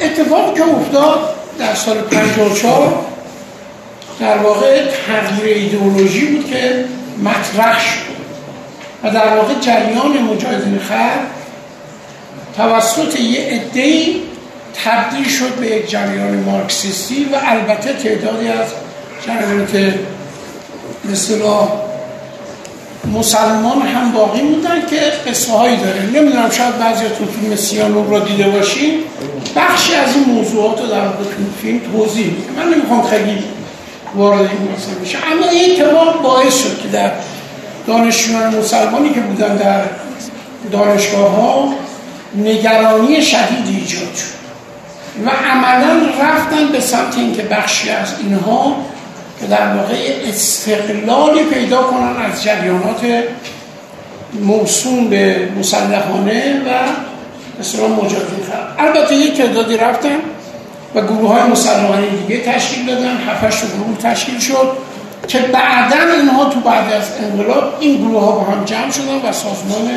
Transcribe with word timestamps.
اتفاقی 0.00 0.60
که 0.60 0.64
افتاد 0.64 1.34
در 1.58 1.74
سال 1.74 1.96
54 1.96 3.04
در 4.20 4.38
واقع 4.38 4.82
تغییر 5.06 5.56
ایدئولوژی 5.56 6.26
بود 6.26 6.50
که 6.50 6.84
مطرح 7.24 7.80
شد 7.80 8.08
و 9.04 9.10
در 9.10 9.36
واقع 9.36 9.54
جریان 9.60 10.18
مجاهدین 10.18 10.78
خلق 10.78 11.20
توسط 12.56 13.20
یه 13.20 13.40
عده‌ای 13.40 14.16
تبدیل 14.84 15.28
شد 15.28 15.54
به 15.54 15.66
یک 15.66 15.90
جریان 15.90 16.36
مارکسیستی 16.36 17.24
و 17.24 17.36
البته 17.44 17.92
تعدادی 17.92 18.48
از 18.48 18.68
جریانات 19.26 19.94
مثلا 21.04 21.68
مسلمان 23.14 23.82
هم 23.82 24.12
باقی 24.12 24.42
موندن 24.42 24.86
که 24.90 25.30
قصه 25.30 25.52
هایی 25.52 25.76
داره. 25.76 26.02
نمی‌دونم 26.02 26.50
شاید 26.50 26.78
بعضیاتون 26.78 27.26
فیلم 27.26 27.56
سیانو 27.56 28.10
را 28.10 28.18
دیده 28.18 28.48
باشین. 28.48 29.00
بخشی 29.56 29.94
از 29.94 30.14
این 30.16 30.24
موضوعات 30.24 30.80
رو 30.80 30.86
در 30.86 31.00
واقع 31.00 31.24
فیلم 31.62 31.80
توضیح 31.92 32.26
میده 32.26 32.50
من 32.56 32.74
نمی‌خوام 32.74 33.02
خیلی 33.02 33.44
وارد 34.14 34.40
این 34.40 34.68
مسئله 34.76 34.94
بشه 35.04 35.18
اما 35.32 35.48
این 35.48 35.82
اتفاق 35.82 36.22
باعث 36.22 36.62
شد 36.62 36.82
که 36.82 36.88
در 36.88 37.10
دانشجویان 37.86 38.54
مسلمانی 38.54 39.10
که 39.14 39.20
بودن 39.20 39.56
در 39.56 39.80
دانشگاه 40.72 41.30
ها 41.30 41.74
نگرانی 42.34 43.22
شدیدی 43.22 43.76
ایجاد 43.80 44.14
شد 44.14 44.38
و 45.26 45.30
عملا 45.30 46.00
رفتن 46.20 46.68
به 46.72 46.80
سمت 46.80 47.18
اینکه 47.18 47.42
بخشی 47.42 47.90
از 47.90 48.08
اینها 48.20 48.76
که 49.40 49.46
در 49.46 49.76
واقع 49.76 49.94
استقلالی 50.28 51.44
پیدا 51.44 51.82
کنن 51.82 52.16
از 52.16 52.42
جریانات 52.42 53.24
موسوم 54.42 55.08
به 55.08 55.48
مسلحانه 55.58 56.62
و 56.66 56.70
مثلا 57.60 57.88
مجاهدین 57.88 58.38
البته 58.78 59.14
یک 59.14 59.36
تعدادی 59.36 59.76
رفتن 59.76 60.18
و 60.94 61.00
گروه 61.00 61.32
های 61.32 61.42
مسلحانه 61.42 62.06
دیگه 62.10 62.52
تشکیل 62.52 62.86
دادن 62.86 63.16
هفتش 63.16 63.60
گروه 63.60 63.98
تشکیل 64.02 64.38
شد 64.38 64.72
که 65.28 65.38
بعدا 65.38 66.12
اینها 66.20 66.44
تو 66.44 66.60
بعد 66.60 66.92
از 66.92 67.04
انقلاب 67.22 67.74
این 67.80 67.96
گروه 67.96 68.24
ها 68.24 68.32
با 68.32 68.44
هم 68.44 68.64
جمع 68.64 68.90
شدن 68.90 69.28
و 69.28 69.32
سازمان 69.32 69.90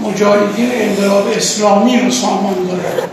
مجاهدین 0.00 0.70
انقلاب 0.74 1.28
اسلامی 1.36 2.00
رو 2.00 2.10
سامان 2.10 2.54
دادن. 2.54 3.08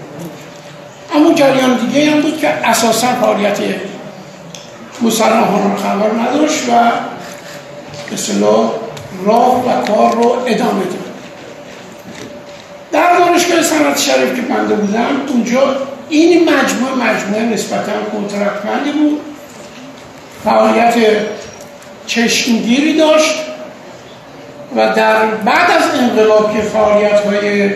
اما 1.15 1.33
جریان 1.33 1.77
دیگه 1.77 2.11
هم 2.11 2.21
بود 2.21 2.39
که 2.39 2.49
اساسا 2.49 3.07
فعالیت 3.07 3.57
مسلحانه 5.01 5.75
خبر 5.75 6.11
نداشت 6.21 6.69
و 6.69 6.91
اصلا 8.13 8.71
راه 9.25 9.65
و 9.65 9.85
کار 9.85 10.11
رو 10.11 10.35
ادامه 10.45 10.83
داد. 10.83 11.04
در 12.95 13.17
دانشگاه 13.17 13.61
سنت 13.61 13.99
شریف 13.99 14.35
که 14.35 14.41
بنده 14.41 14.75
بودم 14.75 15.21
اونجا 15.27 15.75
این 16.09 16.43
مجموعه 16.43 16.93
مجموعه 16.93 17.45
نسبتا 17.45 17.91
قدرتمندی 17.91 18.91
بود. 18.91 19.19
فعالیت 20.43 20.95
چشمگیری 22.07 22.97
داشت 22.97 23.35
و 24.75 24.93
در 24.95 25.25
بعد 25.25 25.71
از 25.71 25.99
انقلاب 25.99 26.53
که 26.53 26.61
فعالیت 26.61 27.25
های 27.25 27.69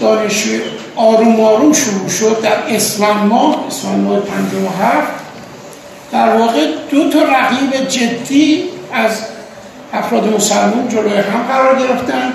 دانشجوی 0.00 0.60
آروم 0.96 1.40
آروم 1.40 1.72
شروع 1.72 2.08
شد 2.08 2.40
در 2.42 2.74
اسفند 2.74 3.26
ماه 3.26 3.66
اسفند 3.66 4.04
ماه 4.04 4.20
57 4.20 5.12
در 6.12 6.36
واقع 6.36 6.66
دو 6.90 7.10
تا 7.10 7.18
رقیب 7.22 7.88
جدی 7.88 8.64
از 8.92 9.10
افراد 9.92 10.34
مسلمان 10.34 10.88
جلوی 10.88 11.16
هم 11.16 11.42
قرار 11.48 11.78
گرفتن. 11.78 12.32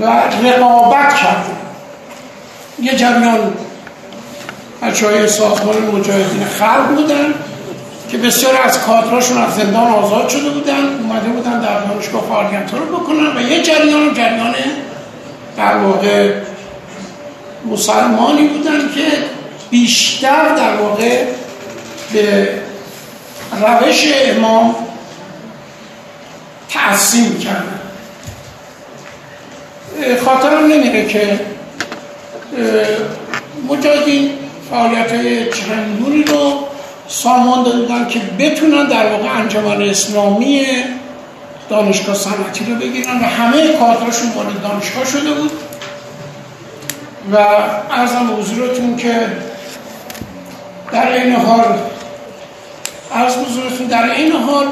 و 0.00 0.04
رقابت 0.44 1.14
کردن 1.14 1.56
یه 2.82 2.96
جریان 2.96 3.52
های 4.82 5.28
سازمان 5.28 5.76
مجاهدین 5.94 6.44
خلق 6.44 6.94
بودن 6.96 7.34
که 8.10 8.18
بسیار 8.18 8.56
از 8.64 8.80
کادراشون 8.80 9.38
از 9.38 9.54
زندان 9.54 9.92
آزاد 9.92 10.28
شده 10.28 10.50
بودن 10.50 10.98
اومده 11.02 11.28
بودن 11.28 11.60
در 11.60 11.80
دانشگاه 11.80 12.22
فعالیت 12.28 12.74
رو 12.74 12.98
بکنن 12.98 13.36
و 13.36 13.40
یه 13.40 13.62
جریان 13.62 14.14
جریان 14.14 14.54
در 15.56 15.76
واقع 15.76 16.32
مسلمانی 17.70 18.48
بودن 18.48 18.78
که 18.94 19.04
بیشتر 19.70 20.54
در 20.54 20.76
واقع 20.76 21.24
به 22.12 22.48
روش 23.60 24.04
امام 24.24 24.74
تعصیم 26.68 27.38
کردن. 27.38 27.77
خاطرم 30.24 30.66
نمیره 30.66 31.06
که 31.06 31.40
مجاهدین 33.68 34.30
فعالیت 34.70 35.12
های 35.12 35.52
چندونی 35.52 36.22
رو 36.22 36.52
سامان 37.08 37.64
دادن 37.64 38.08
که 38.08 38.20
بتونن 38.38 38.86
در 38.86 39.12
واقع 39.12 39.38
انجمن 39.38 39.82
اسلامی 39.82 40.66
دانشگاه 41.70 42.14
صنعتی 42.14 42.64
رو 42.64 42.74
بگیرن 42.74 43.20
و 43.20 43.24
همه 43.24 43.72
کادرشون 43.72 44.30
وارد 44.36 44.62
دانشگاه 44.62 45.04
شده 45.06 45.30
بود. 45.30 45.50
و 47.32 47.36
ارزم 47.90 48.36
حضورتون 48.40 48.96
که 48.96 49.14
در 50.92 51.12
این 51.12 51.34
حال 51.34 51.64
عرض 53.14 53.36
حضورتون 53.36 53.86
در 53.86 54.10
این 54.10 54.32
حال 54.32 54.66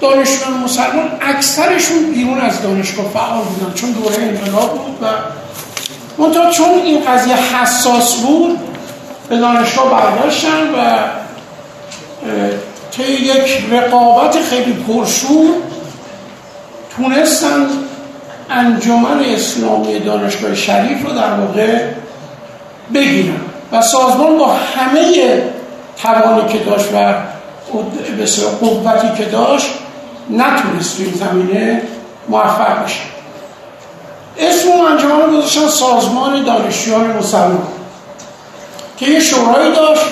دانشجویان 0.00 0.60
مسلمان 0.64 1.10
اکثرشون 1.20 2.10
بیرون 2.14 2.40
از 2.40 2.62
دانشگاه 2.62 3.06
فعال 3.14 3.42
بودن 3.44 3.74
چون 3.74 3.90
دوره 3.90 4.16
انقلاب 4.22 4.70
بود 4.70 4.98
و 5.02 5.06
منتها 6.22 6.50
چون 6.50 6.68
این 6.84 7.04
قضیه 7.04 7.36
حساس 7.36 8.14
بود 8.16 8.58
به 9.28 9.36
دانشگاه 9.36 9.90
برداشتن 9.90 10.62
و 10.74 10.98
طی 12.90 13.12
یک 13.12 13.64
رقابت 13.70 14.42
خیلی 14.42 14.72
پرشور 14.72 15.50
تونستن 16.96 17.66
انجمن 18.50 19.20
اسلامی 19.20 20.00
دانشگاه 20.00 20.54
شریف 20.54 21.06
رو 21.06 21.12
در 21.12 21.32
واقع 21.32 21.84
بگیرن. 22.94 23.40
و 23.72 23.82
سازمان 23.82 24.38
با 24.38 24.46
همه 24.46 25.42
توانی 26.02 26.52
که 26.52 26.58
داشت 26.58 26.88
و 26.94 27.14
بسیار 28.22 28.50
قوتی 28.50 29.08
که 29.16 29.24
داشت 29.24 29.66
نتونست 30.30 31.00
این 31.00 31.12
زمینه 31.14 31.82
موفق 32.28 32.84
بشه. 32.84 33.00
اسم 34.38 34.68
اون 34.68 34.92
انجمن 34.92 35.20
رو 35.22 35.36
گذاشتن 35.36 35.66
سازمان 35.66 36.44
دانشجویان 36.44 37.16
مسلمان 37.16 37.66
که 38.96 39.06
یه 39.06 39.20
شورایی 39.20 39.72
داشت 39.72 40.04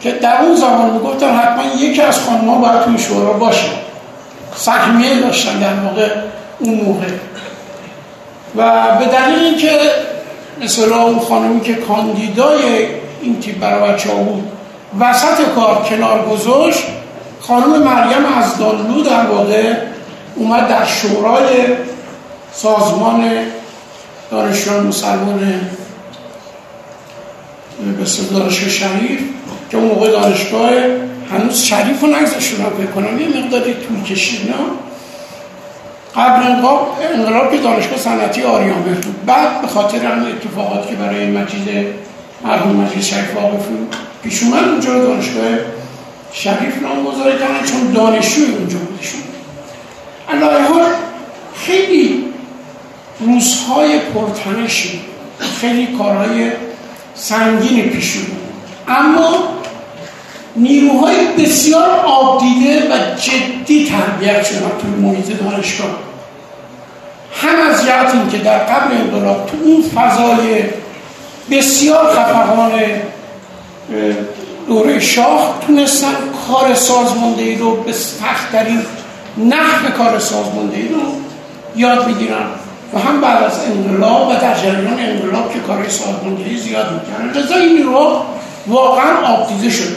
که 0.00 0.12
در 0.12 0.40
اون 0.42 0.56
زمان 0.56 0.90
می‌گفتن 0.90 1.36
حتما 1.36 1.62
یکی 1.78 2.02
از 2.02 2.20
خانم‌ها 2.20 2.58
باید 2.58 2.84
توی 2.84 2.98
شورا 2.98 3.32
باشه. 3.32 3.68
سهمیه 4.56 5.20
داشتن 5.20 5.58
در 5.58 5.74
موقع 5.74 6.08
اون 6.58 6.80
موقع. 6.80 7.06
و 8.56 8.96
به 8.98 9.04
دلیل 9.04 9.44
اینکه 9.44 9.78
مثلا 10.62 11.02
اون 11.02 11.18
خانمی 11.18 11.60
که 11.60 11.74
کاندیدای 11.74 12.86
این 13.22 13.40
تیپ 13.40 13.60
برای 13.60 13.92
بچه 13.92 14.08
بود 14.08 14.52
وسط 15.00 15.54
کار 15.54 15.82
کنار 15.88 16.28
گذاشت 16.28 16.82
خانم 17.50 17.82
مریم 17.82 18.24
از 18.38 18.58
دانلو 18.58 19.02
در 19.02 19.26
واقع 19.26 19.74
اومد 20.36 20.68
در 20.68 20.86
شورای 20.86 21.48
سازمان 22.52 23.30
دانشجویان 24.30 24.86
مسلمان 24.86 25.38
به 27.98 28.34
دانشگاه 28.38 28.68
شریف 28.68 29.20
که 29.70 29.76
اون 29.76 29.88
موقع 29.88 30.10
دانشگاه 30.10 30.70
هنوز 31.32 31.62
شریف 31.62 32.00
رو 32.00 32.08
نگذاشتون 32.08 32.66
بکنم 32.66 33.20
یه 33.20 33.28
مقداری 33.28 33.74
طول 33.74 34.02
کشید 34.02 34.50
نه؟ 34.50 34.56
قبل 36.16 36.46
انقلاب 36.46 36.96
انقلاب 37.14 37.52
که 37.52 37.58
دانشگاه 37.58 37.98
صنعتی 37.98 38.42
آریان 38.42 38.82
بود. 38.82 39.26
بعد 39.26 39.60
به 39.60 39.66
خاطر 39.66 40.12
اون 40.12 40.26
اتفاقات 40.26 40.88
که 40.88 40.94
برای 40.94 41.26
مجید 41.26 41.68
مرحوم 42.44 42.76
مجید 42.76 43.02
شریف 43.02 43.36
واقف 43.36 43.64
پیش 44.22 44.42
اومد 44.42 44.64
اونجا 44.64 45.04
دانشگاه 45.04 45.79
شریف 46.32 46.82
نامگذاری 46.82 47.38
چون 47.66 47.92
دانشجوی 47.92 48.44
اونجا 48.44 48.78
بودشون 48.78 49.20
علایه 50.28 50.66
خیلی 51.54 52.24
روزهای 53.20 53.98
پرتنشی 53.98 55.00
خیلی 55.60 55.86
کارهای 55.98 56.50
سنگین 57.14 57.88
پیش 57.88 58.18
اما 58.88 59.60
نیروهای 60.56 61.16
بسیار 61.38 61.90
آبدیده 61.90 62.88
و 62.90 63.14
جدی 63.14 63.90
تربیت 63.90 64.44
شدن 64.44 64.70
توی 64.80 64.90
محیط 64.90 65.42
دانشگاه. 65.42 65.96
هم 67.42 67.60
از 67.70 67.84
جهت 67.84 68.30
که 68.30 68.38
در 68.38 68.58
قبل 68.58 68.94
انقلاب 68.96 69.46
تو 69.46 69.56
اون 69.64 69.82
فضای 69.82 70.62
بسیار 71.50 72.06
خفقان 72.06 72.72
دوره 74.70 75.00
شاه 75.00 75.58
تونستن 75.66 76.14
کار 76.48 76.74
سازماندهی 76.74 77.56
رو 77.56 77.82
به 77.82 77.92
سختترین 77.92 78.82
نحو 79.36 79.90
کار 79.98 80.18
سازماندهی 80.18 80.88
رو 80.88 81.00
یاد 81.76 82.06
می‌گیرن 82.06 82.46
و 82.94 82.98
هم 82.98 83.20
بعد 83.20 83.44
از 83.44 83.52
انقلاب 83.66 84.28
و 84.28 84.32
در 84.32 84.54
جریان 84.54 85.00
انقلاب 85.00 85.52
که 85.52 85.60
کارهای 85.60 85.90
سازماندهی 85.90 86.56
زیاد 86.56 86.86
می‌کنن 86.92 87.42
رضا 87.42 87.54
این 87.54 87.76
نیروها 87.76 88.26
واقعا 88.66 89.26
آبدیده 89.26 89.70
شده 89.70 89.96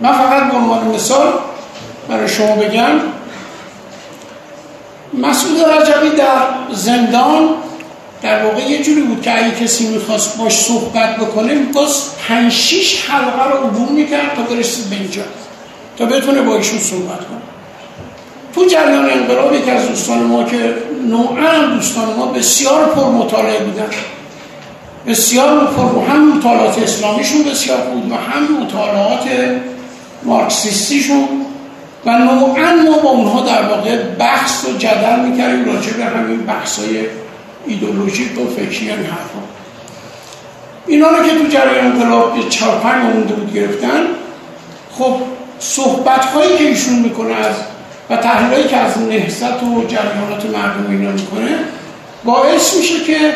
من 0.00 0.12
فقط 0.12 0.50
به 0.50 0.56
عنوان 0.56 0.86
مثال 0.88 1.32
برای 2.08 2.28
شما 2.28 2.56
بگم 2.56 3.00
مسئول 5.14 5.64
رجبی 5.64 6.16
در 6.16 6.42
زندان 6.72 7.48
در 8.26 8.44
واقع 8.44 8.60
یه 8.60 8.82
جوری 8.82 9.00
بود 9.00 9.22
که 9.22 9.44
اگه 9.44 9.64
کسی 9.64 9.86
می‌خواست 9.86 10.38
باش 10.38 10.52
صحبت 10.52 11.16
بکنه 11.16 11.54
می‌خواست 11.54 12.18
پنج 12.28 12.52
شیش 12.52 13.04
حلقه 13.08 13.50
رو 13.50 13.66
عبور 13.66 13.88
می‌کرد 13.88 14.34
تا 14.36 14.42
برسید 14.42 14.90
به 14.90 14.96
اینجا 14.96 15.22
تا 15.98 16.04
بتونه 16.04 16.42
با 16.42 16.56
ایشون 16.56 16.78
صحبت 16.78 17.18
کنه. 17.18 17.40
تو 18.54 18.64
جریان 18.64 19.10
انقلاب 19.10 19.54
یکی 19.54 19.70
از 19.70 19.88
دوستان 19.88 20.18
ما 20.18 20.44
که 20.44 20.74
نوعا 21.08 21.66
دوستان 21.74 22.16
ما 22.16 22.26
بسیار 22.26 22.84
پر 22.84 23.04
مطالعه 23.04 23.58
بودن. 23.58 23.88
بسیار 25.06 25.66
پر 25.66 26.12
هم 26.12 26.38
مطالعات 26.38 26.78
اسلامیشون 26.78 27.42
بسیار 27.42 27.80
بود 27.80 28.12
و 28.12 28.14
هم 28.14 28.62
مطالعات 28.62 29.24
مارکسیستیشون. 30.22 31.28
و 32.06 32.18
نوعا 32.18 32.72
ما 32.84 32.98
با 32.98 33.10
اونها 33.10 33.40
در 33.40 33.62
واقع 33.62 33.96
بحث 34.02 34.64
و 34.64 34.78
جدل 34.78 35.20
می‌کردیم 35.28 35.64
راجع 35.64 35.92
به 35.92 36.04
همین 36.04 36.40
بحثای 36.46 37.06
ایدولوژیک 37.66 38.40
و 38.40 38.50
فکری 38.50 38.90
این 38.90 38.98
حرفا. 38.98 39.38
اینا 40.86 41.08
رو 41.08 41.28
که 41.28 41.38
تو 41.38 41.46
جریان 41.48 41.86
انقلاب 41.86 42.48
چهار 42.48 42.78
پنج 42.78 43.14
مونده 43.14 43.34
بود 43.34 43.54
گرفتن 43.54 44.02
خب 44.98 45.16
صحبت 45.58 46.24
هایی 46.24 46.58
که 46.58 46.64
ایشون 46.64 46.94
می‌کنه 46.94 47.34
از 47.34 47.54
و 48.10 48.16
تحلیلایی 48.16 48.68
که 48.68 48.76
از 48.76 48.98
نهضت 48.98 49.62
و 49.62 49.84
جریانات 49.86 50.44
مردم 50.44 50.86
اینا 50.90 51.10
می‌کنه 51.10 51.58
باعث 52.24 52.76
میشه 52.76 53.04
که 53.04 53.34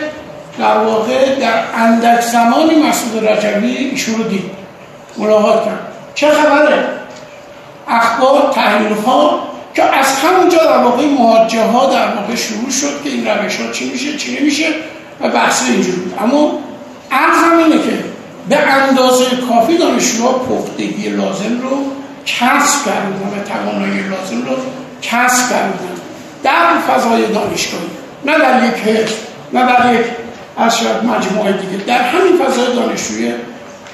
در 0.58 0.78
واقع 0.78 1.34
در 1.34 1.62
اندک 1.74 2.20
زمانی 2.20 2.74
مسعود 2.74 3.28
رجبی 3.28 3.76
ایشون 3.76 4.14
رو 4.14 4.22
دید 4.28 4.50
ملاقات 5.18 5.64
کرد. 5.64 5.92
چه 6.14 6.30
خبره؟ 6.30 6.84
اخبار 7.88 8.52
تحلیل 8.54 8.92
ها 8.92 9.48
که 9.74 9.82
از 9.82 10.06
همونجا 10.06 10.58
در 10.58 10.78
واقع 10.78 11.06
مواجه 11.06 11.64
ها 11.64 11.86
در 11.86 12.14
واقع 12.14 12.34
شروع 12.34 12.70
شد 12.70 13.02
که 13.04 13.10
این 13.10 13.26
روش 13.26 13.60
ها 13.60 13.72
چی 13.72 13.90
میشه 13.90 14.16
چی 14.16 14.40
نمیشه 14.40 14.66
و 15.20 15.28
بحث 15.28 15.62
اینجور 15.68 15.94
بود. 15.94 16.14
اما 16.20 16.58
عرضم 17.10 17.58
اینه 17.58 17.82
که 17.82 18.04
به 18.48 18.58
اندازه 18.58 19.24
کافی 19.48 19.78
دانشجوها 19.78 20.32
پختگی 20.32 21.08
لازم 21.08 21.60
رو 21.62 21.76
کسب 22.26 22.84
کردن 22.84 23.40
و 23.40 23.48
توانایی 23.48 24.02
لازم 24.02 24.42
رو 24.46 24.56
کسب 25.02 25.50
کردن 25.50 25.72
در 26.42 26.78
فضای 26.88 27.26
دانشگاهی. 27.26 27.90
نه 28.24 28.38
در 28.38 28.68
یک 28.68 28.74
حزب 28.74 29.16
نه 29.52 29.66
در 29.66 29.94
یک 29.94 30.06
از 30.56 30.80
مجموعه 30.82 31.52
دیگه 31.52 31.84
در 31.86 32.02
همین 32.02 32.36
فضای 32.36 32.74
دانشجوی 32.74 33.32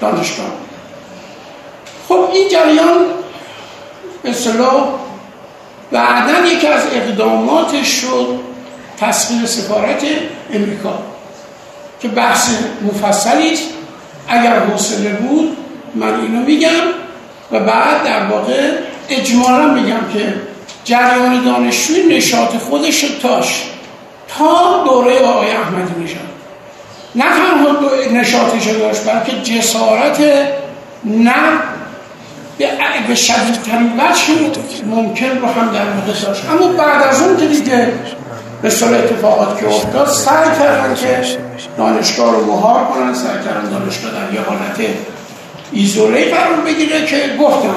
دانشگاه. 0.00 0.46
خب 2.08 2.28
این 2.34 2.48
جریان 2.48 2.98
به 4.22 4.32
صلاح 4.32 5.05
بعدا 5.92 6.46
یکی 6.46 6.66
از 6.66 6.82
اقداماتش 6.92 7.86
شد 7.86 8.40
تصویر 9.00 9.46
سفارت 9.46 10.02
امریکا 10.52 10.98
که 12.00 12.08
بحث 12.08 12.50
مفصلی 12.82 13.52
است. 13.52 13.62
اگر 14.28 14.58
حوصله 14.58 15.10
بود 15.10 15.56
من 15.94 16.20
اینو 16.20 16.42
میگم 16.42 16.86
و 17.52 17.60
بعد 17.60 18.04
در 18.04 18.26
واقع 18.26 18.70
اجمالا 19.08 19.66
میگم 19.66 20.00
که 20.12 20.34
جریان 20.84 21.44
دانشجوی 21.44 22.16
نشاط 22.16 22.56
خودش 22.56 23.00
تاش 23.22 23.64
تا 24.28 24.84
دوره 24.84 25.18
آقای 25.18 25.50
احمدی 25.50 26.04
نژاد. 26.04 26.20
نه 27.14 27.24
تنها 27.24 28.20
نشاطش 28.20 28.66
داشت 28.66 29.04
بلکه 29.04 29.52
جسارت 29.52 30.20
نه 31.04 31.32
به 32.58 33.14
شدیدترین 33.14 33.92
وجه 33.92 34.86
ممکن 34.86 35.26
رو 35.26 35.46
هم 35.46 35.72
در 35.72 35.84
واقع 35.84 36.22
داشت 36.22 36.42
اما 36.50 36.72
بعد 36.72 37.02
از 37.02 37.22
اون 37.22 37.36
که 37.36 37.46
دیگه 37.46 37.92
به 38.62 38.70
سال 38.70 38.94
اتفاقات 38.94 39.60
که 39.60 39.66
افتاد 39.66 40.08
سعی 40.08 40.48
کردن 40.58 40.94
که 40.94 41.38
دانشگاه 41.78 42.32
رو 42.32 42.46
مهار 42.46 42.84
کنن 42.84 43.14
سعی 43.14 43.44
کردن 43.44 43.70
دانشگاه 43.70 44.10
در 44.10 44.34
یه 44.34 44.40
حالت 44.40 44.90
ایزوله 45.72 46.34
قرار 46.34 46.60
بگیره 46.60 47.06
که 47.06 47.16
گفتم 47.40 47.74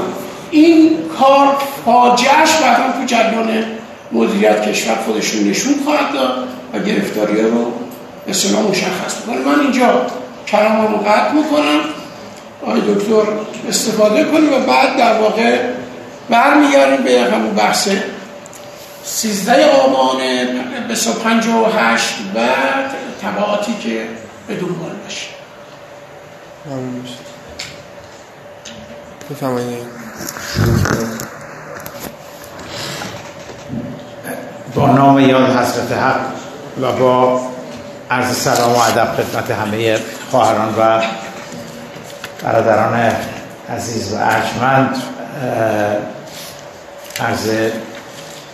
این 0.51 0.97
کار 1.19 1.57
فاجعش 1.85 2.55
بعدا 2.61 2.83
تو 2.99 3.05
جریان 3.05 3.65
مدیریت 4.11 4.69
کشور 4.69 4.95
خودشون 4.95 5.49
نشون 5.49 5.73
خواهد 5.85 6.13
داد 6.13 6.47
و 6.73 6.79
گرفتاری 6.79 7.41
رو 7.41 7.71
به 8.25 8.31
مشخص 8.69 9.15
بکنه. 9.21 9.37
من 9.37 9.59
اینجا 9.59 10.05
کلاممو 10.47 10.97
قطع 10.97 11.31
می‌کنم. 11.31 11.79
آقای 12.61 12.81
دکتر 12.81 13.31
استفاده 13.69 14.23
کنیم 14.23 14.53
و 14.53 14.59
بعد 14.59 14.97
در 14.97 15.21
واقع 15.21 15.59
برمیگردیم 16.29 17.03
به 17.03 17.31
همون 17.31 17.55
بحث 17.55 17.89
13 19.03 19.65
آبان 19.65 20.17
به 20.87 20.95
هشت 21.77 22.15
و 22.35 22.39
تبعاتی 23.21 23.73
که 23.83 24.07
به 24.47 24.55
دنبال 24.55 24.91
باشه 25.03 25.27
با 34.75 34.87
نام 34.87 35.19
یاد 35.19 35.49
حضرت 35.49 35.91
حق 35.91 36.19
و 36.81 36.91
با 36.91 37.41
عرض 38.11 38.37
سلام 38.37 38.71
و 38.71 38.77
ادب 38.79 39.15
خدمت 39.15 39.51
همه 39.51 39.99
خواهران 40.31 40.75
و 40.79 41.01
برادران 42.43 43.11
عزیز 43.69 44.13
و 44.13 44.15
ارجمند 44.19 44.95
عرض 47.19 47.71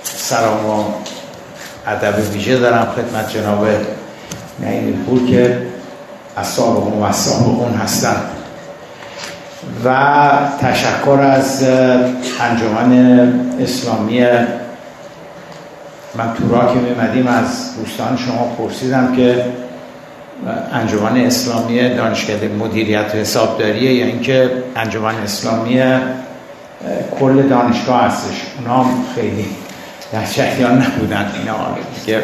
سلام 0.04 0.66
و 0.66 0.84
ادب 1.88 2.34
ویژه 2.34 2.58
دارم 2.58 2.88
خدمت 2.96 3.30
جناب 3.30 3.68
نعیم 4.60 5.06
پور 5.06 5.28
که 5.30 5.62
اصاب 6.38 6.88
و 6.88 7.04
اون 7.44 7.74
هستند 7.74 8.22
و 9.86 10.30
تشکر 10.62 11.20
از 11.32 11.64
انجمن 12.40 13.30
اسلامی 13.60 14.26
من 16.16 16.34
تو 16.34 16.56
را 16.56 16.74
که 16.74 16.80
میمدیم 16.80 17.28
از 17.28 17.78
دوستان 17.78 18.18
شما 18.18 18.56
پرسیدم 18.58 19.16
که 19.16 19.46
انجمن 20.74 21.18
اسلامی 21.18 21.89
دانشکده 21.89 22.48
مدیریت 22.48 23.15
و 23.15 23.18
حسابداریه 23.18 23.94
یا 23.94 24.06
اینکه 24.06 24.51
انجمن 24.75 25.15
اسلامی 25.15 25.84
کل 27.20 27.42
دانشگاه 27.42 28.04
هستش. 28.04 28.36
اونا 28.60 28.84
هم 28.84 29.04
خیلی 29.15 29.46
در 30.13 30.25
جریان 30.25 30.72
نبودن 30.82 31.32
اینا. 31.39 31.56
که 32.06 32.22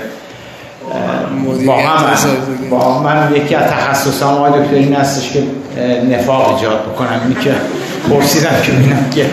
با 1.65 1.75
من, 1.75 2.69
با 2.69 2.99
من 2.99 3.35
یکی 3.35 3.55
از 3.55 3.71
تخصص 3.71 4.23
هم 4.23 4.29
آقای 4.29 4.63
دکتر 4.63 4.75
این 4.75 4.93
هستش 4.93 5.31
که 5.31 5.43
نفاق 6.09 6.55
ایجاد 6.55 6.81
بکنم 6.81 7.21
اینی 7.23 7.35
که 7.35 7.55
پرسیدم 8.09 8.61
که 8.63 8.71
بینم 8.71 9.09
که 9.15 9.25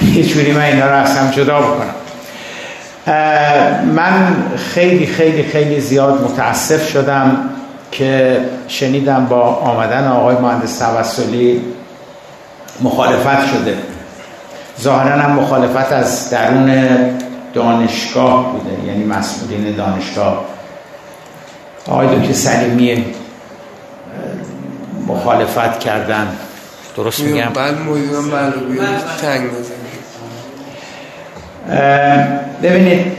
هیچ 0.00 0.36
من 0.36 0.60
اینا 0.60 0.86
رو 0.86 0.94
اصلا 0.94 1.30
جدا 1.30 1.60
بکنم 1.60 1.94
من 3.94 4.36
خیلی 4.74 5.06
خیلی 5.06 5.42
خیلی 5.42 5.80
زیاد 5.80 6.22
متاسف 6.22 6.90
شدم 6.90 7.50
که 7.92 8.40
شنیدم 8.68 9.26
با 9.26 9.40
آمدن 9.40 10.08
آقای 10.08 10.36
مهندس 10.36 10.78
توسلی 10.78 11.62
مخالفت 12.80 13.46
شده. 13.46 13.78
ظاهرا 14.80 15.20
هم 15.22 15.32
مخالفت 15.32 15.92
از 15.92 16.30
درون 16.30 16.96
دانشگاه 17.54 18.52
بوده 18.52 18.84
یعنی 18.86 19.04
مسئولین 19.04 19.76
دانشگاه. 19.76 20.44
آقای 21.88 22.18
دکتر 22.18 22.32
سلیمی 22.32 23.04
مخالفت 25.06 25.80
کردن. 25.80 26.28
درست 26.96 27.20
میگم؟ 27.20 27.50
بله 27.54 27.72
مویدونم 27.72 28.30
بله 28.30 28.52
تنگ 29.22 29.50
ببینید 32.62 33.12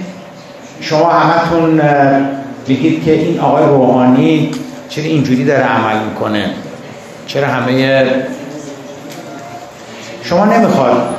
شما 0.81 1.09
همتون 1.09 1.81
بگید 2.67 3.03
که 3.03 3.11
این 3.11 3.39
آقای 3.39 3.65
روحانی 3.65 4.51
چرا 4.91 5.03
اینجوری 5.03 5.45
داره 5.45 5.63
عمل 5.63 6.03
می‌کنه؟ 6.03 6.49
چرا 7.27 7.47
همه 7.47 8.05
شما 10.23 10.45
نمی‌خواد 10.45 11.15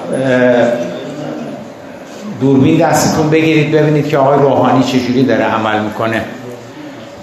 دوربین 2.40 2.78
دستتون 2.78 3.30
بگیرید 3.30 3.72
ببینید 3.72 4.08
که 4.08 4.18
آقای 4.18 4.38
روحانی 4.38 4.84
چجوری 4.84 5.24
داره 5.24 5.44
عمل 5.44 5.80
می‌کنه. 5.80 6.24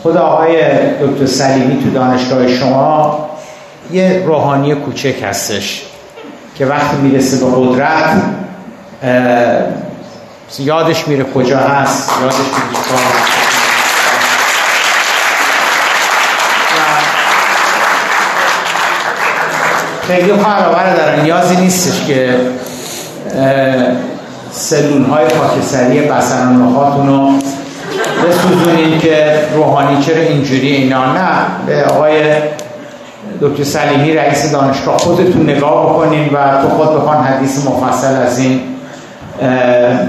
خود 0.04 0.18
آقای 0.18 0.58
دکتر 1.02 1.26
سلیمی 1.26 1.84
تو 1.84 1.90
دانشگاه 1.90 2.48
شما 2.48 3.30
یه 3.92 4.24
روحانی 4.26 4.76
کوچک 4.76 5.24
هستش 5.24 5.86
که 6.58 6.66
وقتی 6.66 6.98
می‌رسه 6.98 7.46
به 7.46 7.52
قدرت 7.56 8.22
یادش 10.60 11.08
میره 11.08 11.24
کجا 11.24 11.58
هست 11.58 12.12
یادش 12.22 12.36
میره 12.36 13.39
خیلی 20.10 20.34
خواهر 20.34 20.96
دارن. 20.96 21.22
نیازی 21.22 21.56
نیستش 21.56 22.06
که 22.08 22.36
سلول 24.52 25.06
های 25.06 25.26
خاکستری 25.28 26.00
بسران 26.00 26.60
رو 27.08 27.32
بسوزونیم 28.28 29.00
که 29.00 29.34
روحانی 29.56 30.04
چرا 30.04 30.22
اینجوری 30.22 30.68
اینا. 30.68 31.14
نه 31.14 31.30
به 31.66 31.84
آقای 31.84 32.22
دکتر 33.42 33.64
سلیمی 33.64 34.14
رئیس 34.14 34.52
دانشگاه 34.52 34.98
خودتون 34.98 35.50
نگاه 35.50 35.90
بکنین 35.90 36.30
و 36.34 36.62
تو 36.62 36.70
خود 36.70 36.96
بخوان 36.96 37.24
حدیث 37.24 37.68
مفصل 37.68 38.16
از 38.16 38.40
این 38.40 38.62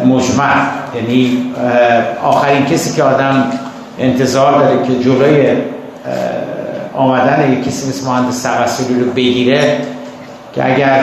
مجمع. 0.07 0.54
یعنی 0.95 1.52
آخرین 2.25 2.66
کسی 2.66 2.97
که 2.97 3.02
آدم 3.02 3.45
انتظار 3.99 4.52
داره 4.52 4.87
که 4.87 5.04
جلوی 5.04 5.57
آمدن 6.94 7.52
یک 7.52 7.64
کسی 7.64 7.88
مثل 7.88 8.06
مهندس 8.06 8.42
توسلی 8.42 9.00
رو 9.00 9.11
بگیره 9.11 9.80
که 10.54 10.66
اگر 10.66 11.00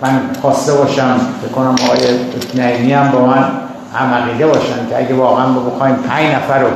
من 0.00 0.20
خواسته 0.42 0.72
باشم 0.72 1.20
بکنم 1.50 1.74
آقای 1.84 1.98
نعیمی 2.54 2.92
هم 2.92 3.10
با 3.10 3.26
من 3.26 3.50
هم 3.94 4.46
باشن 4.46 4.88
که 4.90 4.98
اگه 4.98 5.14
واقعا 5.14 5.46
بخوایم 5.46 5.94
پنج 5.94 6.34
نفر 6.34 6.58
رو 6.58 6.68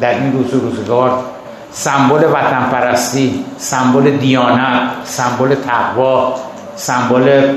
در 0.00 0.14
این 0.14 0.32
روز 0.32 0.54
و 0.54 0.60
روزگار 0.60 1.24
سمبل 1.72 2.24
وطن 2.24 2.70
پرستی 2.72 3.44
سمبل 3.58 4.16
دیانت 4.16 4.80
سمبل 5.04 5.54
تقوا 5.54 6.34
سمبل 6.76 7.54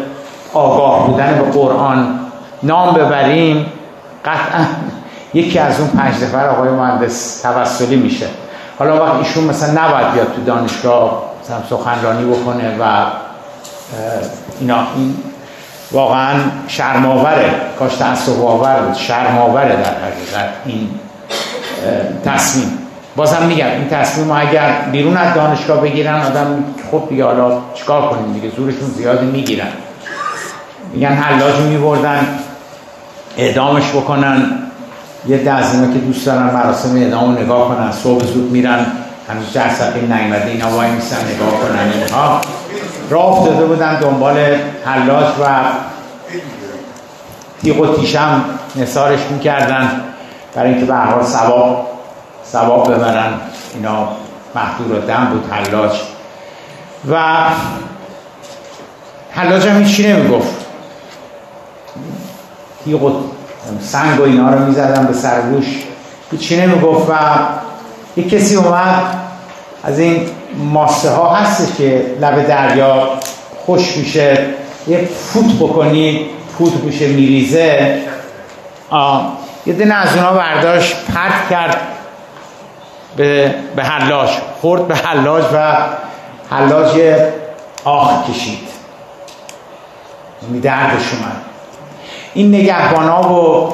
آگاه 0.53 1.07
بودن 1.07 1.37
به 1.37 1.51
قرآن 1.51 2.19
نام 2.63 2.93
ببریم 2.93 3.65
قطعا 4.25 4.65
یکی 5.33 5.59
از 5.59 5.79
اون 5.79 5.89
پنج 5.89 6.23
نفر 6.23 6.49
آقای 6.49 6.69
مهندس 6.69 7.41
توسلی 7.41 7.95
میشه. 7.95 8.25
حالا 8.79 9.05
وقت 9.05 9.15
ایشون 9.15 9.43
مثلا 9.43 9.83
نباید 9.83 10.13
بیاد 10.13 10.33
تو 10.35 10.43
دانشگاه 10.43 11.23
سخنرانی 11.69 12.31
بکنه 12.31 12.75
و 12.79 13.05
اینا 14.59 14.77
این 14.95 15.15
واقعا 15.91 16.33
شرماوره 16.67 17.51
کاش 17.79 17.95
تعصب 17.95 18.45
آور 18.45 18.75
بود. 18.75 18.95
شرماوره 18.95 19.75
در 19.75 19.83
حقیقت 19.83 20.53
این 20.65 20.89
تصمیم. 22.25 22.77
بازم 23.15 23.43
میگم 23.43 23.65
این 23.65 23.89
تصمیم 23.89 24.31
اگر 24.31 24.71
بیرون 24.91 25.17
از 25.17 25.33
دانشگاه 25.33 25.81
بگیرن 25.81 26.21
آدم 26.21 26.63
خب 26.91 27.03
دیگه 27.09 27.25
حالا 27.25 27.57
چیکار 27.73 28.09
کنیم 28.09 28.33
دیگه؟ 28.33 28.55
زورشون 28.55 28.89
زیاد 28.89 29.21
می‌گیرن. 29.21 29.67
میگن 30.93 31.13
حلاج 31.13 31.55
میبردن 31.55 32.27
اعدامش 33.37 33.89
بکنن. 33.89 34.66
یه 35.25 35.37
ده 35.37 35.61
که 35.93 35.99
دوست 35.99 36.25
دارن 36.25 36.43
مراسم 36.43 36.95
اعدام 36.95 37.37
نگاه 37.37 37.67
کنن 37.67 37.91
صبح 37.91 38.25
زود 38.25 38.51
میرن 38.51 38.85
هنوز 39.29 39.53
جرسقی 39.53 39.99
نیمده 39.99 40.45
اینا 40.45 40.69
وای 40.69 40.91
میسن 40.91 41.17
نگاه 41.35 41.59
کنن 41.61 41.91
اینها. 41.93 42.41
راه 43.09 43.45
داده 43.45 43.65
بودن 43.65 43.99
دنبال 43.99 44.37
حلاج 44.85 45.25
و 45.41 45.45
تیغ 47.61 47.79
و 47.79 47.95
تیشم 47.95 48.43
نثارش 48.75 49.19
می‌کردن. 49.31 50.01
برای 50.55 50.69
اینکه 50.69 50.85
به 50.85 50.95
حال 50.95 51.23
ثواب 51.23 51.87
ثواب 52.51 52.93
ببرن. 52.93 53.33
اینا 53.73 54.07
محدور 54.55 54.99
دم 54.99 55.25
بود 55.25 55.51
حلاج. 55.51 55.91
و 57.11 57.23
حلاج 59.31 59.67
هم 59.67 59.83
هیچی 59.83 60.13
نمی‌گفت. 60.13 60.55
تیغ 62.85 63.03
سنگ 63.81 64.19
و 64.19 64.23
اینا 64.23 64.49
رو 64.49 64.65
می‌زدن 64.65 65.05
به 65.05 65.13
سرگوش 65.13 65.65
هیچی 66.31 66.61
نمی‌گفت 66.61 67.09
و 67.09 67.13
یک 68.15 68.29
کسی 68.29 68.55
اومد 68.55 69.03
از 69.83 69.99
این 69.99 70.29
ماسه 70.57 71.09
ها 71.09 71.35
هست 71.35 71.77
که 71.77 72.05
لب 72.21 72.47
دریا 72.47 73.09
خوش 73.65 73.97
میشه 73.97 74.45
یه 74.87 75.05
فوت 75.05 75.55
بکنی 75.59 76.25
فوت 76.57 76.73
میشه 76.73 77.07
میریزه. 77.07 78.01
یه 79.65 79.73
دنه 79.73 79.93
از 79.93 80.15
اونا 80.15 80.33
برداشت 80.33 80.95
پرت 81.13 81.49
کرد 81.49 81.81
به, 83.17 83.55
به 83.75 83.83
حلاج. 83.83 84.29
خورد 84.61 84.87
به 84.87 84.95
حلاج 84.95 85.43
و 85.53 85.75
حلاج 86.49 87.01
آخ 87.83 88.29
کشید. 88.29 88.67
یعنی 90.43 90.59
دردش 90.59 91.13
اومد. 91.13 91.46
این 92.37 92.55
نگهبان 92.55 93.07
ها 93.07 93.33
و 93.33 93.73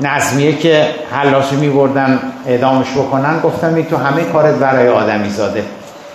نظمیه 0.00 0.56
که 0.56 0.86
حلاش 1.10 1.52
می 1.52 1.68
بردن 1.68 2.20
اعدامش 2.46 2.92
بکنن 2.92 3.40
گفتم 3.40 3.82
تو 3.82 3.96
همه 3.96 4.24
کارت 4.24 4.54
برای 4.54 4.88
آدمی 4.88 5.30
زاده 5.30 5.64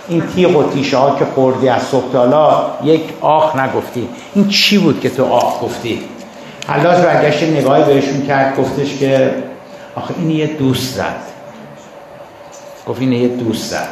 این 0.08 0.22
تیغ 0.34 0.56
و 0.56 0.72
تیشه 0.72 0.96
ها 0.96 1.16
که 1.18 1.24
خوردی 1.34 1.68
از 1.68 1.82
صبح 1.82 2.12
تالا 2.12 2.66
یک 2.84 3.02
آخ 3.20 3.56
نگفتی. 3.56 4.08
این 4.34 4.48
چی 4.48 4.78
بود 4.78 5.00
که 5.00 5.10
تو 5.10 5.24
آخ 5.24 5.62
گفتی؟ 5.62 6.00
حلاج 6.68 6.98
برگشت 6.98 7.42
نگاهی 7.42 7.84
بهشون 7.84 8.26
کرد 8.26 8.56
گفتش 8.56 8.98
که 8.98 9.34
آخه 9.96 10.14
این 10.18 10.30
یه 10.30 10.46
دوست 10.46 10.94
زد. 10.94 11.20
گفت 12.88 13.00
این 13.00 13.12
یه 13.12 13.28
دوست 13.28 13.70
زد. 13.70 13.88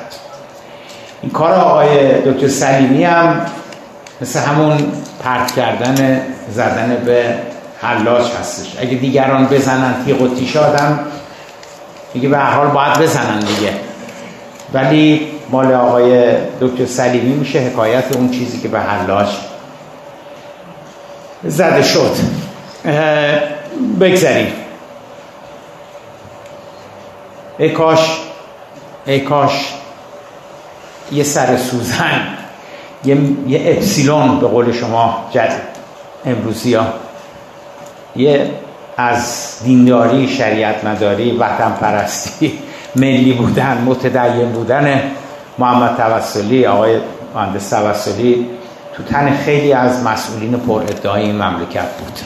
این 1.22 1.30
کار 1.30 1.52
آقای 1.52 2.20
دکتر 2.20 2.48
سلیمی 2.48 3.04
هم 3.04 3.46
مثل 4.20 4.38
همون 4.40 4.76
پرت 5.24 5.52
کردن 5.52 6.20
زدن 6.54 7.02
به 7.04 7.34
حلاج 7.82 8.24
هستش. 8.40 8.76
اگه 8.80 8.94
دیگران 8.94 9.46
بزنن 9.46 10.04
تیغ 10.04 10.22
و 10.22 10.34
تیش 10.34 10.56
آدم 10.56 10.98
میگه 12.14 12.28
به 12.28 12.38
حال 12.38 12.66
باید 12.66 12.98
بزنن 12.98 13.38
دیگه. 13.40 13.72
ولی 14.72 15.26
مال 15.50 15.72
آقای 15.72 16.34
دکتر 16.60 16.86
سلیمی 16.86 17.34
میشه 17.34 17.58
حکایت 17.58 18.16
اون 18.16 18.30
چیزی 18.30 18.60
که 18.60 18.68
به 18.68 18.80
حلاج 18.80 19.28
زده 21.44 21.82
شد. 21.82 22.16
بگذاریم 24.00 24.52
ای 27.58 27.70
کاش 27.70 28.20
ای 29.06 29.20
کاش 29.20 29.74
یه 31.12 31.24
سر 31.24 31.56
سوزن 31.56 32.20
یه, 33.04 33.16
یه 33.46 33.74
اپسیلون 33.76 34.40
به 34.40 34.46
قول 34.46 34.72
شما 34.72 35.30
جد 35.32 35.71
امروزی 36.26 36.74
ها. 36.74 36.86
یه 38.16 38.50
از 38.96 39.58
دینداری 39.64 40.28
شریعت 40.28 40.84
مداری 40.84 41.36
وطن 41.36 41.72
پرستی 41.80 42.58
ملی 42.96 43.32
بودن 43.32 43.82
متدین 43.86 44.52
بودن 44.52 45.02
محمد 45.58 45.96
توسلی 45.96 46.66
آقای 46.66 47.00
مهندس 47.34 47.70
توسلی 47.70 48.46
تو 48.96 49.02
تن 49.02 49.36
خیلی 49.44 49.72
از 49.72 50.02
مسئولین 50.02 50.52
پر 50.52 50.82
ادعای 50.82 51.22
این 51.22 51.42
مملکت 51.42 51.88
بود. 51.98 52.18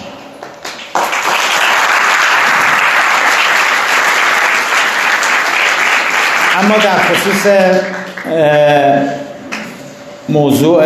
اما 6.60 6.76
در 6.76 6.98
خصوص 6.98 7.46
موضوع 10.28 10.82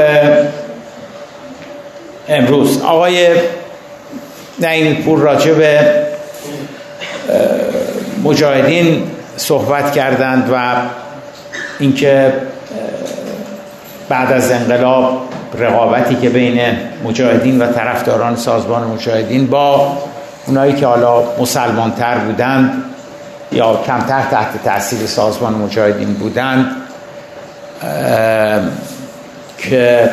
امروز. 2.31 2.83
آقای 2.83 3.29
نعیم 4.59 5.03
پور 5.03 5.19
راجع 5.19 5.53
به 5.53 5.81
مجاهدین 8.25 9.11
صحبت 9.37 9.93
کردند 9.93 10.51
و 10.53 10.75
اینکه 11.79 12.33
بعد 14.09 14.33
از 14.33 14.51
انقلاب 14.51 15.21
رقابتی 15.59 16.15
که 16.15 16.29
بین 16.29 16.61
مجاهدین 17.05 17.63
و 17.63 17.73
طرفداران 17.73 18.37
سازمان 18.37 18.83
مجاهدین 18.83 19.47
با 19.47 19.99
اونایی 20.47 20.73
که 20.73 20.87
حالا 20.87 21.23
مسلمان 21.41 21.93
تر 21.93 22.19
بودند 22.19 22.85
یا 23.53 23.83
کمتر 23.87 24.23
تحت 24.31 24.65
تاثیر 24.65 25.07
سازمان 25.07 25.55
مجاهدین 25.55 26.15
بودند 26.15 26.67
که 29.59 30.11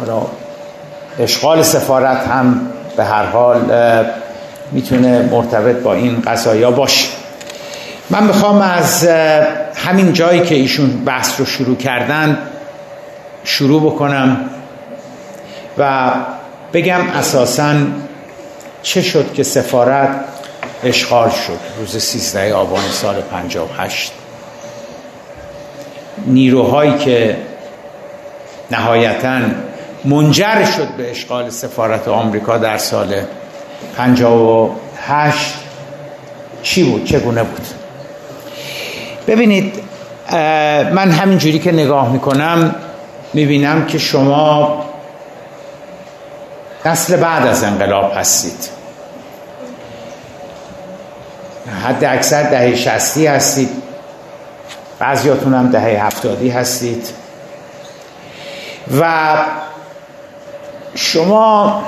حالا 0.00 0.26
اشغال 1.18 1.62
سفارت 1.62 2.26
هم 2.26 2.60
به 2.96 3.04
هر 3.04 3.24
حال 3.24 3.72
می‌تونه 4.72 5.22
مرتبط 5.22 5.76
با 5.76 5.94
این 5.94 6.22
قضایا 6.26 6.70
باشه. 6.70 7.08
من 8.10 8.24
می‌خوام 8.24 8.60
از 8.60 9.04
همین 9.74 10.12
جایی 10.12 10.40
که 10.42 10.54
ایشون 10.54 11.04
بحث 11.04 11.40
رو 11.40 11.46
شروع 11.46 11.76
کردن 11.76 12.38
شروع 13.44 13.82
بکنم 13.82 14.50
و 15.78 16.12
بگم 16.72 17.00
اساسا 17.14 17.74
چه 18.82 19.02
شد 19.02 19.32
که 19.34 19.42
سفارت 19.42 20.08
اشغال 20.84 21.30
شد. 21.30 21.58
روز 21.78 22.02
13 22.02 22.54
آبان 22.54 22.82
سال 22.92 23.14
58 23.14 24.12
نیروهایی 26.26 26.98
که 26.98 27.36
نهایتا 28.70 29.40
منجر 30.04 30.64
شد 30.64 30.88
به 30.88 31.10
اشغال 31.10 31.50
سفارت 31.50 32.08
آمریکا 32.08 32.58
در 32.58 32.78
سال 32.78 33.14
58 33.96 35.54
چی 36.62 36.90
بود؟ 36.90 37.04
چگونه 37.04 37.42
بود؟ 37.42 37.66
ببینید 39.26 39.74
من 40.92 41.10
همینجوری 41.10 41.58
که 41.58 41.72
نگاه 41.72 42.12
می‌کنم 42.12 42.74
می‌بینم 43.34 43.86
که 43.86 43.98
شما 43.98 44.84
نسل 46.84 47.16
بعد 47.16 47.46
از 47.46 47.64
انقلاب 47.64 48.12
هستید. 48.16 48.68
حد 51.84 52.04
اکثر 52.04 52.42
دهه 52.42 52.76
شستی 52.76 53.26
هستید. 53.26 53.70
بعضیاتون 54.98 55.54
هم 55.54 55.70
دهه 55.70 56.06
هفتادی 56.06 56.50
هستید. 56.50 57.08
و 59.00 59.34
شما 60.94 61.82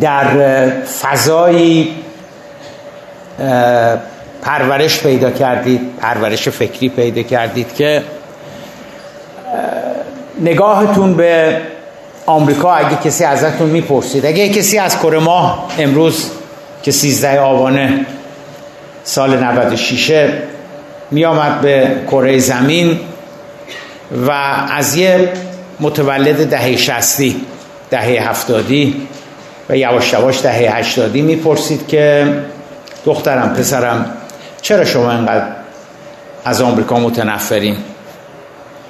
در 0.00 0.70
فضایی 0.80 1.94
پرورش 4.42 5.00
پیدا 5.00 5.30
کردید 5.30 5.80
پرورش 6.00 6.48
فکری 6.48 6.88
پیدا 6.88 7.22
کردید 7.22 7.74
که 7.74 8.02
نگاهتون 10.40 11.14
به 11.14 11.60
آمریکا 12.26 12.74
اگه 12.74 12.96
کسی 13.04 13.24
ازتون 13.24 13.68
می‌پرسید. 13.68 14.26
اگه 14.26 14.48
کسی 14.48 14.78
از 14.78 14.98
کره 14.98 15.18
ماه 15.18 15.68
امروز 15.78 16.30
که 16.82 16.90
13 16.90 17.40
آبانه 17.40 18.06
سال 19.04 19.44
96 19.44 20.28
میامد 21.10 21.60
به 21.60 21.90
کره 22.10 22.38
زمین 22.38 23.00
و 24.26 24.30
از 24.70 24.96
یه 24.96 25.32
متولد 25.80 26.50
دهه 26.50 26.76
شستی 26.76 27.40
دهه 27.90 28.28
هفتادی 28.30 29.08
و 29.68 29.76
یواش 29.76 30.12
یواش 30.12 30.42
دهه 30.42 30.76
هشتادی 30.76 31.22
می‌پرسید 31.22 31.88
که 31.88 32.34
دخترم 33.04 33.54
پسرم 33.54 34.10
چرا 34.62 34.84
شما 34.84 35.12
اینقدر 35.12 35.46
از 36.44 36.62
آمریکا 36.62 36.98
متنفرین؟ 36.98 37.76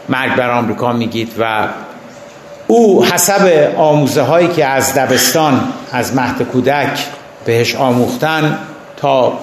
مرگ 0.09 0.37
بر 0.37 0.51
آمریکا 0.51 0.93
میگید 0.93 1.33
و 1.39 1.69
او 2.67 3.05
حسب 3.05 3.75
آموزه 3.77 4.23
هایی 4.23 4.49
که 4.49 4.65
از 4.65 4.95
دبستان 4.95 5.73
از 5.93 6.15
مهد 6.15 6.43
کودک 6.43 6.99
بهش 7.45 7.75
آموختن 7.75 8.59
تا 8.97 9.39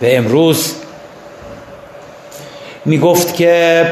به 0.00 0.16
امروز 0.16 0.74
می‌گفت 2.84 3.36
که 3.36 3.86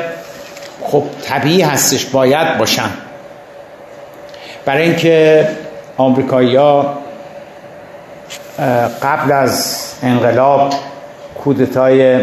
خب 0.85 1.05
طبیعی 1.23 1.63
هستش 1.63 2.05
باید 2.05 2.59
باشن. 2.59 2.91
برای 4.65 4.83
اینکه 4.83 5.49
آمریکایی 5.97 6.59
قبل 9.03 9.33
از 9.33 9.85
انقلاب 10.03 10.75
کودتای 11.45 12.21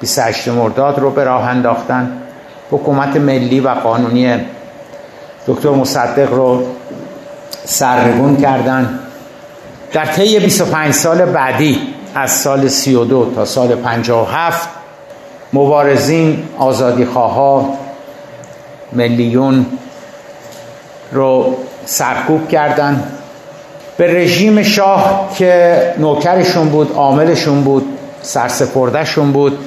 28 0.00 0.48
مرداد 0.48 0.98
رو 0.98 1.10
به 1.10 1.24
راه 1.24 1.48
انداختن 1.48 2.22
حکومت 2.70 3.16
ملی 3.16 3.60
و 3.60 3.68
قانونی 3.68 4.34
دکتر 5.46 5.70
مصدق 5.70 6.32
رو 6.32 6.66
سرنگون 7.64 8.36
کردن. 8.36 8.98
در 9.92 10.06
طی 10.06 10.38
25 10.38 10.94
سال 10.94 11.24
بعدی 11.24 11.80
از 12.14 12.30
سال 12.30 12.68
32 12.68 13.32
تا 13.34 13.44
سال 13.44 13.74
57 13.74 14.68
مبارزین 15.52 16.48
آزادی 16.58 17.04
خواه 17.04 17.68
ملیون 18.92 19.66
رو 21.16 21.56
سرکوب 21.84 22.48
کردن. 22.48 23.02
به 23.96 24.14
رژیم 24.14 24.62
شاه 24.62 25.30
که 25.38 25.94
نوکرشون 25.98 26.68
بود 26.68 26.92
عاملشون 26.96 27.64
بود 27.64 27.84
سرسپردهشون 28.22 29.32
بود 29.32 29.58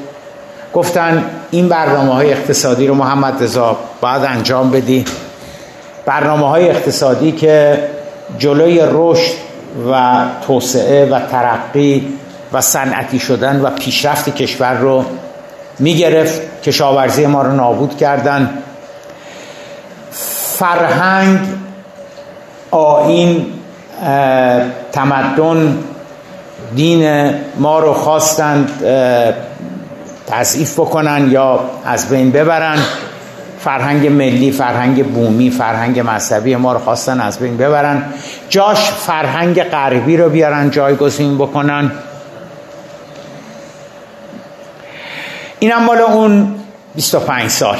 گفتن 0.73 1.25
این 1.51 1.69
برنامه 1.69 2.13
های 2.13 2.31
اقتصادی 2.31 2.87
رو 2.87 2.95
محمد 2.95 3.43
رضا 3.43 3.77
باید 4.01 4.23
انجام 4.23 4.71
بدی. 4.71 5.05
برنامه 6.05 6.49
های 6.49 6.69
اقتصادی 6.69 7.31
که 7.31 7.83
جلوی 8.37 8.81
رشد 8.91 9.33
و 9.91 10.25
توسعه 10.47 11.05
و 11.05 11.19
ترقی 11.19 12.07
و 12.53 12.61
صنعتی 12.61 13.19
شدن 13.19 13.61
و 13.61 13.69
پیشرفت 13.69 14.35
کشور 14.35 14.73
رو 14.73 15.05
می‌گرفت. 15.79 16.61
کشاورزی 16.63 17.25
ما 17.25 17.41
رو 17.41 17.51
نابود 17.51 17.97
کردن. 17.97 18.49
فرهنگ 20.59 21.39
آین 22.71 23.45
تمدن 24.91 25.77
دین 26.75 27.33
ما 27.57 27.79
رو 27.79 27.93
خواستند 27.93 28.83
تضعیف 30.27 30.79
بکنن 30.79 31.31
یا 31.31 31.59
از 31.85 32.09
بین 32.09 32.31
ببرن. 32.31 32.77
فرهنگ 33.59 34.07
ملی 34.07 34.51
فرهنگ 34.51 35.05
بومی 35.05 35.49
فرهنگ 35.49 35.99
مذهبی 35.99 36.55
ما 36.55 36.73
رو 36.73 36.79
خواستن 36.79 37.21
از 37.21 37.39
بین 37.39 37.57
ببرن. 37.57 38.03
جاش 38.49 38.91
فرهنگ 38.91 39.63
غربی 39.63 40.17
رو 40.17 40.29
بیارن 40.29 40.69
جایگزین 40.69 41.37
بکنن. 41.37 41.91
اینم 45.59 45.83
مال 45.83 46.01
اون 46.01 46.55
25 46.95 47.49
سال. 47.49 47.77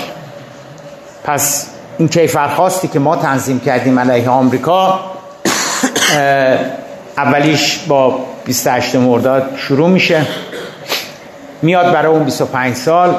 پس 1.23 1.67
این 1.99 2.07
کیفرخواستی 2.07 2.87
که 2.87 2.99
ما 2.99 3.15
تنظیم 3.15 3.59
کردیم 3.59 3.99
علیه 3.99 4.29
آمریکا 4.29 4.99
اولیش 7.17 7.79
با 7.87 8.19
28 8.45 8.95
مرداد 8.95 9.49
شروع 9.55 9.89
میشه. 9.89 10.25
میاد 11.61 11.93
برای 11.93 12.11
اون 12.11 12.23
25 12.23 12.75
سال. 12.75 13.15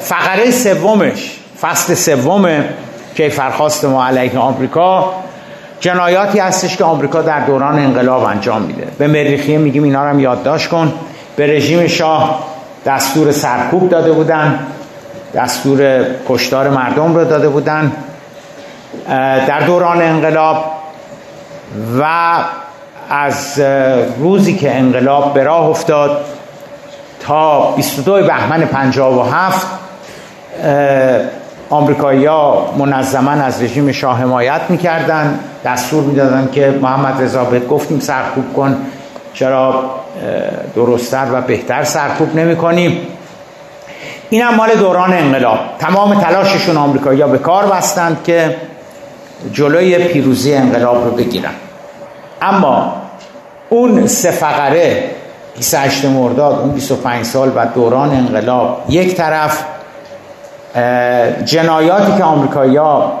فقره 0.00 0.50
سومش 0.50 1.38
فصل 1.60 1.94
سوم 1.94 2.64
کیفرخواست 3.16 3.84
ما 3.84 4.06
علیه 4.06 4.38
آمریکا. 4.38 5.12
جنایاتی 5.80 6.38
هستش 6.38 6.76
که 6.76 6.84
آمریکا 6.84 7.22
در 7.22 7.40
دوران 7.40 7.78
انقلاب 7.78 8.22
انجام 8.22 8.62
میده. 8.62 8.86
به 8.98 9.06
مریخیه 9.06 9.58
میگیم 9.58 9.82
اینا 9.82 10.04
رو 10.04 10.10
هم 10.10 10.20
یادداشت 10.20 10.68
کن. 10.68 10.92
به 11.36 11.46
رژیم 11.46 11.86
شاه 11.86 12.44
دستور 12.86 13.32
سرکوب 13.32 13.88
داده 13.88 14.12
بودن. 14.12 14.66
دستور 15.34 16.04
کشتار 16.28 16.68
مردم 16.68 17.14
رو 17.14 17.24
داده 17.24 17.48
بودن. 17.48 17.92
در 19.46 19.60
دوران 19.60 20.02
انقلاب 20.02 20.64
و 22.00 22.04
از 23.10 23.60
روزی 24.18 24.56
که 24.56 24.76
انقلاب 24.76 25.34
به 25.34 25.44
راه 25.44 25.68
افتاد 25.68 26.24
تا 27.20 27.70
22 27.70 28.22
بهمن 28.22 28.60
57 28.60 29.66
آمریکایی 31.70 32.26
ها 32.26 32.74
منظما 32.78 33.30
از 33.30 33.62
رژیم 33.62 33.92
شاه 33.92 34.18
حمایت 34.18 34.60
می‌کردن 34.68 35.38
دستور 35.64 36.02
می‌دادن 36.04 36.48
که 36.52 36.78
محمد 36.82 37.22
رضا 37.22 37.44
بهت 37.44 37.68
گفتیم 37.68 38.00
سرکوب 38.00 38.52
کن 38.56 38.76
چرا 39.34 39.90
درستتر 40.76 41.26
و 41.32 41.40
بهتر 41.40 41.84
سرکوب 41.84 42.36
نمی 42.36 42.56
کنیم 42.56 43.06
این 44.30 44.42
هم 44.42 44.54
مال 44.54 44.74
دوران 44.74 45.12
انقلاب. 45.12 45.58
تمام 45.78 46.20
تلاششون 46.20 46.76
آمریکایی 46.76 47.20
ها 47.20 47.28
به 47.28 47.38
کار 47.38 47.66
بستند 47.66 48.22
که 48.24 48.56
جلوی 49.52 49.98
پیروزی 49.98 50.54
انقلاب 50.54 51.04
رو 51.04 51.10
بگیرن. 51.10 51.52
اما 52.42 52.96
اون 53.68 54.06
سه 54.06 54.30
فقره 54.30 55.10
28 55.56 56.04
مرداد 56.04 56.58
اون 56.58 56.70
25 56.70 57.24
سال 57.24 57.52
و 57.56 57.66
دوران 57.66 58.10
انقلاب 58.10 58.84
یک 58.88 59.14
طرف 59.14 59.64
جنایاتی 61.44 62.16
که 62.16 62.24
آمریکایی 62.24 62.76
ها 62.76 63.20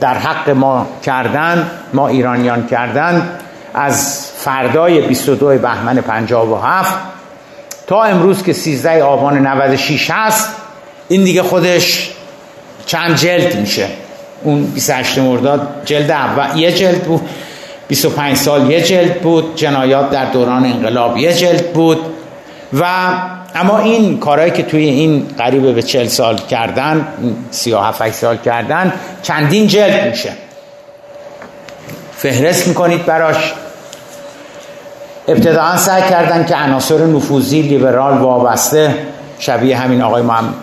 در 0.00 0.14
حق 0.14 0.50
ما 0.50 0.86
کردن 1.02 1.70
ما 1.92 2.08
ایرانیان 2.08 2.66
کردن 2.66 3.38
از 3.74 4.26
فردای 4.36 5.00
22 5.00 5.58
بهمن 5.58 5.96
57 5.96 6.94
امروز 7.96 8.42
که 8.42 8.52
13 8.52 9.02
آبان 9.02 9.46
96 9.46 10.10
هست 10.10 10.48
این 11.08 11.24
دیگه 11.24 11.42
خودش 11.42 12.10
چند 12.86 13.16
جلد 13.16 13.60
میشه. 13.60 13.86
اون 14.42 14.64
28 14.64 15.18
مرداد 15.18 15.82
جلد 15.84 16.10
اول 16.10 16.58
یه 16.58 16.72
جلد 16.72 17.02
بود 17.02 17.28
25 17.88 18.36
سال 18.36 18.70
یه 18.70 18.80
جلد 18.80 19.20
بود 19.20 19.56
جنایات 19.56 20.10
در 20.10 20.24
دوران 20.24 20.64
انقلاب 20.64 21.16
یه 21.16 21.34
جلد 21.34 21.72
بود. 21.72 21.98
و 22.72 22.84
اما 23.54 23.78
این 23.78 24.18
کارهایی 24.18 24.50
که 24.50 24.62
توی 24.62 24.84
این 24.84 25.26
قریب 25.38 25.74
به 25.74 25.82
40 25.82 26.06
سال 26.06 26.38
کردن 26.38 27.08
37 27.50 28.10
سال 28.10 28.36
کردن 28.36 28.92
چندین 29.22 29.66
جلد 29.66 30.08
میشه. 30.08 30.32
فهرست 32.16 32.68
می‌کنید 32.68 33.06
براش. 33.06 33.52
ابتداعا 35.28 35.76
سعی 35.76 36.02
کردن 36.10 36.44
که 36.44 36.56
عناصر 36.56 37.06
نفوذی 37.06 37.62
لیبرال 37.62 38.18
وابسته 38.18 38.94
شبیه 39.38 39.76
همین 39.78 40.02
آقای 40.02 40.22
محمد 40.22 40.54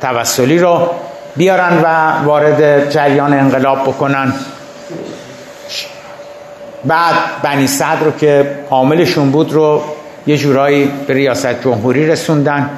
توسلی 0.00 0.58
رو 0.58 0.90
بیارن 1.36 1.80
و 1.82 2.12
وارد 2.24 2.90
جریان 2.90 3.32
انقلاب 3.32 3.82
بکنن. 3.82 4.32
بعد 6.84 7.14
بنی 7.42 7.66
صدر 7.66 8.00
رو 8.04 8.10
که 8.10 8.58
عاملشون 8.70 9.30
بود 9.30 9.52
رو 9.52 9.82
یه 10.26 10.36
جورایی 10.36 10.92
به 11.06 11.14
ریاست 11.14 11.62
جمهوری 11.62 12.06
رسوندن. 12.06 12.70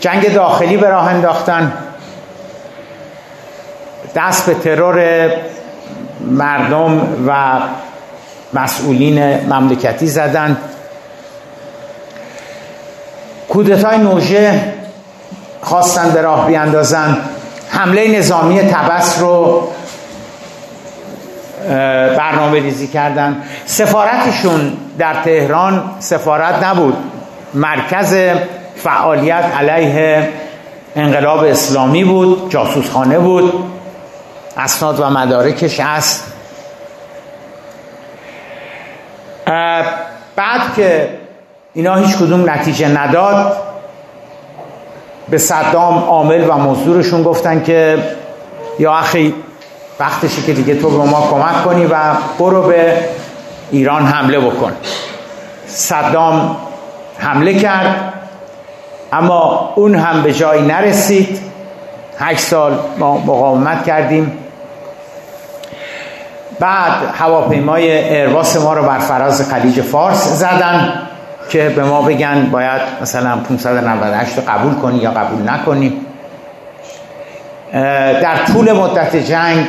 جنگ 0.00 0.34
داخلی 0.34 0.76
به 0.76 0.88
راه 0.88 1.08
انداختن. 1.08 1.72
دست 4.14 4.46
به 4.46 4.54
ترور 4.54 5.30
مردم 6.20 7.08
و 7.26 7.34
مسئولین 8.52 9.46
مملکتی 9.46 10.06
زدن. 10.06 10.56
کودتای 13.48 13.98
نوژه 13.98 14.72
خواستن 15.62 16.10
به 16.10 16.22
راه 16.22 16.46
بیاندازن. 16.46 17.18
حمله 17.68 18.18
نظامی 18.18 18.60
تبس 18.60 19.18
رو 19.20 19.68
برنامه 22.16 22.60
ریزی 22.60 22.86
کردن. 22.86 23.42
سفارتشون 23.66 24.76
در 24.98 25.14
تهران 25.24 25.90
سفارت 25.98 26.64
نبود. 26.64 26.96
مرکز 27.54 28.14
فعالیت 28.76 29.44
علیه 29.58 30.28
انقلاب 30.96 31.44
اسلامی 31.44 32.04
بود 32.04 32.50
جاسوسخانه 32.50 33.18
بود. 33.18 33.64
اسناد 34.56 35.00
و 35.00 35.10
مدارکش 35.10 35.80
هست. 35.80 36.31
بعد 40.36 40.74
که 40.76 41.08
اینا 41.74 41.94
هیچ 41.94 42.16
کدوم 42.16 42.50
نتیجه 42.50 42.88
نداد 42.88 43.56
به 45.28 45.38
صدام 45.38 45.98
عامل 45.98 46.44
و 46.48 46.52
مزدورشون 46.52 47.22
گفتن 47.22 47.62
که 47.62 47.98
یا 48.78 48.94
اخی 48.94 49.34
وقتشه 50.00 50.42
که 50.42 50.52
دیگه 50.52 50.74
تو 50.74 50.90
به 50.90 50.96
ما 50.96 51.28
کمک 51.30 51.64
کنی 51.64 51.86
و 51.86 51.96
برو 52.38 52.62
به 52.62 52.96
ایران 53.70 54.06
حمله 54.06 54.40
بکن. 54.40 54.72
صدام 55.66 56.56
حمله 57.18 57.54
کرد 57.54 58.12
اما 59.12 59.72
اون 59.74 59.94
هم 59.94 60.22
به 60.22 60.32
جایی 60.32 60.62
نرسید. 60.62 61.40
هشت 62.18 62.40
سال 62.40 62.78
ما 62.98 63.18
مقاومت 63.18 63.84
کردیم. 63.84 64.38
بعد 66.60 66.92
هواپیمای 67.14 67.92
ایرواس 67.92 68.56
ما 68.56 68.74
رو 68.74 68.82
بر 68.82 68.98
فراز 68.98 69.50
خلیج 69.50 69.80
فارس 69.80 70.28
زدن 70.28 70.92
که 71.48 71.68
به 71.68 71.84
ما 71.84 72.02
بگن 72.02 72.50
باید 72.50 72.80
مثلا 73.02 73.36
598 73.36 74.38
رو 74.38 74.42
قبول 74.48 74.74
کنی 74.74 74.98
یا 74.98 75.10
قبول 75.10 75.50
نکنی. 75.50 75.92
در 78.22 78.36
طول 78.52 78.72
مدت 78.72 79.16
جنگ 79.16 79.66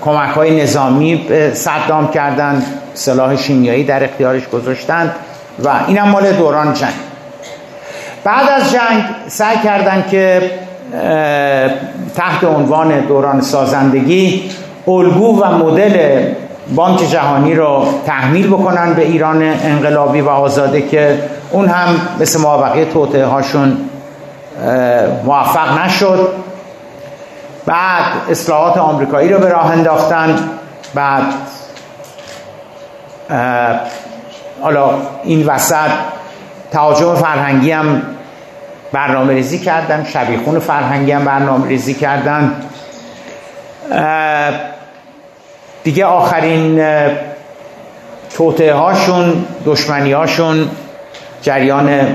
کمک 0.00 0.30
های 0.30 0.62
نظامی 0.62 1.26
صدام 1.52 2.10
کردن 2.10 2.62
سلاح 2.94 3.36
شیمیایی 3.36 3.84
در 3.84 4.04
اختیارش 4.04 4.48
گذاشتن 4.48 5.12
و 5.64 5.70
اینم 5.86 6.08
مال 6.08 6.32
دوران 6.32 6.74
جنگ. 6.74 6.94
بعد 8.24 8.48
از 8.48 8.72
جنگ 8.72 9.04
سعی 9.28 9.58
کردن 9.58 10.04
که 10.10 10.50
تحت 12.16 12.44
عنوان 12.44 13.00
دوران 13.00 13.40
سازندگی 13.40 14.50
الگو 14.88 15.42
و 15.42 15.58
مدل 15.58 16.24
بانک 16.74 17.10
جهانی 17.10 17.54
رو 17.54 17.86
تحمیل 18.06 18.46
بکنن 18.46 18.94
به 18.94 19.02
ایران 19.02 19.42
انقلابی 19.42 20.20
و 20.20 20.28
آزاده 20.28 20.82
که 20.82 21.18
اون 21.50 21.68
هم 21.68 22.00
مثل 22.20 22.40
موافقه 22.40 22.84
توطعه 22.84 23.24
هاشون 23.24 23.76
موفق 25.24 25.78
نشد. 25.78 26.28
بعد 27.66 28.04
اصلاحات 28.30 28.78
آمریکایی 28.78 29.28
رو 29.28 29.38
به 29.38 29.48
راه 29.48 29.70
انداختن. 29.70 30.38
بعد 30.94 31.22
حالا 34.62 34.90
این 35.24 35.46
وسط 35.46 35.90
تهاجم 36.70 37.14
فرهنگی 37.14 37.70
هم 37.70 38.02
برنامه 38.92 39.34
ریزی 39.34 39.58
کردن 39.58 40.04
شبیخون 40.04 40.58
فرهنگی 40.58 41.12
هم 41.12 41.24
برنامه 41.24 41.68
ریزی 41.68 41.94
کردن 41.94 42.52
دیگه 45.84 46.04
آخرین 46.04 46.84
توطعه 48.36 48.74
هاشون 48.74 49.44
دشمنی 49.66 50.12
هاشون 50.12 50.70
جریان 51.42 52.08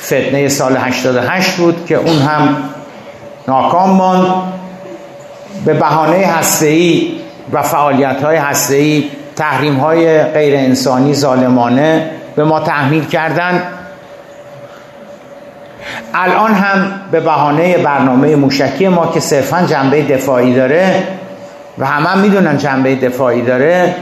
فتنه 0.00 0.48
سال 0.48 0.76
88 0.76 1.50
بود 1.50 1.86
که 1.86 1.94
اون 1.94 2.18
هم 2.18 2.56
ناکام 3.48 3.90
ماند. 3.90 4.26
به 5.64 5.74
بهانه 5.74 6.26
هسته‌ای 6.26 7.12
و 7.52 7.62
فعالیت 7.62 8.22
های 8.22 8.36
هسته‌ای 8.36 9.10
تحریم 9.36 9.76
های 9.76 10.22
غیر 10.22 10.56
انسانی 10.56 11.14
ظالمانه 11.14 12.10
به 12.36 12.44
ما 12.44 12.60
تحمیل 12.60 13.04
کردن. 13.04 13.62
الان 16.14 16.54
هم 16.54 17.00
به 17.10 17.20
بهانه 17.20 17.78
برنامه 17.78 18.36
موشکی 18.36 18.88
ما 18.88 19.06
که 19.06 19.20
صرفا 19.20 19.62
جنبه 19.62 20.02
دفاعی 20.02 20.54
داره 20.54 21.02
و 21.78 21.86
همه 21.86 22.08
هم 22.08 22.18
می‌دونن 22.18 22.58
جنبه 22.58 22.94
دفاعی 22.94 23.42
داره. 23.42 23.94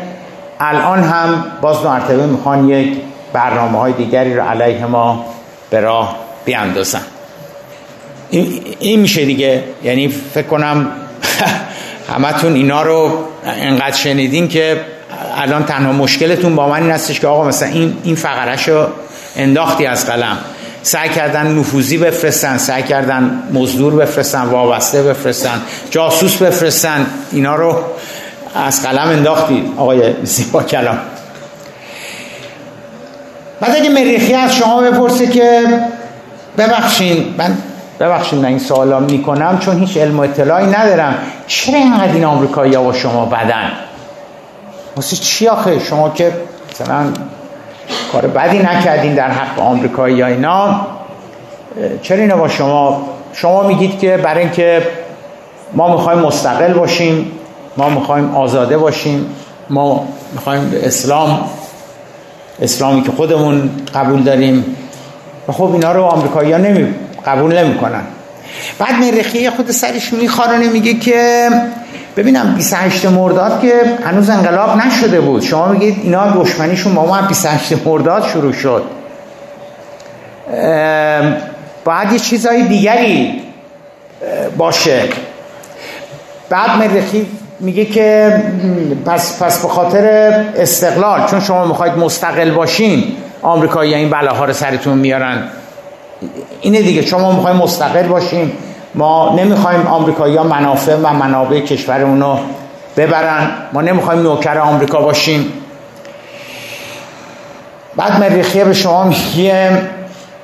الان 0.60 0.98
هم 0.98 1.44
باز 1.60 1.84
مرتبه 1.84 2.26
می‌خوان 2.26 2.68
یک 2.68 2.98
برنامه 3.32 3.78
های 3.78 3.92
دیگری 3.92 4.34
رو 4.34 4.42
علیه 4.42 4.86
ما 4.86 5.24
به 5.70 5.80
راه 5.80 6.16
بیاندازن. 6.44 7.02
این, 8.30 8.62
این 8.80 9.00
میشه 9.00 9.24
دیگه. 9.24 9.64
یعنی 9.84 10.08
فکر 10.08 10.46
کنم 10.46 10.86
همتون 12.14 12.54
اینا 12.54 12.82
رو 12.82 13.24
انقدر 13.44 13.96
شنیدین 13.96 14.48
که 14.48 14.80
الان 15.36 15.64
تنها 15.64 15.92
مشکلتون 15.92 16.56
با 16.56 16.68
من 16.68 16.82
این 16.82 16.90
هستش 16.90 17.20
که 17.20 17.26
آقا 17.26 17.44
مثلا 17.44 17.68
این 17.68 17.96
این 18.04 18.14
فقرش 18.14 18.68
رو 18.68 18.86
انداختی 19.36 19.86
از 19.86 20.06
قلم. 20.06 20.38
سعی 20.86 21.08
کردن 21.08 21.46
نفوذی 21.58 21.98
بفرستن 21.98 22.58
سعی 22.58 22.82
کردن 22.82 23.42
مزدور 23.52 23.94
بفرستن 23.94 24.42
وابسته 24.42 25.02
بفرستن 25.02 25.62
جاسوس 25.90 26.36
بفرستن 26.36 27.06
اینا 27.32 27.54
رو 27.54 27.78
از 28.54 28.82
قلم 28.82 29.08
انداختی 29.08 29.72
آقای 29.76 30.14
زیبا 30.22 30.62
کلام. 30.62 30.98
بعد 33.60 33.76
اگه 33.76 33.88
مریخی 33.88 34.34
از 34.34 34.54
شما 34.54 34.82
بپرسه 34.82 35.26
که 35.26 35.62
ببخشین 36.58 37.34
من 37.38 37.58
ببخشید 38.00 38.38
من 38.38 38.44
این 38.44 38.58
سوالا 38.58 39.00
می‌کنم 39.00 39.58
چون 39.58 39.80
هیچ 39.80 39.96
علم 39.96 40.18
و 40.18 40.22
اطلاعی 40.22 40.66
ندارم. 40.66 41.18
چرا 41.46 41.78
اینقدر 41.78 42.12
این 42.12 42.24
آمریکایی 42.24 42.76
با 42.76 42.92
شما 42.92 43.26
بدن؟ 43.26 43.72
واسه 44.96 45.16
چی 45.16 45.48
آخه؟ 45.48 45.78
شما 45.78 46.10
که 46.10 46.32
مثلا 46.70 47.06
کار 48.16 48.26
بدی 48.26 48.58
نکردین 48.58 49.14
در 49.14 49.30
حق 49.30 49.60
آمریکایی 49.60 50.16
یا 50.16 50.26
اینا. 50.26 50.86
چرا 52.02 52.18
اینا 52.18 52.36
با 52.36 52.48
شما؟ 52.48 53.08
شما 53.32 53.62
میگید 53.62 53.98
که 53.98 54.16
برای 54.16 54.40
اینکه 54.40 54.82
ما 55.74 55.96
می‌خوایم 55.96 56.18
مستقل 56.18 56.72
باشیم 56.72 57.32
ما 57.76 57.88
می‌خوایم 57.88 58.36
آزاده 58.36 58.78
باشیم 58.78 59.26
ما 59.70 60.08
می‌خوایم 60.32 60.72
اسلام 60.82 61.40
اسلامی 62.62 63.02
که 63.02 63.12
خودمون 63.12 63.70
قبول 63.94 64.22
داریم. 64.22 64.76
و 65.48 65.52
خب 65.52 65.72
اینا 65.72 65.92
رو 65.92 66.04
آمریکایی 66.04 66.52
ها 66.52 66.58
نمی 66.58 66.94
قبول 67.26 67.58
نمی‌کنن. 67.58 68.02
بعد 68.78 68.94
مریخی 68.94 69.50
خود 69.50 69.70
سرش 69.70 70.12
میخوارنه 70.12 70.68
میگه 70.68 70.94
که 70.94 71.48
ببینم 72.16 72.54
28 72.54 73.06
مرداد 73.06 73.60
که 73.60 73.82
هنوز 74.04 74.30
انقلاب 74.30 74.76
نشده 74.76 75.20
بود. 75.20 75.42
شما 75.42 75.68
میگید 75.68 76.00
اینا 76.02 76.30
دشمنیشون 76.42 76.94
با 76.94 77.06
ما 77.06 77.22
28 77.22 77.86
مرداد 77.86 78.26
شروع 78.26 78.52
شد. 78.52 78.82
باید 81.84 82.12
یه 82.12 82.18
چیزهای 82.18 82.62
دیگری 82.62 83.42
باشه. 84.56 85.02
بعد 86.48 86.70
مریخی 86.70 87.26
میگه 87.60 87.84
که 87.84 88.42
پس, 89.06 89.42
پس 89.42 89.62
به 89.62 89.68
خاطر 89.68 90.04
استقلال 90.56 91.26
چون 91.26 91.40
شما 91.40 91.64
می‌خواید 91.64 91.98
مستقل 91.98 92.50
باشین 92.50 93.04
آمریکایی 93.42 93.94
این 93.94 94.10
بلاها 94.10 94.44
رو 94.44 94.52
سرتون 94.52 94.98
میارن. 94.98 95.42
اینه 96.60 96.82
دیگه 96.82 97.02
شما 97.02 97.32
می‌خوایم 97.32 97.56
مستقل 97.56 98.06
باشیم 98.06 98.52
ما 98.96 99.34
نمی‌خوایم 99.38 99.86
آمریکایی 99.86 100.36
ها 100.36 100.42
منافع 100.42 100.96
و 100.96 101.12
منابع 101.12 101.60
کشورمون 101.60 102.20
رو 102.20 102.38
ببرن. 102.96 103.50
ما 103.72 103.82
نمی‌خوایم 103.82 104.22
نوکر 104.22 104.58
آمریکا 104.58 105.00
باشیم. 105.00 105.52
بعد 107.96 108.20
مریخیه 108.20 108.64
به 108.64 108.74
شما 108.74 109.04
میگه 109.04 109.82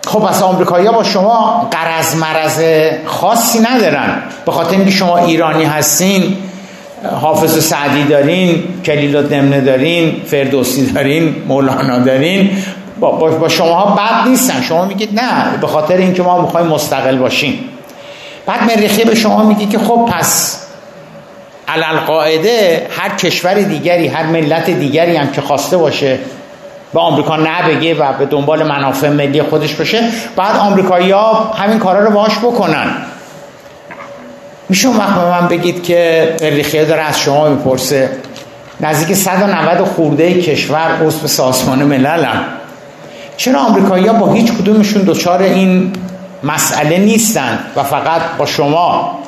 خب 0.06 0.18
پس 0.18 0.42
آمریکایی 0.42 0.86
ها 0.86 0.92
با 0.92 1.02
شما 1.02 1.68
قرض 1.70 2.16
مرز 2.16 2.62
خاصی 3.06 3.58
ندارن. 3.60 4.22
به 4.46 4.52
خاطر 4.52 4.70
اینکه 4.70 4.90
شما 4.90 5.18
ایرانی 5.18 5.64
هستین 5.64 6.36
حافظ 7.20 7.58
و 7.58 7.60
سعدی 7.60 8.04
دارین 8.04 8.62
کلیل 8.84 9.22
دمنه 9.22 9.60
دارین 9.60 10.22
فردوسی 10.26 10.86
دارین 10.86 11.36
مولانا 11.48 11.98
دارین. 11.98 12.50
با, 13.00 13.10
با, 13.10 13.48
شما 13.48 13.84
بد 13.84 14.28
نیستن. 14.28 14.62
شما 14.62 14.84
میگید 14.84 15.20
نه 15.20 15.58
به 15.60 15.66
خاطر 15.66 15.96
اینکه 15.96 16.22
ما 16.22 16.40
می‌خوایم 16.40 16.66
مستقل 16.66 17.16
باشیم. 17.16 17.58
بعد 18.46 18.62
مریخی 18.62 19.04
به 19.04 19.14
شما 19.14 19.44
میگه 19.44 19.66
که 19.66 19.78
خب 19.78 20.08
پس 20.12 20.62
علل 21.68 21.96
قاعده 22.06 22.86
هر 22.90 23.16
کشور 23.16 23.54
دیگری 23.54 24.08
هر 24.08 24.26
ملت 24.26 24.70
دیگری 24.70 25.16
هم 25.16 25.32
که 25.32 25.40
خواسته 25.40 25.76
باشه 25.76 26.18
به 26.94 27.00
آمریکا 27.00 27.36
نبگه 27.36 27.94
و 27.94 28.12
به 28.12 28.26
دنبال 28.26 28.62
منافع 28.62 29.08
ملی 29.08 29.42
خودش 29.42 29.74
باشه 29.74 30.08
بعد 30.36 30.56
آمریکایی 30.56 31.10
ها 31.10 31.52
همین 31.58 31.78
کارا 31.78 32.04
رو 32.04 32.10
باش 32.10 32.38
بکنن 32.38 32.96
میشه 34.68 34.88
اون 34.88 34.96
وقت 34.96 35.16
من 35.18 35.48
بگید 35.48 35.82
که 35.82 36.28
مریخیه 36.40 36.84
داره 36.84 37.02
از 37.02 37.20
شما 37.20 37.48
می‌پرسه 37.48 38.10
نزدیک 38.80 39.16
190 39.16 39.88
خورده 39.88 40.42
کشور 40.42 40.98
عضو 41.06 41.26
سازمان 41.26 41.82
ملل 41.82 42.24
هم. 42.24 42.44
چرا 43.36 43.60
آمریکایی 43.60 44.06
ها 44.06 44.12
با 44.12 44.32
هیچ 44.32 44.52
کدومشون 44.52 45.02
دچار 45.02 45.42
این 45.42 45.92
مسئله 46.44 46.98
نیستن 46.98 47.58
و 47.76 47.82
فقط 47.82 48.22
با 48.38 48.46
شما. 48.46 49.18